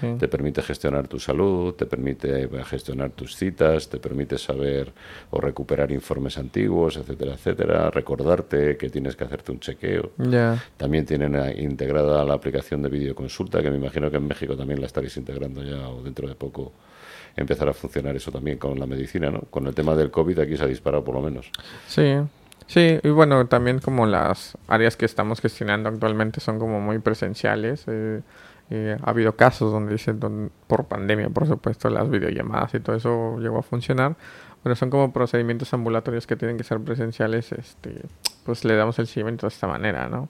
Te 0.00 0.28
permite 0.28 0.62
gestionar 0.62 1.08
tu 1.08 1.18
salud, 1.18 1.74
te 1.74 1.86
permite 1.86 2.48
gestionar 2.64 3.10
tus 3.10 3.36
citas, 3.36 3.88
te 3.88 3.98
permite 3.98 4.38
saber 4.38 4.92
o 5.30 5.40
recuperar 5.40 5.90
informes 5.92 6.38
antiguos, 6.38 6.96
etcétera, 6.96 7.34
etcétera, 7.34 7.90
recordarte 7.90 8.76
que 8.76 8.90
tienes 8.90 9.16
que 9.16 9.24
hacerte 9.24 9.52
un 9.52 9.60
chequeo. 9.60 10.12
También 10.76 11.06
tienen 11.06 11.34
integrada 11.58 12.24
la 12.24 12.34
aplicación 12.34 12.82
de 12.82 12.88
videoconsulta, 12.88 13.62
que 13.62 13.70
me 13.70 13.76
imagino 13.76 14.10
que 14.10 14.16
en 14.16 14.26
México 14.26 14.56
también 14.56 14.80
la 14.80 14.86
estaréis 14.86 15.16
integrando 15.16 15.62
ya 15.62 15.88
o 15.88 16.02
dentro 16.02 16.28
de 16.28 16.34
poco 16.34 16.72
empezar 17.36 17.68
a 17.68 17.72
funcionar 17.72 18.14
eso 18.14 18.30
también 18.30 18.58
con 18.58 18.78
la 18.78 18.86
medicina, 18.86 19.30
¿no? 19.30 19.40
Con 19.50 19.66
el 19.66 19.74
tema 19.74 19.94
del 19.94 20.10
COVID 20.10 20.38
aquí 20.38 20.56
se 20.56 20.64
ha 20.64 20.66
disparado 20.68 21.04
por 21.04 21.14
lo 21.14 21.20
menos. 21.20 21.50
Sí, 21.88 22.14
Sí, 22.66 22.98
y 23.02 23.08
bueno, 23.08 23.46
también 23.46 23.78
como 23.78 24.06
las 24.06 24.56
áreas 24.68 24.96
que 24.96 25.04
estamos 25.04 25.40
gestionando 25.40 25.88
actualmente 25.88 26.40
son 26.40 26.58
como 26.58 26.80
muy 26.80 26.98
presenciales. 26.98 27.84
Eh, 27.86 28.22
eh, 28.70 28.96
ha 29.02 29.10
habido 29.10 29.36
casos 29.36 29.72
donde 29.72 29.92
dicen, 29.92 30.18
por 30.66 30.86
pandemia, 30.86 31.28
por 31.28 31.46
supuesto, 31.46 31.90
las 31.90 32.08
videollamadas 32.08 32.74
y 32.74 32.80
todo 32.80 32.96
eso 32.96 33.38
llegó 33.38 33.58
a 33.58 33.62
funcionar, 33.62 34.16
pero 34.62 34.74
son 34.74 34.90
como 34.90 35.12
procedimientos 35.12 35.72
ambulatorios 35.74 36.26
que 36.26 36.36
tienen 36.36 36.56
que 36.56 36.64
ser 36.64 36.80
presenciales, 36.80 37.52
este, 37.52 38.02
pues 38.44 38.64
le 38.64 38.74
damos 38.74 38.98
el 38.98 39.06
seguimiento 39.06 39.46
de 39.46 39.52
esta 39.52 39.66
manera, 39.66 40.08
¿no? 40.08 40.28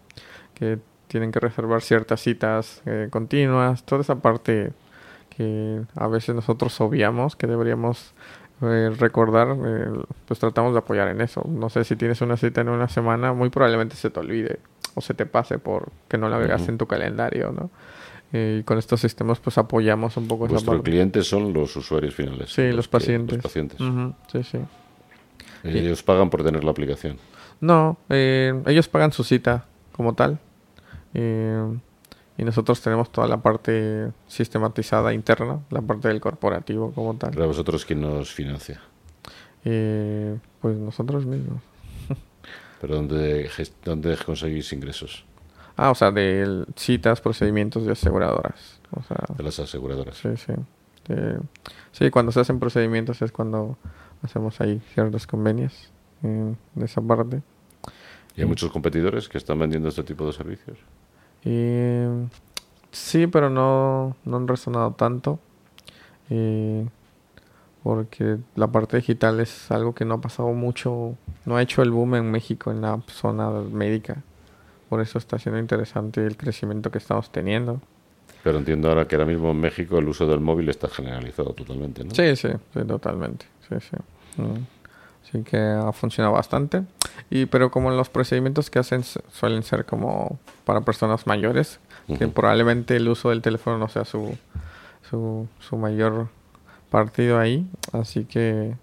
Que 0.54 0.78
tienen 1.06 1.30
que 1.30 1.38
reservar 1.38 1.80
ciertas 1.82 2.20
citas 2.20 2.82
eh, 2.86 3.08
continuas, 3.10 3.84
toda 3.84 4.00
esa 4.00 4.16
parte 4.16 4.72
que 5.30 5.82
a 5.94 6.08
veces 6.08 6.34
nosotros 6.34 6.80
obviamos, 6.80 7.36
que 7.36 7.46
deberíamos 7.46 8.14
eh, 8.62 8.90
recordar, 8.98 9.56
pues 10.26 10.40
tratamos 10.40 10.72
de 10.72 10.78
apoyar 10.78 11.08
en 11.08 11.20
eso. 11.20 11.44
No 11.48 11.68
sé 11.68 11.84
si 11.84 11.96
tienes 11.96 12.20
una 12.20 12.36
cita 12.36 12.60
en 12.60 12.68
una 12.68 12.88
semana, 12.88 13.32
muy 13.32 13.50
probablemente 13.50 13.96
se 13.96 14.10
te 14.10 14.20
olvide 14.20 14.58
o 14.94 15.00
se 15.00 15.14
te 15.14 15.26
pase 15.26 15.58
por 15.58 15.90
que 16.08 16.18
no 16.18 16.28
la 16.28 16.38
veas 16.38 16.68
en 16.68 16.78
tu 16.78 16.86
calendario, 16.86 17.52
¿no? 17.52 17.70
Eh, 18.36 18.58
y 18.60 18.64
con 18.64 18.78
estos 18.78 19.00
sistemas 19.00 19.38
pues 19.38 19.58
apoyamos 19.58 20.16
un 20.16 20.26
poco 20.26 20.48
Vuestros 20.48 20.82
clientes 20.82 21.24
son 21.24 21.52
los 21.52 21.76
usuarios 21.76 22.16
finales. 22.16 22.52
Sí, 22.52 22.72
los, 22.72 22.88
pacientes. 22.88 23.36
Los 23.36 23.44
pacientes. 23.44 23.78
Sí, 24.32 24.42
sí. 24.42 24.58
¿Ellos 25.62 26.02
pagan 26.02 26.30
por 26.30 26.42
tener 26.42 26.64
la 26.64 26.72
aplicación? 26.72 27.16
No, 27.60 27.96
eh, 28.08 28.60
ellos 28.66 28.88
pagan 28.88 29.12
su 29.12 29.22
cita 29.22 29.66
como 29.92 30.14
tal. 30.14 30.40
Eh, 31.14 31.78
y 32.36 32.42
nosotros 32.42 32.80
tenemos 32.80 33.12
toda 33.12 33.28
la 33.28 33.40
parte 33.40 34.10
sistematizada 34.26 35.14
interna, 35.14 35.60
la 35.70 35.80
parte 35.80 36.08
del 36.08 36.20
corporativo 36.20 36.90
como 36.90 37.14
tal. 37.14 37.30
¿Pero 37.30 37.46
vosotros 37.46 37.84
quién 37.84 38.00
nos 38.00 38.32
financia? 38.32 38.80
pues 39.62 40.76
nosotros 40.76 41.24
mismos. 41.24 41.62
¿Pero 42.80 42.96
dónde, 42.96 43.48
dónde 43.84 44.16
conseguís 44.16 44.72
ingresos? 44.72 45.24
Ah, 45.76 45.90
o 45.90 45.94
sea, 45.94 46.10
de 46.10 46.64
citas, 46.76 47.20
procedimientos 47.20 47.84
de 47.84 47.92
aseguradoras. 47.92 48.80
O 48.92 49.02
sea, 49.02 49.18
de 49.36 49.42
las 49.42 49.58
aseguradoras. 49.58 50.16
Sí, 50.16 50.28
sí. 50.36 50.52
sí, 51.92 52.10
cuando 52.10 52.30
se 52.30 52.40
hacen 52.40 52.60
procedimientos 52.60 53.20
es 53.22 53.32
cuando 53.32 53.76
hacemos 54.22 54.60
ahí 54.60 54.80
ciertos 54.92 55.26
convenios 55.26 55.90
en 56.22 56.56
esa 56.80 57.00
parte. 57.00 57.42
¿Y 58.36 58.42
hay 58.42 58.46
muchos 58.46 58.70
competidores 58.70 59.28
que 59.28 59.38
están 59.38 59.58
vendiendo 59.58 59.88
este 59.88 60.04
tipo 60.04 60.26
de 60.26 60.32
servicios? 60.32 60.78
sí, 62.90 63.26
pero 63.26 63.50
no, 63.50 64.16
no 64.24 64.36
han 64.36 64.48
resonado 64.48 64.92
tanto. 64.92 65.40
porque 67.82 68.38
la 68.54 68.68
parte 68.68 68.96
digital 68.96 69.40
es 69.40 69.70
algo 69.70 69.94
que 69.94 70.04
no 70.04 70.14
ha 70.14 70.20
pasado 70.20 70.52
mucho, 70.52 71.16
no 71.44 71.56
ha 71.56 71.62
hecho 71.62 71.82
el 71.82 71.90
boom 71.90 72.14
en 72.14 72.30
México 72.30 72.70
en 72.70 72.80
la 72.80 73.02
zona 73.08 73.50
médica 73.50 74.22
por 74.94 75.00
eso 75.00 75.18
está 75.18 75.40
siendo 75.40 75.58
interesante 75.58 76.24
el 76.24 76.36
crecimiento 76.36 76.92
que 76.92 76.98
estamos 76.98 77.28
teniendo. 77.32 77.80
Pero 78.44 78.58
entiendo 78.58 78.88
ahora 78.88 79.08
que 79.08 79.16
ahora 79.16 79.26
mismo 79.26 79.50
en 79.50 79.60
México 79.60 79.98
el 79.98 80.06
uso 80.06 80.24
del 80.24 80.38
móvil 80.38 80.68
está 80.68 80.88
generalizado 80.88 81.52
totalmente, 81.52 82.04
¿no? 82.04 82.14
Sí, 82.14 82.36
sí, 82.36 82.50
totalmente. 82.86 83.44
Sí, 83.68 83.74
sí. 83.80 84.40
Mm. 84.40 84.64
Sí 85.32 85.42
que 85.42 85.56
ha 85.56 85.90
funcionado 85.92 86.32
bastante. 86.32 86.84
Y 87.28 87.46
pero 87.46 87.72
como 87.72 87.90
los 87.90 88.08
procedimientos 88.08 88.70
que 88.70 88.78
hacen 88.78 89.02
suelen 89.02 89.64
ser 89.64 89.84
como 89.84 90.38
para 90.64 90.82
personas 90.82 91.26
mayores, 91.26 91.80
que 92.16 92.28
probablemente 92.28 92.94
el 92.94 93.08
uso 93.08 93.30
del 93.30 93.42
teléfono 93.42 93.78
no 93.78 93.88
sea 93.88 94.04
su, 94.04 94.38
su, 95.10 95.48
su 95.58 95.76
mayor 95.76 96.28
partido 96.88 97.40
ahí. 97.40 97.66
Así 97.90 98.26
que 98.26 98.76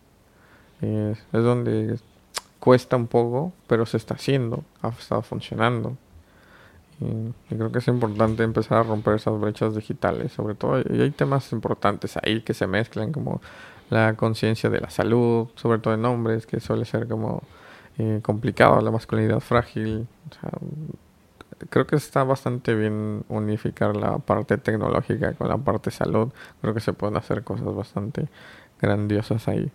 eh, 0.82 1.16
es 1.16 1.42
donde 1.42 1.98
cuesta 2.62 2.96
un 2.96 3.08
poco, 3.08 3.52
pero 3.68 3.86
se 3.86 3.98
está 3.98 4.14
haciendo, 4.14 4.64
ha 4.84 4.90
estado 4.90 5.24
funcionando. 5.24 5.98
Y, 7.02 7.56
creo 7.56 7.72
que 7.72 7.80
es 7.80 7.88
importante 7.88 8.44
empezar 8.44 8.78
a 8.78 8.84
romper 8.84 9.16
esas 9.16 9.38
brechas 9.40 9.76
digitales, 9.76 10.32
sobre 10.32 10.54
todo. 10.54 10.80
Y 10.80 11.02
hay 11.02 11.10
temas 11.12 11.52
importantes 11.52 12.18
ahí 12.18 12.42
que 12.42 12.54
se 12.54 12.68
mezclan, 12.68 13.12
como 13.12 13.42
la 13.90 14.14
conciencia 14.16 14.70
de 14.70 14.80
la 14.80 14.92
salud, 14.92 15.48
sobre 15.56 15.80
todo 15.80 15.96
en 15.96 16.06
hombres, 16.06 16.46
que 16.46 16.60
suele 16.60 16.86
ser 16.86 17.08
como 17.08 17.42
eh, 17.98 18.20
complicado, 18.22 18.80
la 18.82 18.92
masculinidad 18.92 19.40
frágil. 19.40 20.08
creo 21.72 21.88
que 21.88 21.96
está 21.96 22.24
bastante 22.24 22.76
bien 22.76 23.26
unificar 23.28 23.96
la 23.98 24.20
parte 24.20 24.58
tecnológica 24.60 25.34
con 25.34 25.50
la 25.50 25.58
parte 25.58 25.90
salud. 25.90 26.30
Creo 26.62 26.76
que 26.76 26.80
se 26.80 26.94
pueden 26.94 27.18
hacer 27.18 27.44
cosas 27.44 27.74
bastante 27.74 28.30
grandiosas 28.80 29.48
ahí. 29.48 29.72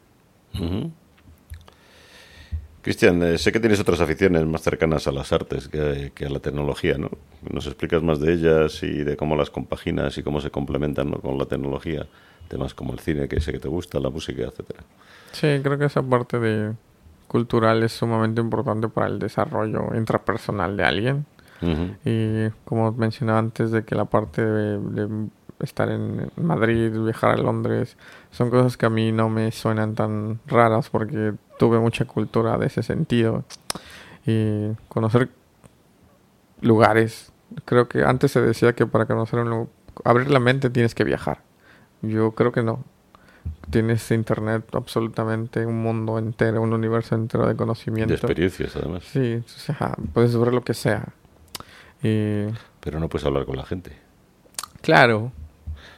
Cristian, 2.87 3.21
eh, 3.25 3.37
sé 3.37 3.51
que 3.51 3.59
tienes 3.59 3.81
otras 3.81 4.01
aficiones 4.01 4.47
más 4.47 4.63
cercanas 4.63 5.09
a 5.09 5.11
las 5.11 5.33
artes 5.33 5.67
que, 5.67 6.25
a 6.25 6.29
la 6.29 6.39
tecnología, 6.39 6.97
¿no? 6.97 7.11
¿Nos 7.51 7.67
explicas 7.67 8.01
más 8.01 8.21
de 8.21 8.33
ellas 8.33 8.81
y 8.85 9.03
de 9.03 9.17
cómo 9.17 9.35
las 9.35 9.51
compaginas 9.51 10.17
y 10.19 10.23
cómo 10.23 10.41
se 10.41 10.53
complementan 10.53 11.11
con 11.11 11.37
la 11.37 11.47
tecnología? 11.47 12.07
Temas 12.47 12.75
como 12.75 12.93
el 12.93 13.01
cine, 13.01 13.27
que 13.27 13.41
sé 13.41 13.51
que 13.51 13.59
te 13.59 13.67
gusta, 13.67 13.99
la 13.99 14.09
música, 14.09 14.45
etcétera. 14.45 14.85
Sí, 15.33 15.49
creo 15.65 15.77
que 15.77 15.87
esa 15.87 16.01
parte 16.01 16.39
de 16.39 16.75
cultural 17.27 17.83
es 17.83 17.91
sumamente 17.91 18.41
importante 18.41 18.89
para 18.89 19.09
el 19.09 19.19
desarrollo 19.19 19.93
intrapersonal 19.97 20.77
de 20.77 20.85
alguien. 20.85 21.27
Y 22.05 22.51
como 22.65 22.93
mencionaba 22.93 23.41
antes, 23.41 23.73
de 23.73 23.85
que 23.85 23.97
la 23.97 24.05
parte 24.05 24.47
de 24.47 25.29
estar 25.61 25.91
en 25.91 26.31
Madrid, 26.37 26.93
viajar 26.93 27.31
a 27.31 27.37
Londres, 27.37 27.97
son 28.31 28.51
cosas 28.51 28.77
que 28.77 28.87
a 28.87 28.91
mí 28.91 29.13
no 29.13 29.29
me 29.29 29.51
suenan 29.53 29.95
tan 29.95 30.41
raras 30.47 30.91
porque 30.91 31.35
tuve 31.59 31.79
mucha 31.79 32.05
cultura 32.05 32.59
de 32.59 32.67
ese 32.67 32.83
sentido. 32.83 33.45
Y 34.27 34.73
conocer 34.89 35.31
lugares, 36.61 37.33
creo 37.65 37.89
que 37.89 38.05
antes 38.05 38.33
se 38.33 38.41
decía 38.41 38.75
que 38.75 38.87
para 38.87 39.07
conocer 39.07 39.39
un 39.39 39.51
lugar, 39.51 39.69
abrir 40.05 40.31
la 40.31 40.41
mente 40.41 40.71
tienes 40.71 40.95
que 40.95 41.05
viajar. 41.05 41.41
Yo 42.03 42.33
creo 42.33 42.53
que 42.53 42.63
no. 42.63 42.85
Tienes 43.71 44.11
internet 44.11 44.65
absolutamente, 44.75 45.65
un 45.65 45.81
mundo 45.81 46.19
entero, 46.19 46.63
un 46.63 46.73
universo 46.73 47.15
entero 47.15 47.47
de 47.47 47.57
conocimiento. 47.57 48.09
De 48.09 48.17
experiencias, 48.17 48.77
además. 48.77 49.05
Sí, 49.05 49.43
o 49.45 49.49
sea, 49.49 49.95
puedes 50.13 50.37
ver 50.37 50.53
lo 50.53 50.63
que 50.63 50.75
sea. 50.75 51.09
Pero 52.01 53.01
no 53.01 53.09
puedes 53.09 53.27
hablar 53.27 53.47
con 53.47 53.57
la 53.57 53.65
gente. 53.65 53.93
Claro, 54.83 55.33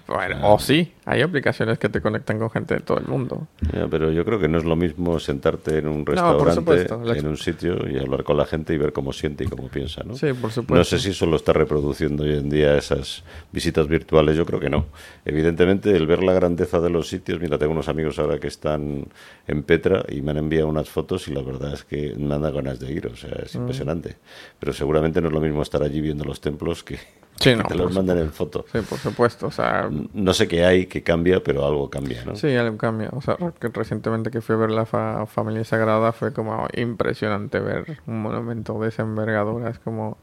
bueno, 0.09 0.55
o 0.55 0.59
sí, 0.59 0.91
hay 1.05 1.21
aplicaciones 1.21 1.79
que 1.79 1.91
te 1.91 2.01
conectan 2.01 2.39
con 2.39 2.51
gente 2.51 2.75
de 2.75 2.81
todo 2.81 2.99
el 2.99 3.07
mundo. 3.07 3.47
pero 3.91 4.11
yo 4.11 4.25
creo 4.25 4.41
que 4.41 4.49
no 4.49 4.57
es 4.57 4.65
lo 4.65 4.75
mismo 4.75 5.21
sentarte 5.21 5.77
en 5.79 5.87
un 5.87 6.07
restaurante, 6.07 6.87
en 7.19 7.27
un 7.29 7.37
sitio 7.37 7.87
y 7.87 7.99
hablar 7.99 8.25
con 8.25 8.39
la 8.39 8.47
gente 8.47 8.73
y 8.73 8.79
ver 8.79 8.95
cómo 8.95 9.13
siente 9.13 9.45
y 9.45 9.49
cómo 9.49 9.69
piensa, 9.69 10.03
¿no? 10.05 10.17
Sí, 10.17 10.33
por 10.33 10.51
supuesto. 10.51 10.75
No 10.75 10.85
sé 10.85 10.99
si 10.99 11.13
solo 11.13 11.37
está 11.37 11.53
reproduciendo 11.53 12.25
hoy 12.25 12.39
en 12.39 12.49
día 12.49 12.79
esas 12.79 13.23
visitas 13.53 13.87
virtuales, 13.87 14.35
yo 14.35 14.47
creo 14.47 14.59
que 14.59 14.71
no. 14.71 14.87
Evidentemente, 15.27 15.95
el 15.95 16.07
ver 16.07 16.23
la 16.23 16.33
grandeza 16.33 16.81
de 16.81 16.89
los 16.89 17.07
sitios, 17.07 17.39
mira, 17.39 17.59
tengo 17.59 17.73
unos 17.73 17.91
amigos 17.91 18.19
ahora 18.19 18.39
que 18.39 18.49
están 18.49 19.05
en 19.47 19.63
Petra 19.63 20.07
y 20.09 20.23
me 20.23 20.31
han 20.31 20.39
enviado 20.39 20.69
unas 20.69 20.89
fotos 20.89 21.29
y 21.29 21.35
la 21.35 21.43
verdad 21.43 21.75
es 21.75 21.85
que 21.85 22.15
nada 22.17 22.51
ganas 22.51 22.81
de 22.81 22.91
ir, 22.91 23.09
o 23.09 23.17
sea, 23.17 23.39
es 23.45 23.55
mm. 23.55 23.59
impresionante. 23.59 24.17
Pero 24.59 24.73
seguramente 24.73 25.21
no 25.21 25.29
es 25.29 25.35
lo 25.35 25.41
mismo 25.41 25.61
estar 25.61 25.83
allí 25.83 26.01
viendo 26.01 26.25
los 26.25 26.41
templos 26.41 26.83
que 26.83 26.99
Sí, 27.41 27.55
no, 27.55 27.63
te 27.65 27.75
los 27.77 27.95
mandan 27.95 28.19
en 28.19 28.33
foto. 28.33 28.65
Sí, 28.73 28.81
por 28.89 28.99
supuesto. 28.99 29.47
O 29.47 29.51
sea, 29.51 29.89
No 30.13 30.35
sé 30.35 30.49
qué 30.49 30.65
hay 30.65 30.87
que 30.87 31.03
cambia, 31.03 31.43
pero 31.43 31.65
algo 31.67 31.89
cambia, 31.89 32.25
¿no? 32.25 32.35
Sí, 32.37 32.55
algo 32.57 32.77
cambia. 32.77 33.11
O 33.13 33.21
sea, 33.23 33.37
recientemente 33.61 34.31
que 34.31 34.41
fui 34.41 34.55
a 34.57 34.59
ver 34.59 34.71
la 34.71 34.87
fa- 34.87 35.25
Familia 35.27 35.65
Sagrada 35.65 36.13
fue 36.13 36.33
como 36.33 36.67
impresionante 36.75 37.61
ver 37.61 37.99
un 38.07 38.23
monumento 38.23 38.79
de 38.81 38.89
esa 38.89 39.03
envergadura. 39.03 39.71
Es 39.71 39.79
como... 39.79 40.19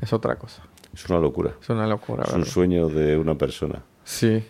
Es 0.00 0.12
otra 0.12 0.36
cosa. 0.36 0.62
Es 0.94 1.08
una 1.10 1.18
locura. 1.20 1.52
Es 1.60 1.68
una 1.70 1.86
locura, 1.86 2.24
Es 2.26 2.32
un 2.32 2.46
sueño 2.46 2.88
de 2.88 3.16
una 3.18 3.34
persona. 3.36 3.82
Sí. 4.04 4.44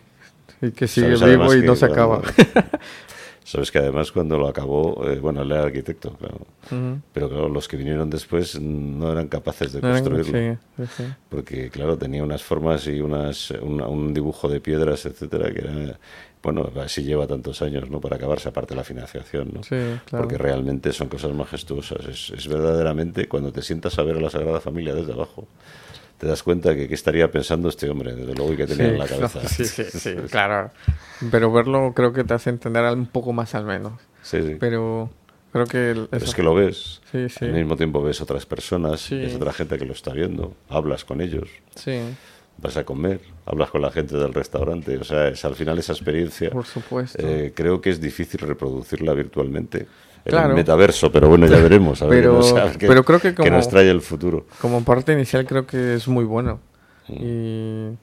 Y 0.62 0.72
que 0.72 0.86
sigue 0.88 1.16
Sabes, 1.16 1.38
vivo 1.38 1.54
y 1.54 1.62
no 1.62 1.74
se 1.74 1.86
acaba. 1.86 2.20
Sabes 3.51 3.72
que 3.72 3.78
además 3.80 4.12
cuando 4.12 4.38
lo 4.38 4.46
acabó, 4.46 5.05
eh, 5.09 5.18
bueno, 5.18 5.42
él 5.42 5.51
era 5.51 5.64
arquitecto, 5.64 6.12
claro. 6.12 6.38
Pero 7.12 7.28
claro, 7.28 7.48
los 7.48 7.66
que 7.66 7.76
vinieron 7.76 8.09
después 8.09 8.61
no 8.61 9.11
eran 9.11 9.26
capaces 9.26 9.72
de 9.72 9.80
No 9.82 9.88
construirlo. 9.88 10.38
sí, 10.38 10.59
sí, 10.76 10.84
sí. 10.96 11.03
Porque, 11.28 11.68
claro, 11.68 11.98
tenía 11.98 12.22
unas 12.22 12.44
formas 12.44 12.86
y 12.86 13.01
unas, 13.01 13.51
una- 13.51 13.88
un 13.88 14.14
dibujo 14.14 14.48
de 14.48 14.61
piedras, 14.61 15.05
etcétera, 15.05 15.51
que 15.53 15.59
era, 15.62 15.98
bueno, 16.44 16.70
así 16.80 17.03
lleva 17.03 17.26
tantos 17.26 17.61
años, 17.61 17.90
¿no? 17.90 18.01
Para 18.01 18.16
acabarse, 18.16 18.48
aparte 18.48 18.74
de 18.74 18.76
la 18.76 18.84
financiación, 18.84 19.51
¿no? 19.53 19.64
Sí, 19.64 19.74
claro. 20.05 20.22
Porque 20.24 20.38
realmente 20.38 20.92
son 20.92 21.09
cosas 21.09 21.32
majestuosas. 21.32 22.05
Es, 22.07 22.30
es 22.30 22.46
verdaderamente, 22.46 23.26
cuando 23.26 23.51
te 23.51 23.62
sientas 23.62 23.98
a 23.98 24.05
ver 24.05 24.16
a 24.18 24.20
la 24.20 24.30
Sagrada 24.30 24.61
Familia 24.61 24.94
desde 24.94 25.12
abajo, 25.12 25.48
te 26.20 26.26
das 26.26 26.42
cuenta 26.42 26.74
que 26.76 26.86
qué 26.86 26.94
estaría 26.94 27.30
pensando 27.32 27.68
este 27.70 27.88
hombre, 27.88 28.14
desde 28.14 28.34
luego, 28.34 28.52
y 28.52 28.56
que 28.58 28.66
tenía 28.66 28.86
Sí, 28.86 28.92
en 28.92 28.98
la 28.98 29.06
cabeza. 29.06 29.48
Sí, 29.48 29.64
sí, 29.64 29.84
sí, 29.84 30.14
claro. 30.30 30.70
Pero 31.30 31.50
verlo 31.50 31.92
creo 31.96 32.12
que 32.12 32.22
te 32.24 32.34
hace 32.34 32.50
entender 32.50 32.84
un 32.92 33.06
poco 33.06 33.32
más 33.32 33.54
al 33.54 33.64
menos. 33.64 33.94
Sí, 34.22 34.38
sí. 34.42 34.56
Pero 34.60 35.10
creo 35.52 35.64
que... 35.66 35.90
el- 35.92 36.08
es 36.12 36.34
que 36.34 36.42
lo 36.42 36.54
ves. 36.54 37.00
Sí, 37.10 37.28
sí. 37.30 37.46
Al 37.46 37.52
mismo 37.54 37.74
tiempo 37.76 38.02
ves 38.02 38.20
otras 38.20 38.44
personas, 38.44 39.00
Sí. 39.00 39.16
ves 39.16 39.34
otra 39.34 39.52
gente 39.54 39.78
que 39.78 39.86
lo 39.86 39.94
está 39.94 40.12
viendo, 40.12 40.54
hablas 40.68 41.04
con 41.06 41.22
ellos, 41.22 41.48
Sí, 41.74 41.98
vas 42.58 42.76
a 42.76 42.84
comer, 42.84 43.20
hablas 43.46 43.70
con 43.70 43.80
la 43.80 43.90
gente 43.90 44.16
del 44.18 44.34
restaurante. 44.34 44.98
O 44.98 45.04
sea, 45.04 45.28
es, 45.28 45.42
al 45.46 45.54
final 45.54 45.78
esa 45.78 45.94
experiencia 45.94 46.50
por 46.50 46.66
supuesto. 46.66 47.18
eh, 47.26 47.52
creo 47.56 47.80
que 47.80 47.88
es 47.88 47.98
difícil 48.00 48.40
reproducirla 48.40 49.14
virtualmente. 49.14 49.86
En 50.24 50.30
Claro. 50.30 50.50
el 50.50 50.54
metaverso, 50.56 51.10
pero 51.10 51.28
bueno, 51.28 51.46
ya 51.46 51.58
veremos. 51.58 52.02
A 52.02 52.06
ver, 52.06 52.18
pero, 52.20 52.40
qué 52.40 52.54
nos- 52.54 52.76
pero 52.78 53.04
creo 53.04 53.20
que 53.20 53.34
como... 53.34 53.44
qué 53.44 53.50
nos 53.50 53.68
trae 53.68 53.88
el 53.90 54.00
futuro. 54.02 54.46
Como 54.60 54.84
parte 54.84 55.12
inicial 55.12 55.46
creo 55.46 55.66
que 55.66 55.94
es 55.94 56.06
muy 56.08 56.24
bueno. 56.24 56.60
Mm. 57.08 57.14
Y... 57.20 57.96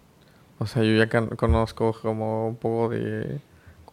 O 0.60 0.66
sea, 0.66 0.82
yo 0.84 0.94
ya 0.96 1.08
conozco 1.36 1.96
como 2.02 2.48
un 2.48 2.56
poco 2.56 2.90
de 2.90 3.38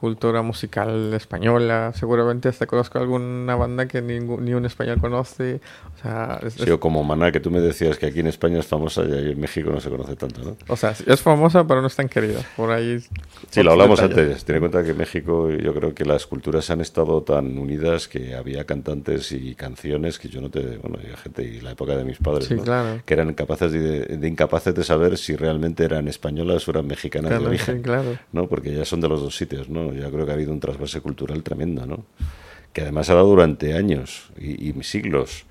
cultura 0.04 0.42
musical 0.42 1.14
española. 1.14 1.92
Seguramente 1.94 2.50
hasta 2.50 2.66
conozco 2.66 2.98
alguna 2.98 3.56
banda 3.56 3.88
que 3.88 4.02
ningú- 4.02 4.38
ni 4.38 4.52
un 4.52 4.66
español 4.66 4.98
conoce. 5.00 5.60
O 5.96 6.02
sea, 6.02 6.38
es- 6.44 6.54
Sí, 6.54 6.64
es- 6.64 6.70
o 6.70 6.78
como 6.78 7.02
Maná, 7.04 7.32
que 7.32 7.40
tú 7.40 7.50
me 7.50 7.60
decías 7.60 7.96
que 7.96 8.04
aquí 8.06 8.20
en 8.20 8.26
España 8.26 8.58
es 8.58 8.66
famosa 8.66 9.02
y 9.04 9.30
en 9.32 9.40
México 9.40 9.70
no 9.70 9.80
se 9.80 9.88
conoce 9.88 10.14
tanto, 10.16 10.42
¿no? 10.42 10.56
o 10.68 10.76
sea, 10.76 10.90
es 11.06 11.20
famosa, 11.22 11.66
pero 11.66 11.80
no 11.80 11.86
es 11.86 11.96
tan 11.96 12.08
querida. 12.10 12.40
Por 12.54 12.70
ahí... 12.70 12.98
Sí, 13.50 13.62
lo 13.62 13.72
hablamos 13.72 13.98
detalles. 13.98 14.26
antes. 14.26 14.44
Ten 14.44 14.56
en 14.56 14.60
cuenta 14.60 14.84
que 14.84 14.92
México, 14.92 15.48
yo 15.50 15.72
creo 15.72 15.94
que 15.94 16.04
las 16.04 16.26
culturas 16.26 16.68
han 16.68 16.82
estado 16.82 17.22
tan 17.22 17.56
unidas 17.56 18.06
que 18.08 18.34
había 18.34 18.64
cantantes 18.64 19.32
y 19.32 19.54
canciones 19.54 20.18
que 20.18 20.28
yo 20.28 20.42
no 20.42 20.50
te. 20.50 20.60
Bueno, 20.76 20.98
había 21.02 21.16
gente 21.16 21.42
y 21.44 21.60
la 21.62 21.70
época 21.72 21.96
de 21.96 22.04
mis 22.04 22.18
padres, 22.18 22.44
Sí, 22.46 22.56
¿no? 22.56 22.62
claro. 22.64 23.00
que 23.06 23.14
eran 23.14 23.32
capaces 23.32 23.72
de, 23.72 24.00
de 24.18 24.28
incapaces 24.28 24.74
de 24.74 24.84
saber 24.84 25.16
si 25.16 25.34
realmente 25.34 25.82
eran 25.84 26.08
españolas 26.08 26.66
o 26.68 26.72
eran 26.72 26.86
mexicanas 26.86 27.30
Claro, 27.30 27.44
de 27.44 27.48
origen, 27.48 27.76
sí, 27.78 27.82
claro. 27.82 28.18
¿no? 28.32 28.46
Porque 28.48 28.74
ya 28.74 28.84
son 28.84 29.00
de 29.00 29.08
los 29.08 29.22
dos 29.22 29.34
sitios, 29.36 29.68
¿no? 29.70 29.93
Yo 30.00 30.10
creo 30.10 30.24
que 30.26 30.32
ha 30.32 30.34
habido 30.34 30.52
un 30.52 30.60
trasvase 30.60 31.00
cultural 31.00 31.42
tremendo, 31.42 31.86
¿no? 31.86 32.04
Que 32.72 32.82
además 32.82 33.08
ha 33.10 33.14
dado 33.14 33.28
durante 33.28 33.74
años 33.74 34.30
y, 34.38 34.68
y 34.70 34.82
siglos. 34.82 35.44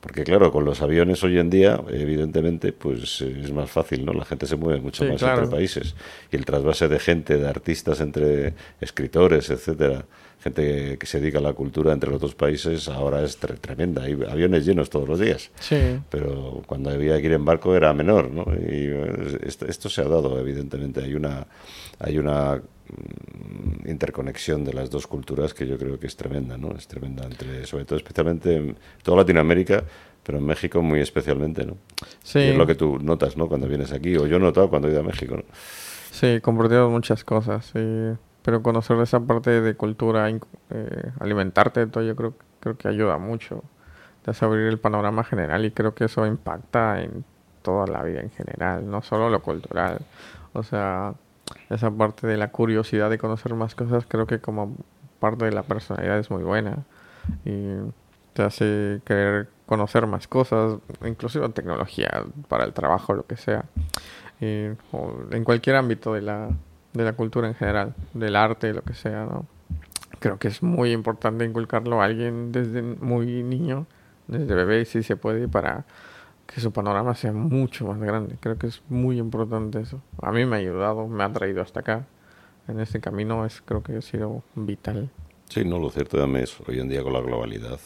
Porque 0.00 0.22
claro, 0.22 0.52
con 0.52 0.64
los 0.64 0.80
aviones 0.80 1.24
hoy 1.24 1.38
en 1.38 1.50
día, 1.50 1.80
evidentemente, 1.90 2.72
pues 2.72 3.20
es 3.20 3.50
más 3.52 3.68
fácil, 3.68 4.04
¿no? 4.04 4.12
La 4.12 4.24
gente 4.24 4.46
se 4.46 4.54
mueve 4.56 4.80
mucho 4.80 5.04
Sí, 5.04 5.10
más 5.10 5.18
claro. 5.20 5.42
entre 5.42 5.56
países. 5.56 5.96
Y 6.30 6.36
el 6.36 6.44
trasvase 6.44 6.86
de 6.86 6.98
gente, 7.00 7.36
de 7.36 7.48
artistas 7.48 8.00
entre 8.00 8.54
escritores, 8.80 9.50
etcétera, 9.50 10.04
gente 10.40 10.96
que 10.98 11.06
se 11.06 11.18
dedica 11.18 11.38
a 11.38 11.42
la 11.42 11.52
cultura 11.52 11.92
entre 11.92 12.10
los 12.12 12.20
dos 12.20 12.36
países, 12.36 12.86
ahora 12.88 13.22
es 13.24 13.40
tre- 13.40 13.58
tremenda. 13.58 14.04
Hay 14.04 14.12
aviones 14.30 14.64
llenos 14.64 14.88
todos 14.88 15.08
los 15.08 15.18
días. 15.18 15.50
Sí. 15.58 15.76
Pero 16.10 16.62
cuando 16.66 16.90
había 16.90 17.18
que 17.20 17.26
ir 17.26 17.32
en 17.32 17.44
barco 17.44 17.74
era 17.74 17.92
menor, 17.92 18.30
¿no? 18.30 18.44
Y 18.54 18.86
eh, 18.86 19.38
esto, 19.42 19.66
esto 19.66 19.88
se 19.88 20.00
ha 20.02 20.04
dado, 20.04 20.38
evidentemente. 20.38 21.02
Hay 21.02 21.14
una, 21.14 21.44
hay 21.98 22.18
una 22.18 22.62
interconexión 23.84 24.64
de 24.64 24.72
las 24.72 24.90
dos 24.90 25.06
culturas 25.06 25.54
que 25.54 25.66
yo 25.66 25.78
creo 25.78 25.98
que 25.98 26.06
es 26.06 26.16
tremenda, 26.16 26.56
¿no? 26.56 26.72
Es 26.72 26.86
tremenda 26.86 27.24
entre, 27.24 27.66
sobre 27.66 27.84
todo, 27.84 27.96
especialmente 27.96 28.56
en 28.56 28.76
toda 29.02 29.18
Latinoamérica, 29.18 29.84
pero 30.22 30.38
en 30.38 30.46
México 30.46 30.82
muy 30.82 31.00
especialmente, 31.00 31.64
¿no? 31.64 31.76
Sí. 32.22 32.38
Y 32.40 32.48
es 32.48 32.56
lo 32.56 32.66
que 32.66 32.74
tú 32.74 32.98
notas, 32.98 33.36
¿no? 33.36 33.48
Cuando 33.48 33.66
vienes 33.66 33.92
aquí, 33.92 34.16
o 34.16 34.26
yo 34.26 34.36
he 34.36 34.40
notado 34.40 34.68
cuando 34.68 34.88
he 34.88 34.90
ido 34.90 35.00
a 35.00 35.04
México, 35.04 35.36
¿no? 35.36 35.44
Sí, 36.10 36.40
compartimos 36.40 36.90
muchas 36.90 37.24
cosas, 37.24 37.66
sí. 37.72 38.16
pero 38.42 38.62
conocer 38.62 38.98
esa 39.00 39.20
parte 39.20 39.60
de 39.60 39.74
cultura, 39.74 40.28
eh, 40.28 40.40
alimentarte, 41.20 41.86
todo, 41.86 42.04
yo 42.04 42.16
creo, 42.16 42.34
creo 42.60 42.76
que 42.76 42.88
ayuda 42.88 43.18
mucho. 43.18 43.62
Te 44.24 44.32
hace 44.32 44.44
abrir 44.44 44.66
el 44.66 44.78
panorama 44.78 45.24
general 45.24 45.64
y 45.64 45.70
creo 45.70 45.94
que 45.94 46.04
eso 46.04 46.26
impacta 46.26 47.02
en 47.02 47.24
toda 47.62 47.86
la 47.86 48.02
vida 48.02 48.20
en 48.20 48.30
general, 48.30 48.90
no 48.90 49.02
solo 49.02 49.30
lo 49.30 49.40
cultural. 49.42 49.98
O 50.52 50.62
sea, 50.62 51.14
esa 51.70 51.90
parte 51.90 52.26
de 52.26 52.36
la 52.36 52.50
curiosidad 52.50 53.10
de 53.10 53.18
conocer 53.18 53.54
más 53.54 53.74
cosas, 53.74 54.04
creo 54.06 54.26
que 54.26 54.40
como 54.40 54.76
parte 55.20 55.44
de 55.44 55.52
la 55.52 55.62
personalidad 55.62 56.18
es 56.18 56.30
muy 56.30 56.42
buena 56.42 56.84
y 57.44 57.74
te 58.32 58.42
hace 58.42 59.00
querer 59.04 59.48
conocer 59.66 60.06
más 60.06 60.28
cosas, 60.28 60.78
inclusive 61.04 61.48
tecnología 61.50 62.24
para 62.48 62.64
el 62.64 62.72
trabajo, 62.72 63.12
lo 63.12 63.26
que 63.26 63.36
sea 63.36 63.64
o 64.92 65.12
en 65.30 65.44
cualquier 65.44 65.76
ámbito 65.76 66.14
de 66.14 66.22
la, 66.22 66.48
de 66.92 67.04
la 67.04 67.12
cultura 67.14 67.48
en 67.48 67.54
general, 67.54 67.94
del 68.14 68.36
arte, 68.36 68.72
lo 68.72 68.82
que 68.82 68.94
sea, 68.94 69.24
¿no? 69.24 69.46
Creo 70.20 70.38
que 70.38 70.48
es 70.48 70.62
muy 70.62 70.92
importante 70.92 71.44
inculcarlo 71.44 72.00
a 72.00 72.04
alguien 72.04 72.50
desde 72.50 72.82
muy 72.82 73.42
niño, 73.42 73.86
desde 74.26 74.54
bebé, 74.54 74.84
si 74.84 75.02
se 75.02 75.16
puede, 75.16 75.48
para 75.48 75.84
que 76.52 76.60
su 76.62 76.72
panorama 76.72 77.14
sea 77.14 77.32
mucho 77.32 77.86
más 77.86 78.00
grande. 78.00 78.36
Creo 78.40 78.56
que 78.58 78.68
es 78.68 78.82
muy 78.88 79.18
importante 79.18 79.80
eso. 79.80 80.00
A 80.22 80.32
mí 80.32 80.44
me 80.46 80.56
ha 80.56 80.58
ayudado, 80.60 81.06
me 81.06 81.22
ha 81.22 81.32
traído 81.32 81.60
hasta 81.62 81.80
acá. 81.80 82.06
En 82.66 82.80
este 82.80 83.00
camino 83.00 83.44
es, 83.44 83.60
creo 83.64 83.82
que 83.82 83.96
ha 83.96 84.02
sido 84.02 84.42
vital. 84.54 85.10
Sí, 85.50 85.64
no, 85.64 85.78
lo 85.78 85.90
cierto 85.90 86.16
también 86.18 86.44
es, 86.44 86.56
hoy 86.66 86.80
en 86.80 86.88
día 86.88 87.02
con 87.02 87.12
la 87.12 87.20
globalidad, 87.20 87.78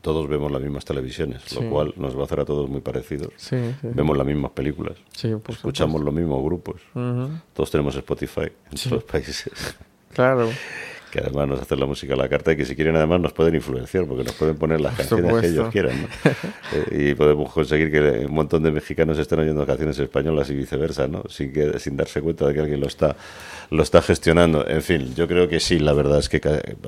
todos 0.00 0.28
vemos 0.28 0.50
las 0.52 0.60
mismas 0.62 0.84
televisiones, 0.84 1.42
Sí. 1.46 1.62
lo 1.62 1.70
cual 1.70 1.94
nos 1.96 2.16
va 2.16 2.22
a 2.22 2.24
hacer 2.24 2.40
a 2.40 2.44
todos 2.44 2.68
muy 2.68 2.80
parecidos. 2.80 3.32
Sí, 3.36 3.56
sí. 3.80 3.88
Vemos 3.94 4.16
las 4.16 4.26
mismas 4.26 4.50
películas, 4.52 4.96
escuchamos 5.48 6.00
los 6.02 6.12
mismos 6.12 6.42
grupos, 6.42 6.82
Ujú. 6.94 7.30
todos 7.52 7.70
tenemos 7.70 7.94
Spotify 7.96 8.42
en 8.70 8.76
todos 8.76 8.90
los 8.92 9.04
países. 9.04 9.50
Claro. 10.12 10.48
Que 11.14 11.20
además 11.20 11.46
nos 11.46 11.60
hacen 11.60 11.78
la 11.78 11.86
música 11.86 12.14
a 12.14 12.16
la 12.16 12.28
carta 12.28 12.50
y 12.50 12.56
que 12.56 12.64
si 12.64 12.74
quieren 12.74 12.96
además 12.96 13.20
nos 13.20 13.32
pueden 13.32 13.54
influenciar 13.54 14.04
porque 14.04 14.24
nos 14.24 14.32
pueden 14.34 14.56
poner 14.56 14.80
las 14.80 14.94
Por 14.96 15.06
canciones 15.06 15.40
que 15.42 15.46
ellos 15.46 15.68
quieran 15.70 16.02
¿no? 16.02 16.08
Eh, 16.74 17.10
y 17.10 17.14
podemos 17.14 17.52
conseguir 17.52 17.92
que 17.92 18.26
un 18.26 18.34
montón 18.34 18.62
de 18.64 18.72
mexicanos 18.72 19.16
estén 19.18 19.38
oyendo 19.38 19.64
canciones 19.64 19.96
españolas 20.00 20.50
y 20.50 20.54
viceversa 20.56 21.06
¿no? 21.06 21.22
sin 21.28 21.52
que 21.52 21.78
sin 21.78 21.96
darse 21.96 22.20
cuenta 22.20 22.48
de 22.48 22.54
que 22.54 22.60
alguien 22.60 22.80
lo 22.80 22.88
está 22.88 23.14
lo 23.70 23.82
está 23.82 24.02
gestionando 24.02 24.66
en 24.66 24.82
fin 24.82 25.14
yo 25.14 25.28
creo 25.28 25.48
que 25.48 25.60
sí 25.60 25.78
la 25.78 25.92
verdad 25.92 26.18
es 26.18 26.28
que 26.28 26.40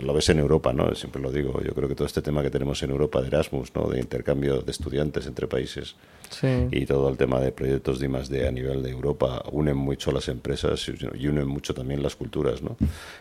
lo 0.02 0.12
ves 0.12 0.28
en 0.30 0.40
Europa 0.40 0.72
no 0.72 0.92
siempre 0.96 1.22
lo 1.22 1.30
digo 1.30 1.60
yo 1.62 1.72
creo 1.74 1.88
que 1.88 1.94
todo 1.94 2.06
este 2.06 2.20
tema 2.22 2.42
que 2.42 2.50
tenemos 2.50 2.82
en 2.82 2.90
Europa 2.90 3.20
de 3.20 3.28
Erasmus 3.28 3.72
no 3.76 3.86
de 3.88 4.00
intercambio 4.00 4.60
de 4.62 4.70
estudiantes 4.72 5.26
entre 5.26 5.46
países 5.46 5.94
Sí. 6.28 6.48
y 6.72 6.86
todo 6.86 7.08
el 7.08 7.16
tema 7.16 7.38
de 7.38 7.52
proyectos 7.52 8.00
de 8.00 8.06
I+D 8.06 8.48
a 8.48 8.50
nivel 8.50 8.82
de 8.82 8.90
Europa 8.90 9.44
unen 9.52 9.76
mucho 9.76 10.10
a 10.10 10.14
las 10.14 10.26
empresas 10.28 10.88
y- 10.88 11.22
y 11.22 11.28
unen 11.28 11.46
mucho 11.46 11.72
también 11.72 12.02
las 12.02 12.16
culturas, 12.16 12.62
¿no? 12.62 12.76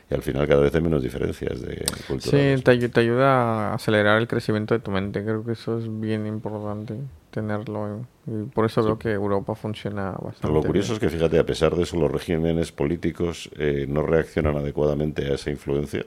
Y 0.10 0.14
al 0.16 0.24
final 0.24 0.48
cada 0.48 0.62
vez 0.62 0.74
hay 0.74 0.82
menos 0.82 0.95
diferencias 1.04 1.62
de 1.62 1.86
cultura. 2.08 2.56
Sí, 2.56 2.62
te, 2.64 2.90
te 2.90 3.00
ayuda 3.00 3.72
a 3.72 3.74
acelerar 3.76 4.20
el 4.20 4.28
crecimiento 4.28 4.74
de 4.74 4.80
tu 4.80 4.92
mente. 4.92 5.24
Creo 5.24 5.44
que 5.44 5.54
eso 5.54 5.80
es 5.80 6.00
bien 6.00 6.26
importante 6.28 6.96
tenerlo. 7.32 8.06
Y 8.26 8.44
por 8.46 8.66
eso 8.66 8.84
veo 8.84 8.98
que 8.98 9.12
Europa 9.12 9.56
funciona 9.56 10.12
bastante. 10.12 10.40
Pero 10.42 10.54
lo 10.54 10.64
curioso 10.64 10.94
bien. 10.94 10.96
es 10.96 11.00
que, 11.00 11.10
fíjate, 11.10 11.40
a 11.40 11.46
pesar 11.46 11.76
de 11.76 11.84
eso, 11.84 11.98
los 11.98 12.12
regímenes 12.12 12.72
políticos 12.72 13.50
eh, 13.58 13.86
no 13.88 14.02
reaccionan 14.04 14.56
adecuadamente 14.58 15.26
a 15.26 15.36
esa 15.36 15.50
influencia, 15.50 16.06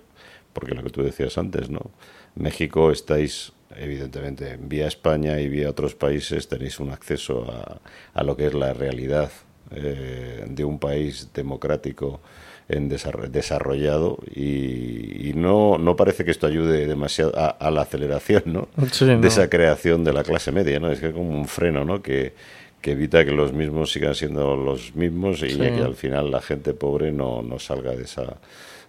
porque 0.53 0.75
lo 0.75 0.83
que 0.83 0.91
tú 0.91 1.03
decías 1.03 1.37
antes, 1.39 1.71
¿no? 1.71 1.91
México 2.35 2.91
estáis, 2.91 3.53
evidentemente, 3.77 4.59
vía 4.61 4.87
España 4.87 5.41
y 5.41 5.49
vía 5.49 5.71
otros 5.71 5.95
países, 5.95 6.49
tenéis 6.49 6.81
un 6.81 6.91
acceso 6.91 7.45
a, 7.51 7.81
a 8.15 8.23
lo 8.23 8.37
que 8.37 8.47
es 8.47 8.55
la 8.55 8.73
realidad 8.73 9.31
eh, 9.71 10.47
de 10.49 10.65
un 10.65 10.79
país 10.79 11.29
democrático 11.35 12.21
en 12.69 12.91
desarro- 12.91 13.29
desarrollado 13.29 14.19
y, 14.35 15.31
y 15.31 15.33
no, 15.35 15.79
no 15.79 15.97
parece 15.97 16.25
que 16.25 16.31
esto 16.31 16.47
ayude 16.47 16.87
demasiado 16.87 17.33
a, 17.39 17.49
a 17.49 17.71
la 17.71 17.83
aceleración 17.83 18.43
¿no? 18.47 18.69
Sí, 18.93 19.07
de 19.07 19.27
esa 19.29 19.49
creación 19.49 20.05
de 20.05 20.13
la 20.13 20.23
clase 20.23 20.53
media, 20.53 20.79
¿no? 20.79 20.91
Es 20.91 21.01
que 21.01 21.09
es 21.09 21.13
como 21.15 21.31
un 21.31 21.47
freno, 21.49 21.85
¿no? 21.85 22.03
Que, 22.03 22.35
que 22.81 22.93
evita 22.93 23.25
que 23.25 23.33
los 23.33 23.53
mismos 23.53 23.91
sigan 23.93 24.15
siendo 24.15 24.55
los 24.57 24.95
mismos 24.95 25.43
y 25.43 25.51
Sí. 25.51 25.59
que 25.59 25.81
al 25.83 25.95
final 25.95 26.31
la 26.31 26.41
gente 26.41 26.75
pobre 26.75 27.11
no, 27.11 27.43
no 27.43 27.59
salga 27.59 27.93
de 27.97 28.05
esa 28.05 28.37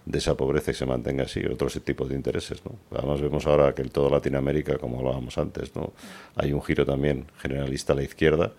de 0.06 0.16
esa 0.18 0.34
pobreza 0.34 0.70
y 0.70 0.74
se 0.74 0.86
mantenga 0.86 1.24
así, 1.24 1.44
otros 1.44 1.78
tipos 1.84 2.08
de 2.08 2.14
intereses, 2.16 2.62
¿no? 2.64 2.72
Además 2.98 3.20
vemos 3.20 3.46
ahora 3.46 3.74
que 3.74 3.82
en 3.82 3.90
toda 3.90 4.08
Latinoamérica, 4.10 4.78
como 4.78 4.98
hablábamos 4.98 5.36
antes, 5.38 5.76
¿no? 5.76 5.92
Hay 6.36 6.52
un 6.54 6.62
giro 6.62 6.86
también 6.86 7.26
generalista 7.38 7.92
a 7.92 7.96
la 7.96 8.02
izquierda 8.02 8.50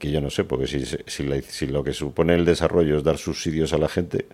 que 0.00 0.10
yo 0.10 0.20
no 0.20 0.30
sé, 0.30 0.44
porque 0.44 0.66
si, 0.66 0.84
si, 0.84 1.42
si 1.42 1.66
lo 1.66 1.84
que 1.84 1.92
supone 1.92 2.34
el 2.34 2.44
desarrollo 2.44 2.96
es 2.96 3.04
dar 3.04 3.18
subsidios 3.18 3.72
a 3.74 3.78
la 3.78 3.88
gente, 3.88 4.26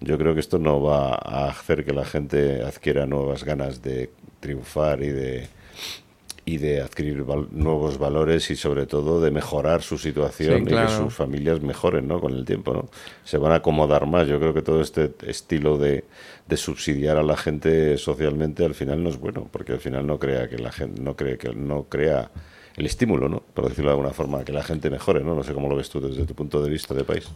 yo 0.00 0.18
creo 0.18 0.34
que 0.34 0.40
esto 0.40 0.58
no 0.58 0.82
va 0.82 1.14
a 1.14 1.48
hacer 1.48 1.84
que 1.84 1.94
la 1.94 2.04
gente 2.04 2.62
adquiera 2.62 3.06
nuevas 3.06 3.44
ganas 3.44 3.80
de 3.80 4.10
triunfar 4.40 5.02
y 5.02 5.10
de 5.10 5.48
y 6.48 6.58
de 6.58 6.80
adquirir 6.80 7.24
nuevos 7.50 7.98
valores 7.98 8.52
y 8.52 8.56
sobre 8.56 8.86
todo 8.86 9.20
de 9.20 9.32
mejorar 9.32 9.82
su 9.82 9.98
situación 9.98 10.62
y 10.62 10.66
que 10.66 10.88
sus 10.88 11.12
familias 11.12 11.60
mejoren 11.60 12.06
¿no? 12.06 12.20
con 12.20 12.32
el 12.32 12.44
tiempo. 12.44 12.72
¿no? 12.72 12.88
Se 13.24 13.36
van 13.36 13.50
a 13.50 13.56
acomodar 13.56 14.06
más. 14.06 14.28
Yo 14.28 14.38
creo 14.38 14.54
que 14.54 14.62
todo 14.62 14.80
este 14.80 15.12
estilo 15.26 15.76
de, 15.76 16.04
de, 16.46 16.56
subsidiar 16.56 17.16
a 17.16 17.24
la 17.24 17.36
gente 17.36 17.98
socialmente 17.98 18.64
al 18.64 18.76
final 18.76 19.02
no 19.02 19.08
es 19.08 19.18
bueno, 19.18 19.48
porque 19.50 19.72
al 19.72 19.80
final 19.80 20.06
no 20.06 20.20
crea 20.20 20.48
que 20.48 20.58
la 20.58 20.70
gente 20.70 21.02
no 21.02 21.16
cree 21.16 21.36
que 21.36 21.52
no 21.52 21.86
crea 21.88 22.30
el 22.76 22.86
estímulo, 22.86 23.28
¿no? 23.28 23.40
por 23.40 23.68
decirlo 23.68 23.90
de 23.90 23.96
alguna 23.96 24.12
forma, 24.12 24.44
que 24.44 24.52
la 24.52 24.62
gente 24.62 24.90
mejore. 24.90 25.24
No, 25.24 25.34
no 25.34 25.42
sé 25.42 25.54
cómo 25.54 25.68
lo 25.68 25.76
ves 25.76 25.88
tú 25.88 26.00
desde 26.00 26.24
tu 26.26 26.34
punto 26.34 26.62
de 26.62 26.70
vista 26.70 26.94
de 26.94 27.04
país. 27.04 27.28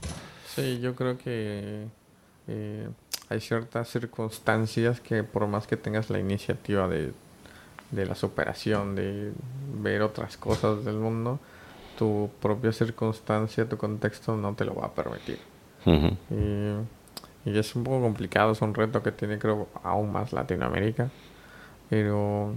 Sí, 0.55 0.81
yo 0.81 0.95
creo 0.95 1.17
que 1.17 1.87
eh, 2.49 2.89
hay 3.29 3.41
ciertas 3.41 3.89
circunstancias 3.89 5.01
que 5.01 5.23
por 5.23 5.47
más 5.47 5.67
que 5.67 5.77
tengas 5.77 6.11
la 6.11 6.19
iniciativa 6.19 6.89
de 6.89 7.13
de 7.91 8.07
la 8.07 8.15
superación, 8.15 8.95
de 8.95 9.33
ver 9.81 10.03
otras 10.03 10.37
cosas 10.37 10.85
del 10.85 10.97
mundo, 10.97 11.39
tu 11.99 12.31
propia 12.41 12.73
circunstancia, 12.73 13.69
tu 13.69 13.77
contexto 13.77 14.37
no 14.37 14.55
te 14.55 14.65
lo 14.65 14.75
va 14.75 14.87
a 14.87 14.95
permitir. 14.95 15.39
y, 17.45 17.59
es 17.59 17.75
un 17.75 17.85
poco 17.85 18.03
complicado, 18.03 18.53
es 18.53 18.63
un 18.63 18.75
reto 18.75 19.03
que 19.03 19.13
tiene 19.13 19.39
creo 19.39 19.69
aún 19.83 20.13
más 20.13 20.33
Latinoamérica, 20.33 21.11
pero 21.89 22.55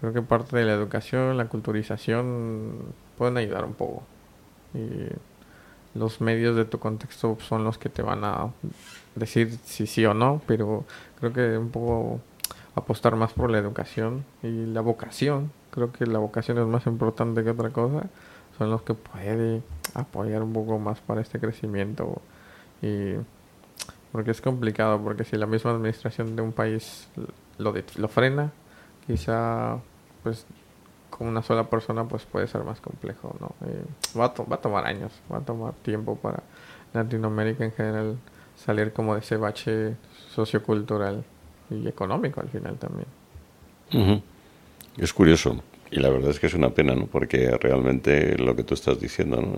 creo 0.00 0.14
que 0.14 0.22
parte 0.22 0.56
de 0.56 0.64
la 0.64 0.72
educación, 0.72 1.36
la 1.36 1.44
culturización 1.44 2.72
pueden 3.18 3.36
ayudar 3.36 3.66
un 3.66 3.74
poco. 3.74 4.02
Y 4.72 5.08
los 5.98 6.22
medios 6.22 6.56
de 6.56 6.64
tu 6.64 6.78
contexto 6.78 7.36
son 7.40 7.64
los 7.64 7.76
que 7.76 7.90
te 7.90 8.00
van 8.00 8.24
a 8.24 8.50
decir 9.14 9.58
si 9.62 9.86
sí 9.86 10.06
o 10.06 10.14
no, 10.14 10.40
pero 10.46 10.84
creo 11.18 11.32
que 11.34 11.58
un 11.58 11.70
poco 11.70 12.20
apostar 12.74 13.14
más 13.16 13.34
por 13.34 13.50
la 13.50 13.58
educación 13.58 14.24
y 14.42 14.64
la 14.66 14.80
vocación. 14.80 15.52
Creo 15.70 15.92
que 15.92 16.06
la 16.06 16.18
vocación 16.18 16.56
es 16.58 16.66
más 16.66 16.86
importante 16.86 17.44
que 17.44 17.50
otra 17.50 17.68
cosa. 17.68 18.06
Son 18.56 18.70
los 18.70 18.80
que 18.80 18.94
puede 18.94 19.62
apoyar 19.92 20.42
un 20.42 20.54
poco 20.54 20.78
más 20.78 21.00
para 21.00 21.20
este 21.20 21.38
crecimiento. 21.38 22.22
Y 22.80 23.16
porque 24.12 24.30
es 24.30 24.40
complicado, 24.40 24.98
porque 25.02 25.24
si 25.24 25.36
la 25.36 25.46
misma 25.46 25.72
administración 25.72 26.36
de 26.36 26.42
un 26.42 26.52
país 26.52 27.06
lo, 27.58 27.74
lo 27.98 28.08
frena, 28.08 28.50
quizá 29.06 29.78
pues 30.22 30.46
con 31.10 31.26
una 31.26 31.42
sola 31.42 31.68
persona 31.68 32.06
pues 32.06 32.24
puede 32.24 32.46
ser 32.46 32.64
más 32.64 32.80
complejo, 32.80 33.36
¿no? 33.40 33.54
va, 34.18 34.26
a 34.26 34.42
va 34.42 34.56
a 34.56 34.60
tomar 34.60 34.86
años, 34.86 35.12
va 35.30 35.38
a 35.38 35.40
tomar 35.40 35.74
tiempo 35.74 36.16
para 36.16 36.42
Latinoamérica 36.92 37.64
en 37.64 37.72
general 37.72 38.18
salir 38.56 38.92
como 38.92 39.14
de 39.14 39.20
ese 39.20 39.36
bache 39.36 39.96
sociocultural 40.30 41.24
y 41.70 41.88
económico 41.88 42.40
al 42.40 42.48
final 42.48 42.76
también. 42.78 44.22
Es 44.96 45.12
curioso. 45.12 45.62
Y 45.90 45.98
la 45.98 46.08
verdad 46.08 46.30
es 46.30 46.38
que 46.38 46.46
es 46.46 46.54
una 46.54 46.70
pena, 46.70 46.94
¿no? 46.94 47.06
Porque 47.06 47.50
realmente 47.58 48.38
lo 48.38 48.54
que 48.54 48.62
tú 48.62 48.74
estás 48.74 49.00
diciendo, 49.00 49.40
¿no? 49.40 49.50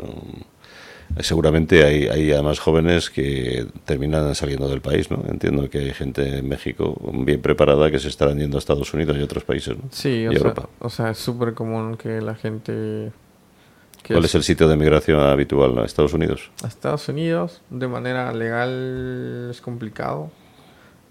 Seguramente 1.20 1.84
hay, 1.84 2.08
hay 2.08 2.32
además 2.32 2.58
jóvenes 2.58 3.10
que 3.10 3.66
terminan 3.84 4.34
saliendo 4.34 4.68
del 4.68 4.80
país, 4.80 5.10
¿no? 5.10 5.22
Entiendo 5.28 5.68
que 5.68 5.78
hay 5.78 5.94
gente 5.94 6.38
en 6.38 6.48
México 6.48 6.98
bien 7.12 7.40
preparada 7.40 7.90
que 7.90 7.98
se 7.98 8.08
estarán 8.08 8.38
yendo 8.38 8.56
a 8.56 8.60
Estados 8.60 8.92
Unidos 8.94 9.16
y 9.18 9.22
otros 9.22 9.44
países, 9.44 9.76
¿no? 9.76 9.84
Sí, 9.90 10.26
o, 10.26 10.32
sea, 10.32 10.54
o 10.78 10.90
sea, 10.90 11.10
es 11.10 11.18
súper 11.18 11.54
común 11.54 11.96
que 11.96 12.20
la 12.20 12.34
gente... 12.34 13.12
¿Cuál 14.06 14.24
es... 14.24 14.34
el 14.34 14.42
sitio 14.42 14.66
de 14.68 14.76
migración 14.76 15.20
habitual 15.20 15.78
a 15.78 15.84
Estados 15.84 16.12
Unidos? 16.12 16.50
A 16.64 16.66
Estados 16.66 17.08
Unidos, 17.08 17.62
de 17.70 17.88
manera 17.88 18.32
legal 18.32 19.48
es 19.50 19.60
complicado 19.60 20.30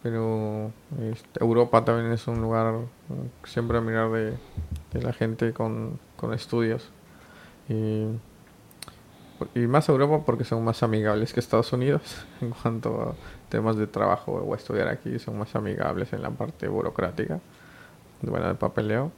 pero 0.03 0.71
este, 1.11 1.43
Europa 1.43 1.85
también 1.85 2.11
es 2.11 2.27
un 2.27 2.41
lugar 2.41 2.73
siempre 3.43 3.77
a 3.77 3.81
mirar 3.81 4.09
de, 4.11 4.37
la 4.93 5.13
gente 5.13 5.53
con, 5.53 5.99
estudios. 6.33 6.89
Y, 7.69 8.07
más 9.67 9.89
Europa 9.89 10.23
porque 10.25 10.43
son 10.43 10.63
más 10.63 10.83
amigables 10.83 11.33
que 11.33 11.39
Estados 11.39 11.71
Unidos 11.73 12.01
en 12.41 12.51
cuanto 12.51 13.01
a 13.01 13.49
temas 13.49 13.75
de 13.75 13.87
trabajo 13.87 14.33
o 14.33 14.55
estudiar 14.55 14.87
aquí, 14.87 15.19
son 15.19 15.37
más 15.37 15.55
amigables 15.55 16.13
en 16.13 16.21
la 16.21 16.29
parte 16.29 16.67
burocrática, 16.67 17.39
bueno, 18.21 18.47
de 18.47 18.55
papeleo. 18.55 19.11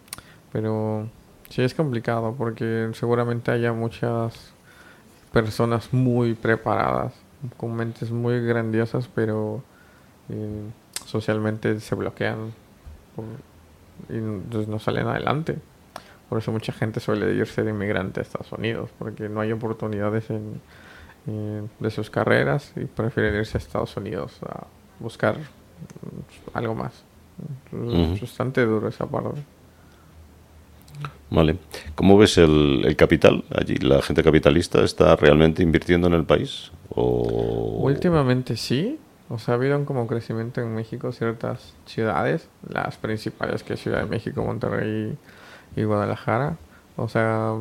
Pero 0.52 1.08
sí 1.50 1.62
es 1.62 1.74
complicado 1.74 2.36
porque 2.38 2.90
seguramente 2.94 3.52
haya 3.52 3.74
muchas 3.74 4.54
personas 5.32 5.94
muy 5.94 6.36
preparadas, 6.36 7.14
con 7.58 7.76
mentes 7.76 8.12
muy 8.12 8.40
grandiosas, 8.46 9.10
pero 9.14 9.64
socialmente 11.06 11.80
se 11.80 11.96
bloquean 11.96 12.54
y 14.10 14.16
entonces 14.16 14.68
no 14.68 14.80
salen 14.80 15.08
adelante. 15.08 15.58
Por 16.34 16.42
eso 16.42 16.52
mucha 16.52 16.74
gente 16.74 17.00
suele 17.00 17.32
irse 17.36 17.62
de 17.62 17.70
inmigrante 17.70 18.20
a 18.20 18.24
Estados 18.24 18.52
Unidos, 18.54 18.90
porque 18.98 19.30
no 19.30 19.40
hay 19.40 19.52
oportunidades 19.52 20.32
en, 20.32 21.70
de 21.80 21.92
sus 21.92 22.10
carreras 22.10 22.74
y 22.76 22.86
prefieren 22.86 23.36
irse 23.36 23.56
a 23.56 23.60
Estados 23.60 23.96
Unidos 23.98 24.40
a 24.42 24.66
buscar 25.00 25.38
algo 26.56 26.74
más. 26.74 27.04
Es 27.72 28.20
bastante 28.20 28.66
duro 28.66 28.88
esa 28.88 29.06
parte. 29.06 29.44
Vale. 31.30 31.58
¿Cómo 31.94 32.18
ves 32.18 32.40
el, 32.40 32.82
el, 32.84 32.96
capital 32.96 33.44
allí? 33.56 33.76
¿La 33.76 34.02
gente 34.02 34.24
capitalista 34.24 34.84
está 34.84 35.16
realmente 35.16 35.62
invirtiendo 35.62 36.08
en 36.08 36.16
el 36.16 36.26
país? 36.26 36.72
O... 36.90 37.78
Últimamente 37.84 38.58
sí, 38.58 38.98
o 39.30 39.38
sea, 39.38 39.54
ha 39.54 39.58
habido 39.58 39.86
como 39.86 40.08
crecimiento 40.08 40.62
en 40.62 40.74
México 40.74 41.12
ciertas 41.12 41.76
ciudades, 41.86 42.50
las 42.68 42.98
principales 42.98 43.62
que 43.62 43.78
Ciudad 43.78 44.00
de 44.00 44.08
México, 44.08 44.44
Monterrey 44.44 45.16
y 45.76 45.84
Guadalajara. 45.84 46.58
O 46.96 47.08
sea, 47.08 47.56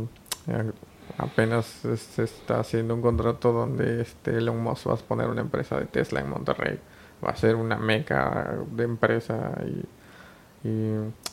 eh, 0.48 0.72
apenas 1.18 1.66
se 1.66 2.22
está 2.22 2.60
haciendo 2.60 2.94
un 2.94 3.02
contrato 3.02 3.52
donde 3.52 4.02
este 4.02 4.38
Elon 4.38 4.62
Musk 4.62 4.88
va 4.88 4.94
a 4.94 4.96
poner 4.96 5.28
una 5.28 5.40
empresa 5.40 5.78
de 5.78 5.86
Tesla 5.86 6.20
en 6.20 6.30
Monterrey. 6.30 6.78
Va 7.24 7.30
a 7.30 7.36
ser 7.36 7.56
una 7.56 7.76
meca 7.76 8.56
de 8.70 8.84
empresa 8.84 9.52
y, 9.64 9.84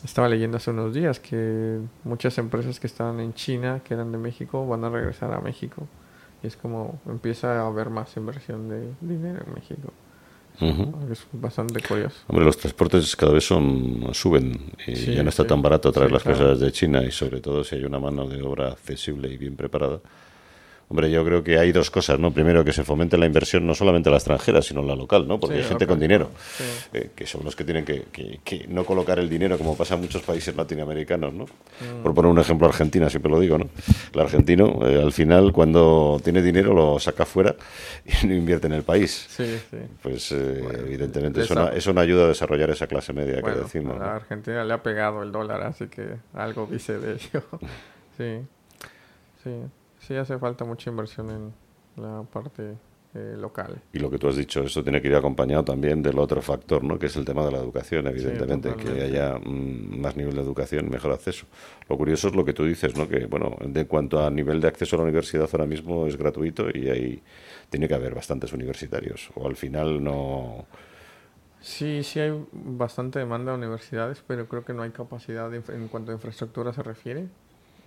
estaba 0.03 0.27
leyendo 0.27 0.57
hace 0.57 0.71
unos 0.71 0.91
días 0.91 1.19
que 1.19 1.79
muchas 2.03 2.35
empresas 2.39 2.79
que 2.79 2.87
estaban 2.87 3.19
en 3.19 3.35
China, 3.35 3.81
que 3.83 3.93
eran 3.93 4.11
de 4.11 4.17
México, 4.17 4.65
van 4.65 4.83
a 4.83 4.89
regresar 4.89 5.31
a 5.33 5.39
México. 5.39 5.87
Y 6.41 6.47
es 6.47 6.57
como 6.57 6.99
empieza 7.05 7.61
a 7.61 7.67
haber 7.67 7.91
más 7.91 8.17
inversión 8.17 8.69
de 8.69 8.91
dinero 9.01 9.43
en 9.45 9.53
México. 9.53 9.93
Es 10.61 11.25
bastante 11.31 11.81
curioso. 11.81 12.17
Hombre, 12.27 12.45
los 12.45 12.57
transportes 12.57 13.15
cada 13.15 13.31
vez 13.31 13.45
son 13.45 14.09
suben 14.13 14.73
y 14.85 15.15
ya 15.15 15.23
no 15.23 15.29
está 15.29 15.45
tan 15.45 15.61
barato 15.61 15.91
traer 15.91 16.11
las 16.11 16.23
cosas 16.23 16.59
de 16.59 16.71
China 16.71 17.03
y 17.03 17.11
sobre 17.11 17.39
todo 17.39 17.63
si 17.63 17.75
hay 17.75 17.85
una 17.85 17.99
mano 17.99 18.27
de 18.27 18.41
obra 18.41 18.69
accesible 18.69 19.31
y 19.31 19.37
bien 19.37 19.55
preparada. 19.55 19.99
Hombre, 20.91 21.11
yo 21.11 21.23
creo 21.23 21.43
que 21.43 21.59
hay 21.59 21.71
dos 21.71 21.91
cosas, 21.91 22.19
¿no? 22.19 22.31
Primero, 22.31 22.65
que 22.65 22.73
se 22.73 22.83
fomente 22.83 23.15
la 23.15 23.27
inversión 23.27 23.65
no 23.67 23.75
solamente 23.75 24.09
la 24.09 24.17
extranjera, 24.17 24.59
sino 24.63 24.81
la 24.81 24.95
local, 24.95 25.27
¿no? 25.27 25.39
Porque 25.39 25.57
hay 25.57 25.63
gente 25.63 25.85
con 25.85 25.99
dinero, 25.99 26.31
eh, 26.93 27.11
que 27.15 27.27
son 27.27 27.45
los 27.45 27.55
que 27.55 27.63
tienen 27.63 27.85
que, 27.85 28.05
que, 28.43 28.65
no 28.67 28.83
colocar 28.83 29.19
el 29.19 29.29
dinero 29.29 29.59
como 29.59 29.77
pasa 29.77 29.93
en 29.93 30.01
muchos 30.01 30.23
países 30.23 30.55
latinoamericanos, 30.55 31.31
¿no? 31.31 31.43
Mm. 31.43 32.01
Por 32.01 32.15
poner 32.15 32.31
un 32.31 32.39
ejemplo, 32.39 32.67
Argentina, 32.67 33.07
siempre 33.07 33.31
lo 33.31 33.39
digo, 33.39 33.59
¿no? 33.59 33.69
El 34.11 34.19
argentino, 34.19 34.79
eh, 34.87 34.99
al 34.99 35.11
final, 35.11 35.53
cuando 35.53 36.19
tiene 36.23 36.41
dinero, 36.41 36.73
lo 36.73 36.99
saca 36.99 37.23
fuera 37.23 37.55
y 38.23 38.25
no 38.25 38.33
invierte 38.33 38.65
en 38.65 38.73
el 38.73 38.83
país. 38.83 39.27
Sí, 39.29 39.59
sí. 39.69 39.77
Pues, 40.01 40.31
eh, 40.31 40.63
evidentemente, 40.87 41.41
eso, 41.41 41.53
no, 41.53 41.69
eso 41.69 41.93
no 41.93 42.01
ayuda 42.01 42.25
a 42.25 42.27
desarrollar 42.29 42.71
esa 42.71 42.87
clase 42.87 43.13
media 43.13 43.43
que 43.43 43.51
decimos. 43.51 44.01
A 44.01 44.15
Argentina 44.15 44.63
le 44.63 44.73
ha 44.73 44.81
pegado 44.81 45.21
el 45.21 45.31
dólar, 45.31 45.61
así 45.61 45.85
que 45.85 46.15
algo 46.33 46.65
dice 46.65 46.97
de 46.97 47.13
ello. 47.13 47.43
sí, 48.17 48.39
sí 49.43 49.51
sí 50.09 50.15
hace 50.15 50.39
falta 50.39 50.65
mucha 50.65 50.89
inversión 50.89 51.29
en 51.29 51.53
la 52.03 52.23
parte 52.23 52.75
eh, 53.13 53.35
local. 53.37 53.79
Y 53.93 53.99
lo 53.99 54.09
que 54.09 54.17
tú 54.17 54.27
has 54.27 54.37
dicho, 54.37 54.63
eso 54.63 54.83
tiene 54.83 54.99
que 55.03 55.07
ir 55.07 55.15
acompañado 55.15 55.63
también 55.63 56.01
del 56.01 56.17
otro 56.17 56.41
factor, 56.41 56.83
¿no? 56.83 56.97
que 56.97 57.05
es 57.05 57.15
el 57.15 57.25
tema 57.25 57.45
de 57.45 57.51
la 57.51 57.59
educación, 57.59 58.07
evidentemente, 58.07 58.73
que 58.73 59.03
haya 59.03 59.37
mm, 59.37 60.01
más 60.01 60.17
nivel 60.17 60.33
de 60.33 60.41
educación, 60.41 60.89
mejor 60.89 61.11
acceso. 61.11 61.45
Lo 61.87 61.95
curioso 61.95 62.29
es 62.29 62.35
lo 62.35 62.43
que 62.43 62.53
tú 62.53 62.65
dices, 62.65 62.97
¿no? 62.97 63.07
que 63.07 63.27
bueno, 63.27 63.55
de 63.63 63.85
cuanto 63.85 64.25
a 64.25 64.31
nivel 64.31 64.59
de 64.61 64.67
acceso 64.67 64.95
a 64.95 64.97
la 64.97 65.03
universidad 65.03 65.47
ahora 65.51 65.67
mismo 65.67 66.07
es 66.07 66.17
gratuito 66.17 66.69
y 66.73 66.89
ahí 66.89 67.21
tiene 67.69 67.87
que 67.87 67.93
haber 67.93 68.15
bastantes 68.15 68.51
universitarios, 68.51 69.29
o 69.35 69.47
al 69.47 69.55
final 69.55 70.03
no... 70.03 70.65
Sí, 71.61 72.01
sí 72.03 72.19
hay 72.19 72.31
bastante 72.51 73.19
demanda 73.19 73.51
de 73.51 73.59
universidades, 73.59 74.23
pero 74.25 74.47
creo 74.47 74.65
que 74.65 74.73
no 74.73 74.81
hay 74.81 74.89
capacidad 74.89 75.53
en 75.53 75.87
cuanto 75.87 76.11
a 76.11 76.15
infraestructura 76.15 76.73
se 76.73 76.81
refiere 76.81 77.27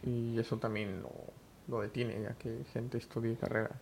y 0.04 0.38
eso 0.38 0.58
también 0.58 1.00
lo 1.00 1.41
lo 1.68 1.80
detiene 1.80 2.26
a 2.26 2.34
que 2.34 2.64
gente 2.72 2.98
estudie 2.98 3.36
carreras. 3.36 3.72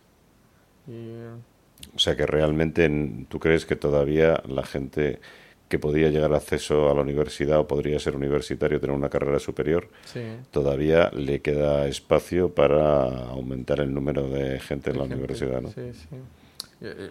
O 1.95 1.99
sea 1.99 2.15
que 2.15 2.25
realmente 2.25 2.89
tú 3.29 3.39
crees 3.39 3.65
que 3.65 3.75
todavía 3.75 4.41
la 4.47 4.63
gente 4.63 5.19
que 5.67 5.79
podía 5.79 6.09
llegar 6.09 6.33
acceso 6.33 6.91
a 6.91 6.93
la 6.93 7.01
universidad 7.01 7.59
o 7.59 7.67
podría 7.67 7.97
ser 7.97 8.15
universitario, 8.15 8.79
tener 8.81 8.95
una 8.95 9.09
carrera 9.09 9.39
superior, 9.39 9.87
Sí. 10.03 10.19
todavía 10.51 11.09
le 11.11 11.41
queda 11.41 11.87
espacio 11.87 12.53
para 12.53 13.05
aumentar 13.29 13.79
el 13.79 13.93
número 13.93 14.27
de 14.27 14.59
gente 14.59 14.89
en 14.89 14.97
la 14.97 15.03
Hay 15.03 15.09
gente- 15.09 15.23
universidad, 15.23 15.61
¿no? 15.61 15.69
Sí, 15.69 15.93
sí. 15.93 16.07
Eh, 16.81 17.09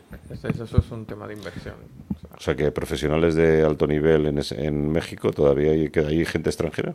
Eso 0.63 0.79
es 0.79 0.91
un 0.91 1.07
tema 1.07 1.27
de 1.27 1.35
inversión. 1.35 1.77
O 2.37 2.41
sea 2.41 2.55
que 2.55 2.71
profesionales 2.71 3.35
de 3.35 3.63
alto 3.63 3.87
nivel 3.87 4.27
en, 4.27 4.39
ese- 4.39 4.63
en 4.65 4.91
México 4.93 5.31
todavía 5.33 5.71
hay, 5.73 5.89
queda 5.91 6.09
ahí 6.09 6.25
gente 6.27 6.51
extranjera. 6.51 6.95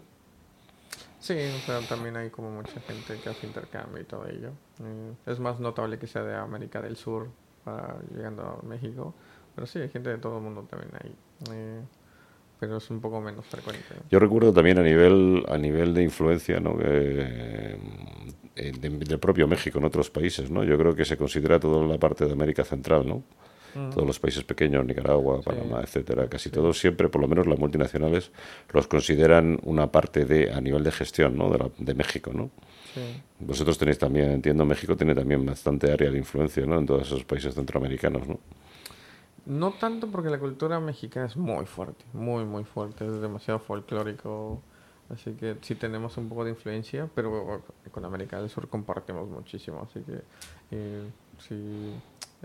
Sí, 1.25 1.33
o 1.33 1.65
sea, 1.65 1.79
también 1.89 2.15
hay 2.17 2.29
como 2.29 2.51
mucha 2.51 2.79
gente 2.81 3.19
que 3.19 3.29
hace 3.29 3.47
intercambio 3.47 3.99
y 3.99 4.03
todo 4.05 4.27
ello. 4.27 4.49
Eh, 4.83 5.13
es 5.25 5.39
más 5.39 5.59
notable 5.59 5.97
que 5.97 6.05
sea 6.05 6.21
de 6.21 6.35
América 6.35 6.79
del 6.83 6.95
Sur 6.97 7.29
para 7.63 7.97
llegando 8.15 8.43
a 8.43 8.65
México, 8.67 9.15
pero 9.55 9.65
sí, 9.65 9.79
hay 9.79 9.89
gente 9.89 10.11
de 10.11 10.19
todo 10.19 10.37
el 10.37 10.43
mundo 10.43 10.67
también 10.69 10.91
ahí. 11.03 11.15
Eh, 11.51 11.81
pero 12.59 12.77
es 12.77 12.87
un 12.91 13.01
poco 13.01 13.19
menos 13.21 13.43
frecuente. 13.47 13.95
Yo 14.11 14.19
recuerdo 14.19 14.53
también 14.53 14.77
a 14.77 14.83
nivel 14.83 15.43
a 15.49 15.57
nivel 15.57 15.95
de 15.95 16.03
influencia, 16.03 16.59
¿no? 16.59 16.77
Eh, 16.79 17.75
de- 18.55 18.89
del 18.89 19.19
propio 19.19 19.47
México 19.47 19.79
en 19.79 19.85
otros 19.85 20.11
países, 20.11 20.51
¿no? 20.51 20.63
Yo 20.63 20.77
creo 20.77 20.93
que 20.95 21.05
se 21.05 21.17
considera 21.17 21.59
toda 21.59 21.85
la 21.87 21.97
parte 21.97 22.25
de 22.25 22.33
América 22.33 22.63
Central, 22.63 23.07
¿no? 23.07 23.23
Mm. 23.75 23.89
Todos 23.91 24.07
los 24.07 24.19
países 24.19 24.43
pequeños, 24.45 24.85
Nicaragua, 24.85 25.41
Panamá, 25.41 25.81
etcétera, 25.81 26.27
casi 26.29 26.49
todos 26.49 26.79
siempre, 26.79 27.09
por 27.09 27.19
lo 27.21 27.27
menos 27.27 27.45
las 27.45 27.59
multinacionales, 27.59 28.31
los 28.71 28.87
consideran 28.87 29.59
una 29.63 29.91
parte 29.91 30.23
de 30.25 30.51
a 30.53 30.61
nivel 30.61 30.83
de 30.83 30.91
gestión, 30.91 31.37
¿no? 31.37 31.49
De, 31.49 31.57
la- 31.59 31.69
de 31.77 31.93
México, 31.93 32.31
¿no? 32.33 32.49
Sí. 32.93 33.01
Vosotros 33.39 33.77
tenéis 33.77 33.99
también, 33.99 34.31
entiendo, 34.31 34.63
México 34.65 34.95
tiene 34.95 35.13
también 35.13 35.45
bastante 35.45 35.91
área 35.91 36.09
de 36.09 36.17
influencia, 36.17 36.65
¿no? 36.65 36.79
En 36.79 36.85
todos 36.85 37.01
esos 37.07 37.25
países 37.25 37.53
centroamericanos, 37.53 38.25
¿no? 38.27 38.39
No 39.45 39.71
tanto 39.73 40.07
porque 40.07 40.29
la 40.29 40.39
cultura 40.39 40.79
mexicana 40.79 41.27
es 41.27 41.37
muy 41.37 41.65
fuerte, 41.65 42.03
muy, 42.13 42.45
muy 42.45 42.63
fuerte, 42.63 43.05
es 43.05 43.21
demasiado 43.21 43.59
folclórico. 43.59 44.61
Así 45.13 45.33
que 45.33 45.55
sí 45.61 45.75
tenemos 45.75 46.17
un 46.17 46.27
poco 46.29 46.45
de 46.45 46.49
influencia, 46.51 47.07
pero 47.13 47.61
con 47.91 48.05
América 48.05 48.39
del 48.39 48.49
Sur 48.49 48.67
compartimos 48.67 49.29
muchísimo. 49.29 49.87
Así 49.87 49.99
que 49.99 50.19
eh, 50.71 51.03
sí, 51.37 51.93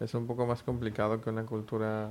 es 0.01 0.14
un 0.14 0.26
poco 0.26 0.46
más 0.46 0.62
complicado 0.62 1.20
que 1.20 1.30
una 1.30 1.44
cultura 1.44 2.11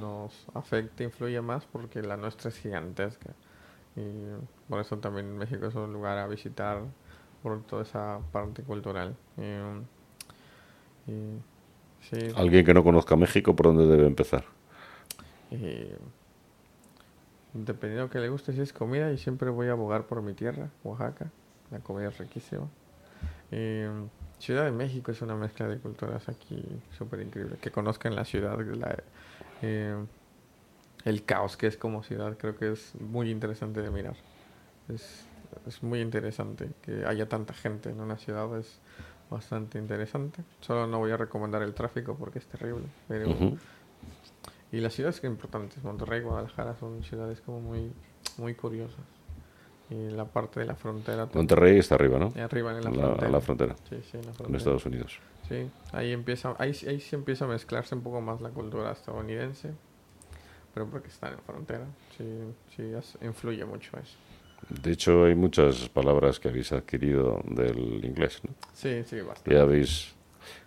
nos 0.00 0.46
afecte, 0.54 1.04
influya 1.04 1.42
más, 1.42 1.66
porque 1.66 2.02
la 2.02 2.16
nuestra 2.16 2.50
es 2.50 2.58
gigantesca. 2.58 3.30
Y 3.96 4.10
por 4.68 4.80
eso 4.80 4.98
también 4.98 5.36
México 5.38 5.66
es 5.66 5.74
un 5.74 5.92
lugar 5.92 6.18
a 6.18 6.26
visitar 6.28 6.82
por 7.42 7.62
toda 7.64 7.82
esa 7.82 8.20
parte 8.32 8.62
cultural. 8.62 9.16
Y, 9.36 9.42
y 11.10 11.42
sí, 12.00 12.34
Alguien 12.36 12.64
que 12.64 12.74
no 12.74 12.84
conozca 12.84 13.16
México, 13.16 13.54
¿por 13.56 13.66
dónde 13.66 13.86
debe 13.86 14.06
empezar? 14.06 14.44
eh, 15.50 15.98
dependiendo 17.52 18.04
de 18.04 18.10
que 18.10 18.18
le 18.20 18.28
guste, 18.28 18.52
si 18.52 18.60
es 18.60 18.72
comida, 18.72 19.12
y 19.12 19.18
siempre 19.18 19.50
voy 19.50 19.68
a 19.68 19.72
abogar 19.72 20.06
por 20.06 20.22
mi 20.22 20.34
tierra, 20.34 20.70
Oaxaca. 20.84 21.30
La 21.70 21.80
comida 21.80 22.08
es 22.08 22.18
riquísima. 22.18 22.68
Ciudad 24.38 24.64
de 24.64 24.72
México 24.72 25.10
es 25.10 25.20
una 25.22 25.34
mezcla 25.34 25.66
de 25.68 25.78
culturas 25.78 26.28
aquí 26.28 26.64
súper 26.96 27.20
increíble. 27.20 27.56
Que 27.60 27.70
conozcan 27.70 28.14
la 28.14 28.24
ciudad, 28.24 28.58
la- 28.60 29.02
eh, 29.62 29.96
el 31.04 31.24
caos 31.24 31.56
que 31.56 31.66
es 31.66 31.76
como 31.76 32.02
ciudad, 32.02 32.36
creo 32.38 32.56
que 32.56 32.72
es 32.72 32.94
muy 33.00 33.30
interesante 33.30 33.80
de 33.82 33.90
mirar. 33.90 34.16
Es, 34.88 35.24
es 35.66 35.82
muy 35.82 36.00
interesante 36.00 36.70
que 36.82 37.04
haya 37.06 37.28
tanta 37.28 37.54
gente 37.54 37.90
en 37.90 38.00
una 38.00 38.16
ciudad, 38.18 38.56
es 38.58 38.78
bastante 39.30 39.78
interesante. 39.78 40.42
Solo 40.60 40.86
no 40.86 40.98
voy 40.98 41.10
a 41.10 41.16
recomendar 41.16 41.62
el 41.62 41.74
tráfico 41.74 42.16
porque 42.16 42.38
es 42.38 42.46
terrible, 42.46 42.84
pero... 43.06 43.28
Y 44.70 44.80
las 44.80 44.92
ciudades 44.94 45.22
importantes, 45.24 45.82
Monterrey, 45.82 46.20
Guadalajara, 46.20 46.76
son 46.76 47.02
ciudades 47.02 47.40
como 47.40 47.60
muy, 47.60 47.90
muy 48.36 48.54
curiosas. 48.54 49.00
Y 49.90 50.10
la 50.10 50.26
parte 50.26 50.60
de 50.60 50.66
la 50.66 50.74
frontera. 50.74 51.28
Monterrey 51.32 51.78
está 51.78 51.94
arriba, 51.94 52.18
¿no? 52.18 52.32
Arriba 52.42 52.76
en 52.76 52.84
la, 52.84 52.90
La- 52.90 52.96
frontera. 53.06 53.30
la 53.30 53.40
frontera. 53.40 53.76
Sí, 53.88 54.02
sí, 54.10 54.18
en 54.18 54.26
la 54.26 54.32
frontera. 54.34 54.58
Estados 54.58 54.84
Unidos. 54.86 55.18
Sí, 55.48 55.70
ahí 55.92 56.12
empieza, 56.12 56.54
ahí, 56.58 56.74
sí- 56.74 56.86
ahí 56.88 57.00
sí 57.00 57.16
empieza 57.16 57.46
a 57.46 57.48
mezclarse 57.48 57.94
un 57.94 58.02
poco 58.02 58.20
más 58.20 58.40
la 58.42 58.50
cultura 58.50 58.92
estadounidense. 58.92 59.72
Pero 60.74 60.86
porque 60.86 61.08
están 61.08 61.32
en 61.32 61.38
frontera, 61.40 61.86
sí, 62.16 62.24
sí, 62.76 62.92
influye 63.24 63.64
mucho 63.64 63.96
eso. 63.96 64.16
De 64.68 64.92
hecho, 64.92 65.24
hay 65.24 65.34
muchas 65.34 65.88
palabras 65.88 66.38
que 66.38 66.48
habéis 66.48 66.70
adquirido 66.72 67.40
del 67.46 68.04
inglés, 68.04 68.40
¿no? 68.44 68.50
Sí, 68.74 69.02
sí, 69.04 69.20
bastante. 69.22 69.50
Que 69.50 69.58
habéis 69.58 70.14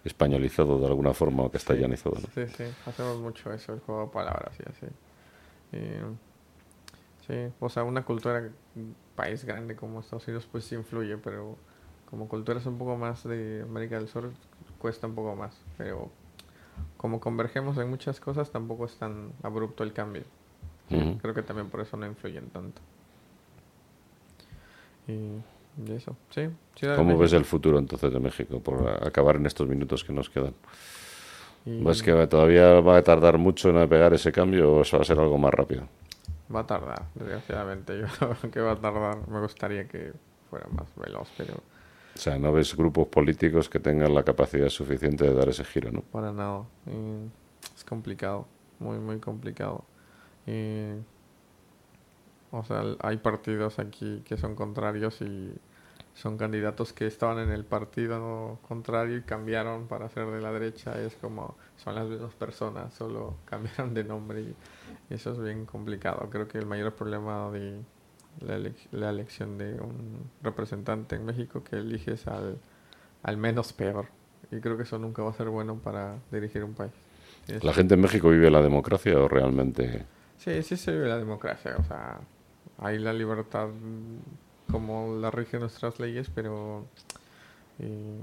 españolizado 0.03 0.79
de 0.79 0.87
alguna 0.87 1.13
forma 1.13 1.43
o 1.43 1.51
castellanizado, 1.51 2.15
¿no? 2.15 2.27
Sí, 2.33 2.51
sí, 2.57 2.63
hacemos 2.87 3.19
mucho 3.19 3.53
eso, 3.53 3.73
el 3.73 3.79
juego 3.81 4.05
de 4.05 4.07
palabras 4.11 4.57
y 4.59 4.69
así. 4.69 4.85
Y, 5.73 7.27
sí, 7.27 7.53
o 7.59 7.69
sea, 7.69 7.83
una 7.83 8.03
cultura, 8.03 8.49
país 9.21 9.45
grande 9.45 9.75
como 9.75 9.99
Estados 9.99 10.27
Unidos, 10.27 10.47
pues 10.51 10.63
sí 10.63 10.73
influye, 10.73 11.15
pero 11.17 11.55
como 12.09 12.27
culturas 12.27 12.65
un 12.65 12.79
poco 12.79 12.97
más 12.97 13.23
de 13.23 13.61
América 13.61 13.97
del 13.99 14.07
Sur, 14.07 14.31
cuesta 14.79 15.05
un 15.05 15.13
poco 15.13 15.35
más. 15.35 15.55
Pero 15.77 16.09
como 16.97 17.19
convergemos 17.19 17.77
en 17.77 17.87
muchas 17.87 18.19
cosas, 18.19 18.51
tampoco 18.51 18.85
es 18.85 18.95
tan 18.95 19.31
abrupto 19.43 19.83
el 19.83 19.93
cambio. 19.93 20.23
Creo 21.21 21.33
que 21.33 21.43
también 21.43 21.69
por 21.69 21.81
eso 21.81 21.95
no 21.97 22.05
influyen 22.05 22.49
tanto. 22.49 22.81
Y, 25.07 25.91
eso, 25.91 26.17
sí. 26.31 26.49
Ciudad 26.75 26.97
¿Cómo 26.97 27.17
ves 27.17 27.33
el 27.33 27.45
futuro 27.45 27.77
entonces 27.77 28.11
de 28.11 28.19
México 28.19 28.59
por 28.59 28.89
acabar 29.05 29.35
en 29.35 29.45
estos 29.45 29.67
minutos 29.67 30.03
que 30.03 30.13
nos 30.13 30.29
quedan? 30.29 30.53
Y- 31.65 31.83
¿Ves 31.83 32.01
que 32.01 32.11
todavía 32.27 32.81
va 32.81 32.97
a 32.97 33.03
tardar 33.03 33.37
mucho 33.37 33.69
en 33.69 33.87
pegar 33.87 34.13
ese 34.13 34.31
cambio 34.31 34.73
o 34.73 34.81
eso 34.81 34.97
va 34.97 35.03
a 35.03 35.05
ser 35.05 35.19
algo 35.19 35.37
más 35.37 35.53
rápido? 35.53 35.87
Va 36.53 36.61
a 36.61 36.67
tardar, 36.67 37.07
desgraciadamente. 37.15 37.99
Yo 38.01 38.07
creo 38.17 38.51
que 38.51 38.59
va 38.61 38.71
a 38.71 38.79
tardar. 38.79 39.27
Me 39.27 39.39
gustaría 39.39 39.87
que 39.87 40.13
fuera 40.49 40.67
más 40.69 40.87
veloz, 40.95 41.29
pero 41.37 41.53
O 41.55 42.17
sea, 42.17 42.37
no 42.37 42.51
ves 42.51 42.75
grupos 42.75 43.07
políticos 43.07 43.69
que 43.69 43.79
tengan 43.79 44.13
la 44.13 44.23
capacidad 44.23 44.69
suficiente 44.69 45.25
de 45.25 45.33
dar 45.33 45.49
ese 45.49 45.63
giro, 45.63 45.91
¿no? 45.91 46.01
para 46.01 46.31
nada. 46.31 46.63
Y 46.87 47.29
es 47.75 47.83
complicado, 47.85 48.47
muy, 48.79 48.97
muy 48.99 49.19
complicado. 49.19 49.85
Y, 50.45 50.91
o 52.51 52.63
sea, 52.63 52.83
hay 52.99 53.17
partidos 53.17 53.79
aquí 53.79 54.21
que 54.25 54.37
son 54.37 54.55
contrarios 54.55 55.21
y 55.21 55.53
son 56.13 56.37
candidatos 56.37 56.93
que 56.93 57.07
estaban 57.07 57.39
en 57.39 57.51
el 57.51 57.63
partido 57.65 58.59
contrario 58.67 59.17
y 59.17 59.21
cambiaron 59.21 59.87
para 59.87 60.09
ser 60.09 60.27
de 60.27 60.41
la 60.41 60.51
derecha. 60.51 60.99
Es 61.01 61.15
como, 61.15 61.55
son 61.77 61.95
las 61.95 62.07
mismas 62.07 62.33
personas, 62.33 62.93
solo 62.93 63.35
cambiaron 63.45 63.93
de 63.93 64.03
nombre 64.03 64.41
y 64.41 64.55
eso 65.09 65.31
es 65.31 65.39
bien 65.41 65.65
complicado. 65.65 66.27
Creo 66.29 66.47
que 66.47 66.57
el 66.57 66.65
mayor 66.65 66.93
problema 66.93 67.49
de 67.51 67.79
la, 68.41 68.57
elec- 68.57 68.87
la 68.91 69.09
elección 69.09 69.57
de 69.57 69.73
un 69.81 70.29
representante 70.43 71.15
en 71.15 71.25
México 71.25 71.63
que 71.63 71.77
eliges 71.77 72.27
al, 72.27 72.57
al 73.23 73.37
menos 73.37 73.73
peor. 73.73 74.07
Y 74.51 74.59
creo 74.59 74.75
que 74.77 74.83
eso 74.83 74.97
nunca 74.99 75.23
va 75.23 75.29
a 75.29 75.33
ser 75.33 75.47
bueno 75.49 75.75
para 75.75 76.15
dirigir 76.31 76.63
un 76.63 76.73
país. 76.73 76.91
Tienes- 77.45 77.63
¿La 77.63 77.73
gente 77.73 77.93
en 77.95 78.01
México 78.01 78.29
vive 78.29 78.51
la 78.51 78.61
democracia 78.61 79.17
o 79.17 79.27
realmente...? 79.27 80.05
Sí, 80.37 80.61
sí 80.63 80.75
se 80.75 80.91
vive 80.91 81.07
la 81.07 81.17
democracia. 81.17 81.75
O 81.77 81.83
sea, 81.83 82.19
hay 82.79 82.97
la 82.99 83.13
libertad 83.13 83.69
como 84.71 85.15
la 85.17 85.31
rigen 85.31 85.61
nuestras 85.61 85.99
leyes, 85.99 86.29
pero 86.33 86.85
eh, 87.79 88.21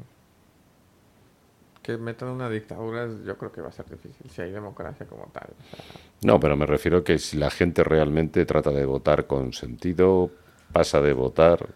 que 1.82 1.96
metan 1.96 2.28
una 2.28 2.50
dictadura 2.50 3.08
yo 3.24 3.36
creo 3.38 3.52
que 3.52 3.60
va 3.60 3.68
a 3.68 3.72
ser 3.72 3.86
difícil 3.88 4.30
si 4.30 4.42
hay 4.42 4.50
democracia 4.50 5.06
como 5.06 5.26
tal. 5.32 5.48
O 5.50 5.76
sea, 5.76 5.84
No, 6.22 6.38
pero 6.38 6.56
me 6.56 6.66
refiero 6.66 7.02
que 7.04 7.18
si 7.18 7.36
la 7.36 7.50
gente 7.50 7.84
realmente 7.84 8.44
trata 8.44 8.70
de 8.70 8.84
votar 8.84 9.26
con 9.26 9.52
sentido, 9.52 10.30
pasa 10.72 11.00
de 11.00 11.12
votar. 11.12 11.66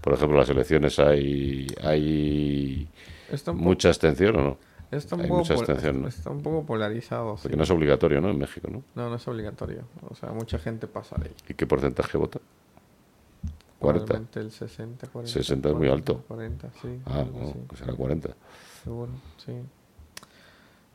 Por 0.00 0.14
ejemplo, 0.14 0.38
las 0.38 0.48
elecciones 0.48 0.98
hay, 0.98 1.66
hay 1.82 2.88
mucha 3.54 3.88
abstención 3.88 4.36
o 4.36 4.42
no? 4.42 4.58
está, 4.90 5.16
un 5.16 5.26
poco 5.26 5.42
está 5.42 6.30
un 6.30 6.42
poco 6.42 6.66
polarizado. 6.66 7.36
Porque 7.36 7.50
sí. 7.50 7.56
no 7.56 7.62
es 7.62 7.70
obligatorio, 7.70 8.20
¿no? 8.20 8.30
En 8.30 8.38
México, 8.38 8.68
¿no? 8.70 8.82
No, 8.94 9.08
no 9.08 9.16
es 9.16 9.26
obligatorio. 9.26 9.84
O 10.08 10.14
sea, 10.14 10.30
mucha 10.32 10.58
gente 10.58 10.86
pasa 10.86 11.16
de 11.16 11.28
ahí. 11.28 11.34
¿Y 11.48 11.54
qué 11.54 11.66
porcentaje 11.66 12.18
vota? 12.18 12.40
40. 13.82 14.06
Probablemente 14.06 14.40
el 14.40 14.50
60, 14.50 15.08
40. 15.08 15.32
60 15.32 15.68
es 15.68 15.74
muy 15.74 15.88
40, 15.88 16.12
alto. 16.12 16.24
40, 16.28 16.70
sí. 16.80 17.00
Ah, 17.06 17.24
no, 17.24 17.68
que 17.68 17.76
será 17.76 17.92
40. 17.92 18.34
Seguro, 18.82 19.12
sí. 19.36 19.52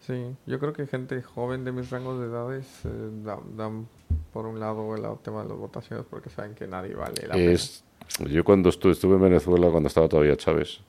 Sí, 0.07 0.35
yo 0.45 0.59
creo 0.59 0.71
que 0.71 0.87
gente 0.87 1.21
joven 1.21 1.65
de 1.65 1.73
mis 1.73 1.89
rangos 1.89 2.19
de 2.19 2.27
edades 2.27 2.65
eh, 2.85 2.89
dan, 3.25 3.57
dan 3.57 3.87
por 4.31 4.45
un 4.45 4.59
lado 4.59 4.95
el 4.95 5.19
tema 5.19 5.43
de 5.43 5.49
las 5.49 5.57
votaciones 5.57 6.05
porque 6.09 6.29
saben 6.29 6.55
que 6.55 6.65
nadie 6.65 6.95
vale 6.95 7.27
la 7.27 7.35
Es, 7.35 7.83
yo 8.29 8.43
cuando 8.45 8.69
estuve, 8.69 8.93
estuve 8.93 9.15
en 9.15 9.21
Venezuela, 9.23 9.69
cuando 9.69 9.87
estaba 9.87 10.07
todavía 10.07 10.37
Chávez, 10.37 10.79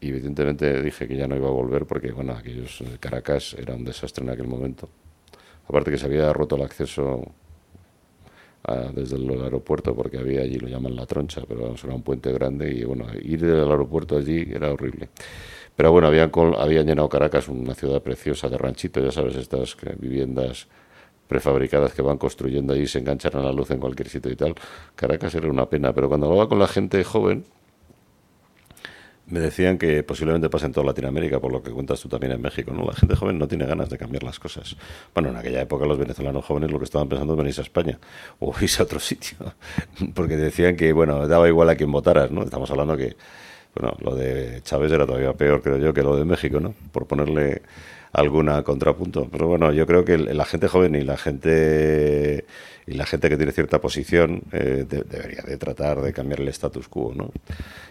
y 0.00 0.08
evidentemente 0.08 0.82
dije 0.82 1.06
que 1.06 1.16
ya 1.16 1.26
no 1.26 1.36
iba 1.36 1.48
a 1.48 1.52
volver 1.52 1.86
porque, 1.86 2.12
bueno, 2.12 2.32
aquellos 2.32 2.80
eh, 2.80 2.96
Caracas 3.00 3.54
era 3.58 3.74
un 3.74 3.84
desastre 3.84 4.24
en 4.24 4.30
aquel 4.30 4.46
momento. 4.46 4.88
Aparte 5.68 5.90
que 5.90 5.98
se 5.98 6.06
había 6.06 6.32
roto 6.32 6.56
el 6.56 6.62
acceso 6.62 7.22
a- 8.66 8.90
desde 8.92 9.16
el 9.16 9.30
aeropuerto 9.42 9.94
porque 9.94 10.18
había 10.18 10.42
allí, 10.42 10.58
lo 10.58 10.68
llaman 10.68 10.96
la 10.96 11.06
troncha, 11.06 11.42
pero 11.48 11.62
vamos, 11.62 11.82
era 11.84 11.94
un 11.94 12.02
puente 12.02 12.32
grande 12.32 12.72
y, 12.72 12.84
bueno, 12.84 13.06
ir 13.22 13.40
del 13.40 13.70
aeropuerto 13.70 14.16
allí 14.18 14.46
era 14.52 14.72
horrible. 14.72 15.08
Pero 15.76 15.92
bueno, 15.92 16.08
habían, 16.08 16.30
habían 16.58 16.86
llenado 16.86 17.08
Caracas, 17.08 17.48
una 17.48 17.74
ciudad 17.74 18.02
preciosa 18.02 18.48
de 18.48 18.58
ranchito, 18.58 19.00
ya 19.00 19.12
sabes, 19.12 19.36
estas 19.36 19.76
viviendas 19.98 20.66
prefabricadas 21.28 21.92
que 21.94 22.02
van 22.02 22.18
construyendo 22.18 22.76
y 22.76 22.86
se 22.86 23.00
enganchan 23.00 23.34
a 23.36 23.42
la 23.42 23.52
luz 23.52 23.70
en 23.70 23.80
cualquier 23.80 24.08
sitio 24.08 24.30
y 24.32 24.36
tal. 24.36 24.54
Caracas 24.94 25.34
era 25.34 25.48
una 25.48 25.66
pena, 25.68 25.92
pero 25.92 26.08
cuando 26.08 26.26
hablaba 26.28 26.48
con 26.48 26.58
la 26.58 26.68
gente 26.68 27.02
joven, 27.04 27.44
me 29.28 29.40
decían 29.40 29.76
que 29.76 30.02
posiblemente 30.02 30.48
pase 30.48 30.66
en 30.66 30.72
toda 30.72 30.86
Latinoamérica, 30.86 31.40
por 31.40 31.52
lo 31.52 31.62
que 31.62 31.70
cuentas 31.70 32.00
tú 32.00 32.08
también 32.08 32.32
en 32.32 32.40
México, 32.40 32.72
¿no? 32.72 32.84
La 32.84 32.92
gente 32.92 33.16
joven 33.16 33.38
no 33.38 33.48
tiene 33.48 33.66
ganas 33.66 33.90
de 33.90 33.98
cambiar 33.98 34.22
las 34.22 34.38
cosas. 34.38 34.76
Bueno, 35.14 35.30
en 35.30 35.36
aquella 35.36 35.62
época 35.62 35.84
los 35.84 35.98
venezolanos 35.98 36.44
jóvenes 36.44 36.70
lo 36.70 36.78
que 36.78 36.84
estaban 36.84 37.08
pensando 37.08 37.32
es 37.32 37.38
venirse 37.38 37.60
a 37.60 37.64
España 37.64 37.98
o 38.38 38.54
irse 38.60 38.82
a 38.82 38.84
otro 38.84 39.00
sitio, 39.00 39.36
porque 40.14 40.36
decían 40.36 40.76
que, 40.76 40.92
bueno, 40.92 41.26
daba 41.26 41.48
igual 41.48 41.68
a 41.70 41.76
quien 41.76 41.90
votaras, 41.90 42.30
¿no? 42.30 42.42
Estamos 42.42 42.70
hablando 42.70 42.96
que, 42.96 43.16
bueno, 43.74 43.96
lo 44.00 44.14
de 44.14 44.62
Chávez 44.62 44.92
era 44.92 45.06
todavía 45.06 45.32
peor, 45.32 45.60
creo 45.60 45.78
yo, 45.78 45.92
que 45.92 46.02
lo 46.02 46.16
de 46.16 46.24
México, 46.24 46.60
¿no? 46.60 46.74
Por 46.92 47.06
ponerle 47.06 47.62
alguna 48.12 48.62
contrapunto. 48.62 49.28
Pero 49.30 49.46
bueno, 49.48 49.72
yo 49.72 49.86
creo 49.86 50.04
que 50.04 50.18
la 50.18 50.44
gente 50.44 50.68
joven 50.68 50.94
y 50.94 51.02
la 51.02 51.16
gente 51.16 52.46
y 52.86 52.94
la 52.94 53.04
gente 53.04 53.28
que 53.28 53.36
tiene 53.36 53.52
cierta 53.52 53.80
posición 53.80 54.42
eh, 54.52 54.86
debería 54.88 55.42
de 55.42 55.56
tratar 55.56 56.00
de 56.00 56.12
cambiar 56.12 56.40
el 56.40 56.48
status 56.48 56.88
quo, 56.88 57.12
¿no? 57.14 57.30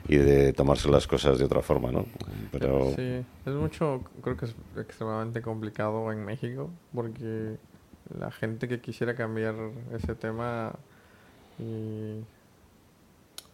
Y 0.08 0.16
de 0.16 0.54
tomarse 0.54 0.90
las 0.90 1.06
cosas 1.06 1.38
de 1.38 1.46
otra 1.46 1.62
forma, 1.62 1.92
¿no? 1.92 2.06
Pero 2.52 2.94
sí, 2.96 3.26
es 3.46 3.54
mucho, 3.54 4.04
creo 4.22 4.38
que 4.38 4.46
es 4.46 4.56
extremadamente 4.78 5.42
complicado 5.42 6.12
en 6.14 6.24
México 6.24 6.70
porque 6.94 7.58
la 8.18 8.32
gente 8.32 8.68
que 8.70 8.80
quisiera 8.80 9.16
cambiar 9.16 9.56
ese 9.94 10.16
tema 10.16 10.74
y 11.60 12.22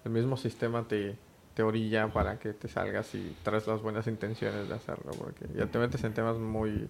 el 0.05 0.11
mismo 0.11 0.37
sistema 0.37 0.87
te, 0.87 1.15
te 1.55 1.63
orilla 1.63 2.07
para 2.07 2.37
que 2.37 2.53
te 2.53 2.67
salgas 2.67 3.15
y 3.15 3.35
traes 3.43 3.65
las 3.65 3.81
buenas 3.81 4.05
intenciones 4.05 4.69
de 4.69 4.75
hacerlo, 4.75 5.11
porque 5.17 5.45
ya 5.55 5.65
te 5.65 5.79
metes 5.79 6.03
en 6.03 6.13
temas 6.13 6.37
muy 6.37 6.87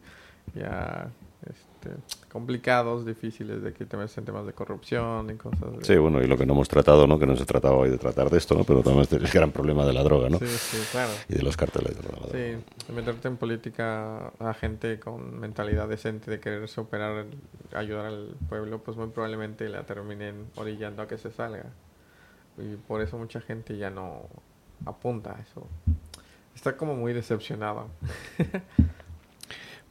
ya 0.56 1.10
este, 1.43 1.70
complicados, 2.32 3.06
difíciles, 3.06 3.62
de 3.62 3.74
que 3.74 3.86
te 3.86 3.98
metes 3.98 4.18
en 4.18 4.26
temas 4.26 4.46
de 4.46 4.54
corrupción 4.54 5.30
y 5.30 5.36
cosas. 5.36 5.70
Sí, 5.82 5.98
bueno, 5.98 6.22
y 6.22 6.28
lo 6.28 6.38
que 6.38 6.46
no 6.46 6.54
hemos 6.54 6.70
tratado, 6.70 7.08
¿no? 7.08 7.20
Que 7.20 7.26
no 7.26 7.36
se 7.36 7.46
trataba 7.46 7.76
hoy 7.76 7.90
de 7.90 7.98
tratar 7.98 8.30
de 8.30 8.38
esto, 8.38 8.56
¿no? 8.56 8.64
Pero 8.64 8.82
también 8.82 9.04
es 9.04 9.14
el 9.14 9.28
gran 9.28 9.52
problema 9.52 9.86
de 9.86 9.94
la 9.94 10.04
droga, 10.04 10.30
¿no? 10.30 10.40
Sí, 10.40 10.48
sí, 10.48 10.78
claro. 10.92 11.12
Y 11.28 11.36
de 11.36 11.44
los 11.44 11.58
carteles 11.58 11.96
de 11.98 12.04
la 12.04 12.10
droga. 12.10 12.32
Sí, 12.32 12.94
meterte 12.94 13.28
en 13.28 13.38
política 13.38 14.32
a 14.40 14.54
gente 14.54 15.00
con 15.00 15.40
mentalidad 15.40 15.88
decente 15.88 16.32
de 16.32 16.40
querer 16.40 16.68
superar, 16.68 17.26
ayudar 17.74 18.06
al 18.06 18.36
pueblo, 18.50 18.80
pues 18.80 18.98
muy 18.98 19.08
probablemente 19.08 19.68
la 19.70 19.84
terminen 19.84 20.48
orillando 20.56 21.02
a 21.02 21.08
que 21.08 21.18
se 21.18 21.32
salga. 21.32 21.66
Y 22.58 22.76
por 22.76 23.02
eso 23.02 23.18
mucha 23.18 23.42
gente 23.42 23.78
ya 23.78 23.90
no 23.90 24.28
apunta 24.86 25.36
a 25.38 25.42
eso. 25.42 25.68
Está 26.56 26.76
como 26.76 26.96
muy 26.96 27.14
decepcionado. 27.14 27.88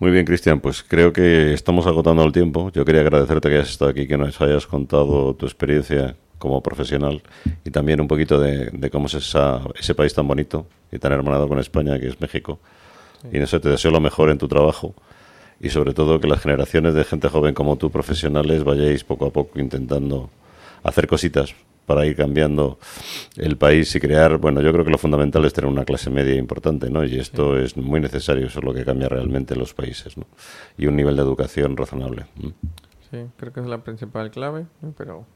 Muy 0.01 0.13
bien, 0.13 0.25
Cristian, 0.25 0.61
pues 0.61 0.83
creo 0.83 1.13
que 1.13 1.53
estamos 1.53 1.87
agotando 1.87 2.25
el 2.25 2.33
tiempo. 2.33 2.73
Yo 2.73 2.87
quería 2.87 3.03
agradecerte 3.03 3.51
que 3.51 3.57
hayas 3.57 3.69
estado 3.69 3.91
aquí, 3.91 4.07
que 4.07 4.17
nos 4.17 4.41
hayas 4.41 4.67
contado 4.67 5.35
tu 5.35 5.45
experiencia 5.45 6.17
como 6.39 6.63
profesional 6.63 7.23
y 7.67 7.71
también 7.71 8.01
un 8.01 8.09
poquito 8.09 8.41
de, 8.41 8.89
cómo 8.91 9.09
es 9.09 9.15
esa, 9.15 9.61
ese 9.79 9.95
país 9.95 10.15
tan 10.15 10.27
bonito 10.27 10.67
y 10.91 10.99
tan 10.99 11.13
hermanado 11.13 11.47
con 11.49 11.59
España 11.59 12.01
que 12.01 12.09
es 12.09 12.19
México. 12.19 12.59
Y 13.31 13.37
en 13.37 13.43
eso 13.43 13.61
te 13.61 13.69
deseo 13.69 13.91
lo 13.91 14.01
mejor 14.01 14.31
en 14.31 14.39
tu 14.39 14.49
trabajo 14.49 14.95
y 15.61 15.69
sobre 15.69 15.93
todo 15.93 16.19
que 16.19 16.29
las 16.29 16.41
generaciones 16.41 16.95
de 16.95 17.05
gente 17.05 17.29
joven 17.29 17.53
como 17.53 17.77
tú, 17.77 17.91
profesionales, 17.91 18.65
vayáis 18.65 19.05
poco 19.05 19.27
a 19.27 19.31
poco 19.31 19.61
intentando 19.61 20.31
hacer 20.83 21.09
cositas 21.09 21.55
para 21.91 22.07
ir 22.07 22.15
cambiando 22.15 22.79
el 23.37 23.57
país 23.57 23.93
y 23.97 23.99
crear, 23.99 24.39
bueno, 24.39 24.61
yo 24.61 24.73
creo 24.73 24.85
que 24.85 24.93
lo 24.93 24.97
fundamental 24.97 25.45
es 25.45 25.53
tener 25.53 25.69
una 25.69 25.85
clase 25.85 26.09
media 26.09 26.37
importante, 26.37 26.89
¿no? 26.89 27.03
Y 27.03 27.19
esto 27.19 27.59
es 27.59 27.77
muy 27.77 27.99
necesario, 27.99 28.47
eso 28.47 28.61
es 28.61 28.65
lo 28.65 28.73
que 28.73 28.85
cambia 28.85 29.09
realmente 29.09 29.57
los 29.57 29.75
países, 29.75 30.17
¿no? 30.17 30.25
Y 30.79 30.87
un 30.87 30.95
nivel 30.95 31.17
de 31.17 31.23
educación 31.23 31.77
razonable. 31.77 32.27
Sí, 33.11 33.27
creo 33.37 33.53
que 33.53 33.59
es 33.59 33.67
la 33.67 33.83
principal 33.83 34.31
clave, 34.31 34.67
pero 34.97 35.27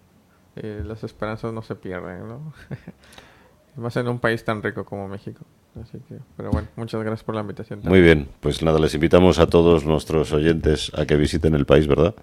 eh, 0.54 0.84
las 0.86 1.02
esperanzas 1.02 1.52
no 1.52 1.60
se 1.62 1.74
pierden, 1.74 2.28
¿no? 2.28 2.52
Más 3.76 3.96
en 3.96 4.06
un 4.06 4.20
país 4.20 4.44
tan 4.44 4.62
rico 4.62 4.84
como 4.84 5.08
México. 5.08 5.44
Así 5.80 5.98
que, 6.08 6.16
pero 6.36 6.50
bueno, 6.50 6.68
muchas 6.76 7.00
gracias 7.00 7.24
por 7.24 7.34
la 7.34 7.40
invitación. 7.40 7.80
Muy 7.82 8.00
bien, 8.00 8.28
pues 8.40 8.62
nada, 8.62 8.78
les 8.78 8.94
invitamos 8.94 9.40
a 9.40 9.46
todos 9.46 9.84
nuestros 9.84 10.32
oyentes 10.32 10.92
a 10.94 11.04
que 11.06 11.16
visiten 11.16 11.54
el 11.54 11.66
país, 11.66 11.88
¿verdad? 11.88 12.14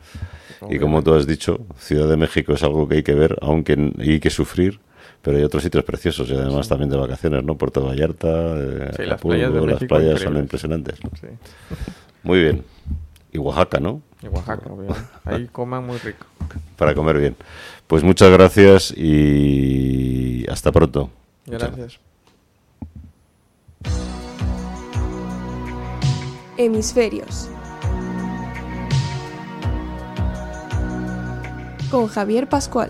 Y 0.70 0.80
como 0.80 1.04
tú 1.04 1.14
has 1.14 1.28
dicho, 1.28 1.66
Ciudad 1.78 2.08
de 2.08 2.18
México 2.18 2.54
es 2.54 2.64
algo 2.64 2.88
que 2.88 2.96
hay 2.98 3.04
que 3.04 3.16
ver, 3.16 3.38
aunque 3.42 3.94
hay 4.00 4.20
que 4.20 4.30
sufrir, 4.30 4.80
pero 5.22 5.38
hay 5.38 5.44
otros 5.44 5.64
sitios 5.64 5.84
preciosos 5.84 6.30
y 6.30 6.34
además 6.36 6.70
también 6.70 6.90
de 6.90 6.98
vacaciones, 6.98 7.44
¿no? 7.44 7.58
Puerto 7.58 7.84
Vallarta, 7.86 8.28
eh, 8.58 8.92
las 9.06 9.20
playas, 9.20 10.22
son 10.22 10.38
impresionantes. 10.38 11.00
Muy 12.24 12.42
bien. 12.42 12.64
Y 13.34 13.38
Oaxaca, 13.40 13.80
¿no? 13.80 14.02
Y 14.22 14.28
Oaxaca, 14.28 14.70
bien. 14.78 14.94
Ahí 15.26 15.48
coman 15.52 15.86
muy 15.86 15.98
rico. 15.98 16.26
Para 16.78 16.94
comer 16.94 17.18
bien. 17.18 17.36
Pues 17.88 18.04
muchas 18.04 18.30
gracias 18.30 18.94
y 18.96 20.46
hasta 20.50 20.72
pronto. 20.72 21.10
Gracias. 21.46 22.00
Hemisferios. 26.58 27.50
con 31.92 32.08
Javier 32.08 32.48
Pascual. 32.48 32.90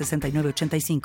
906985. 0.00 1.00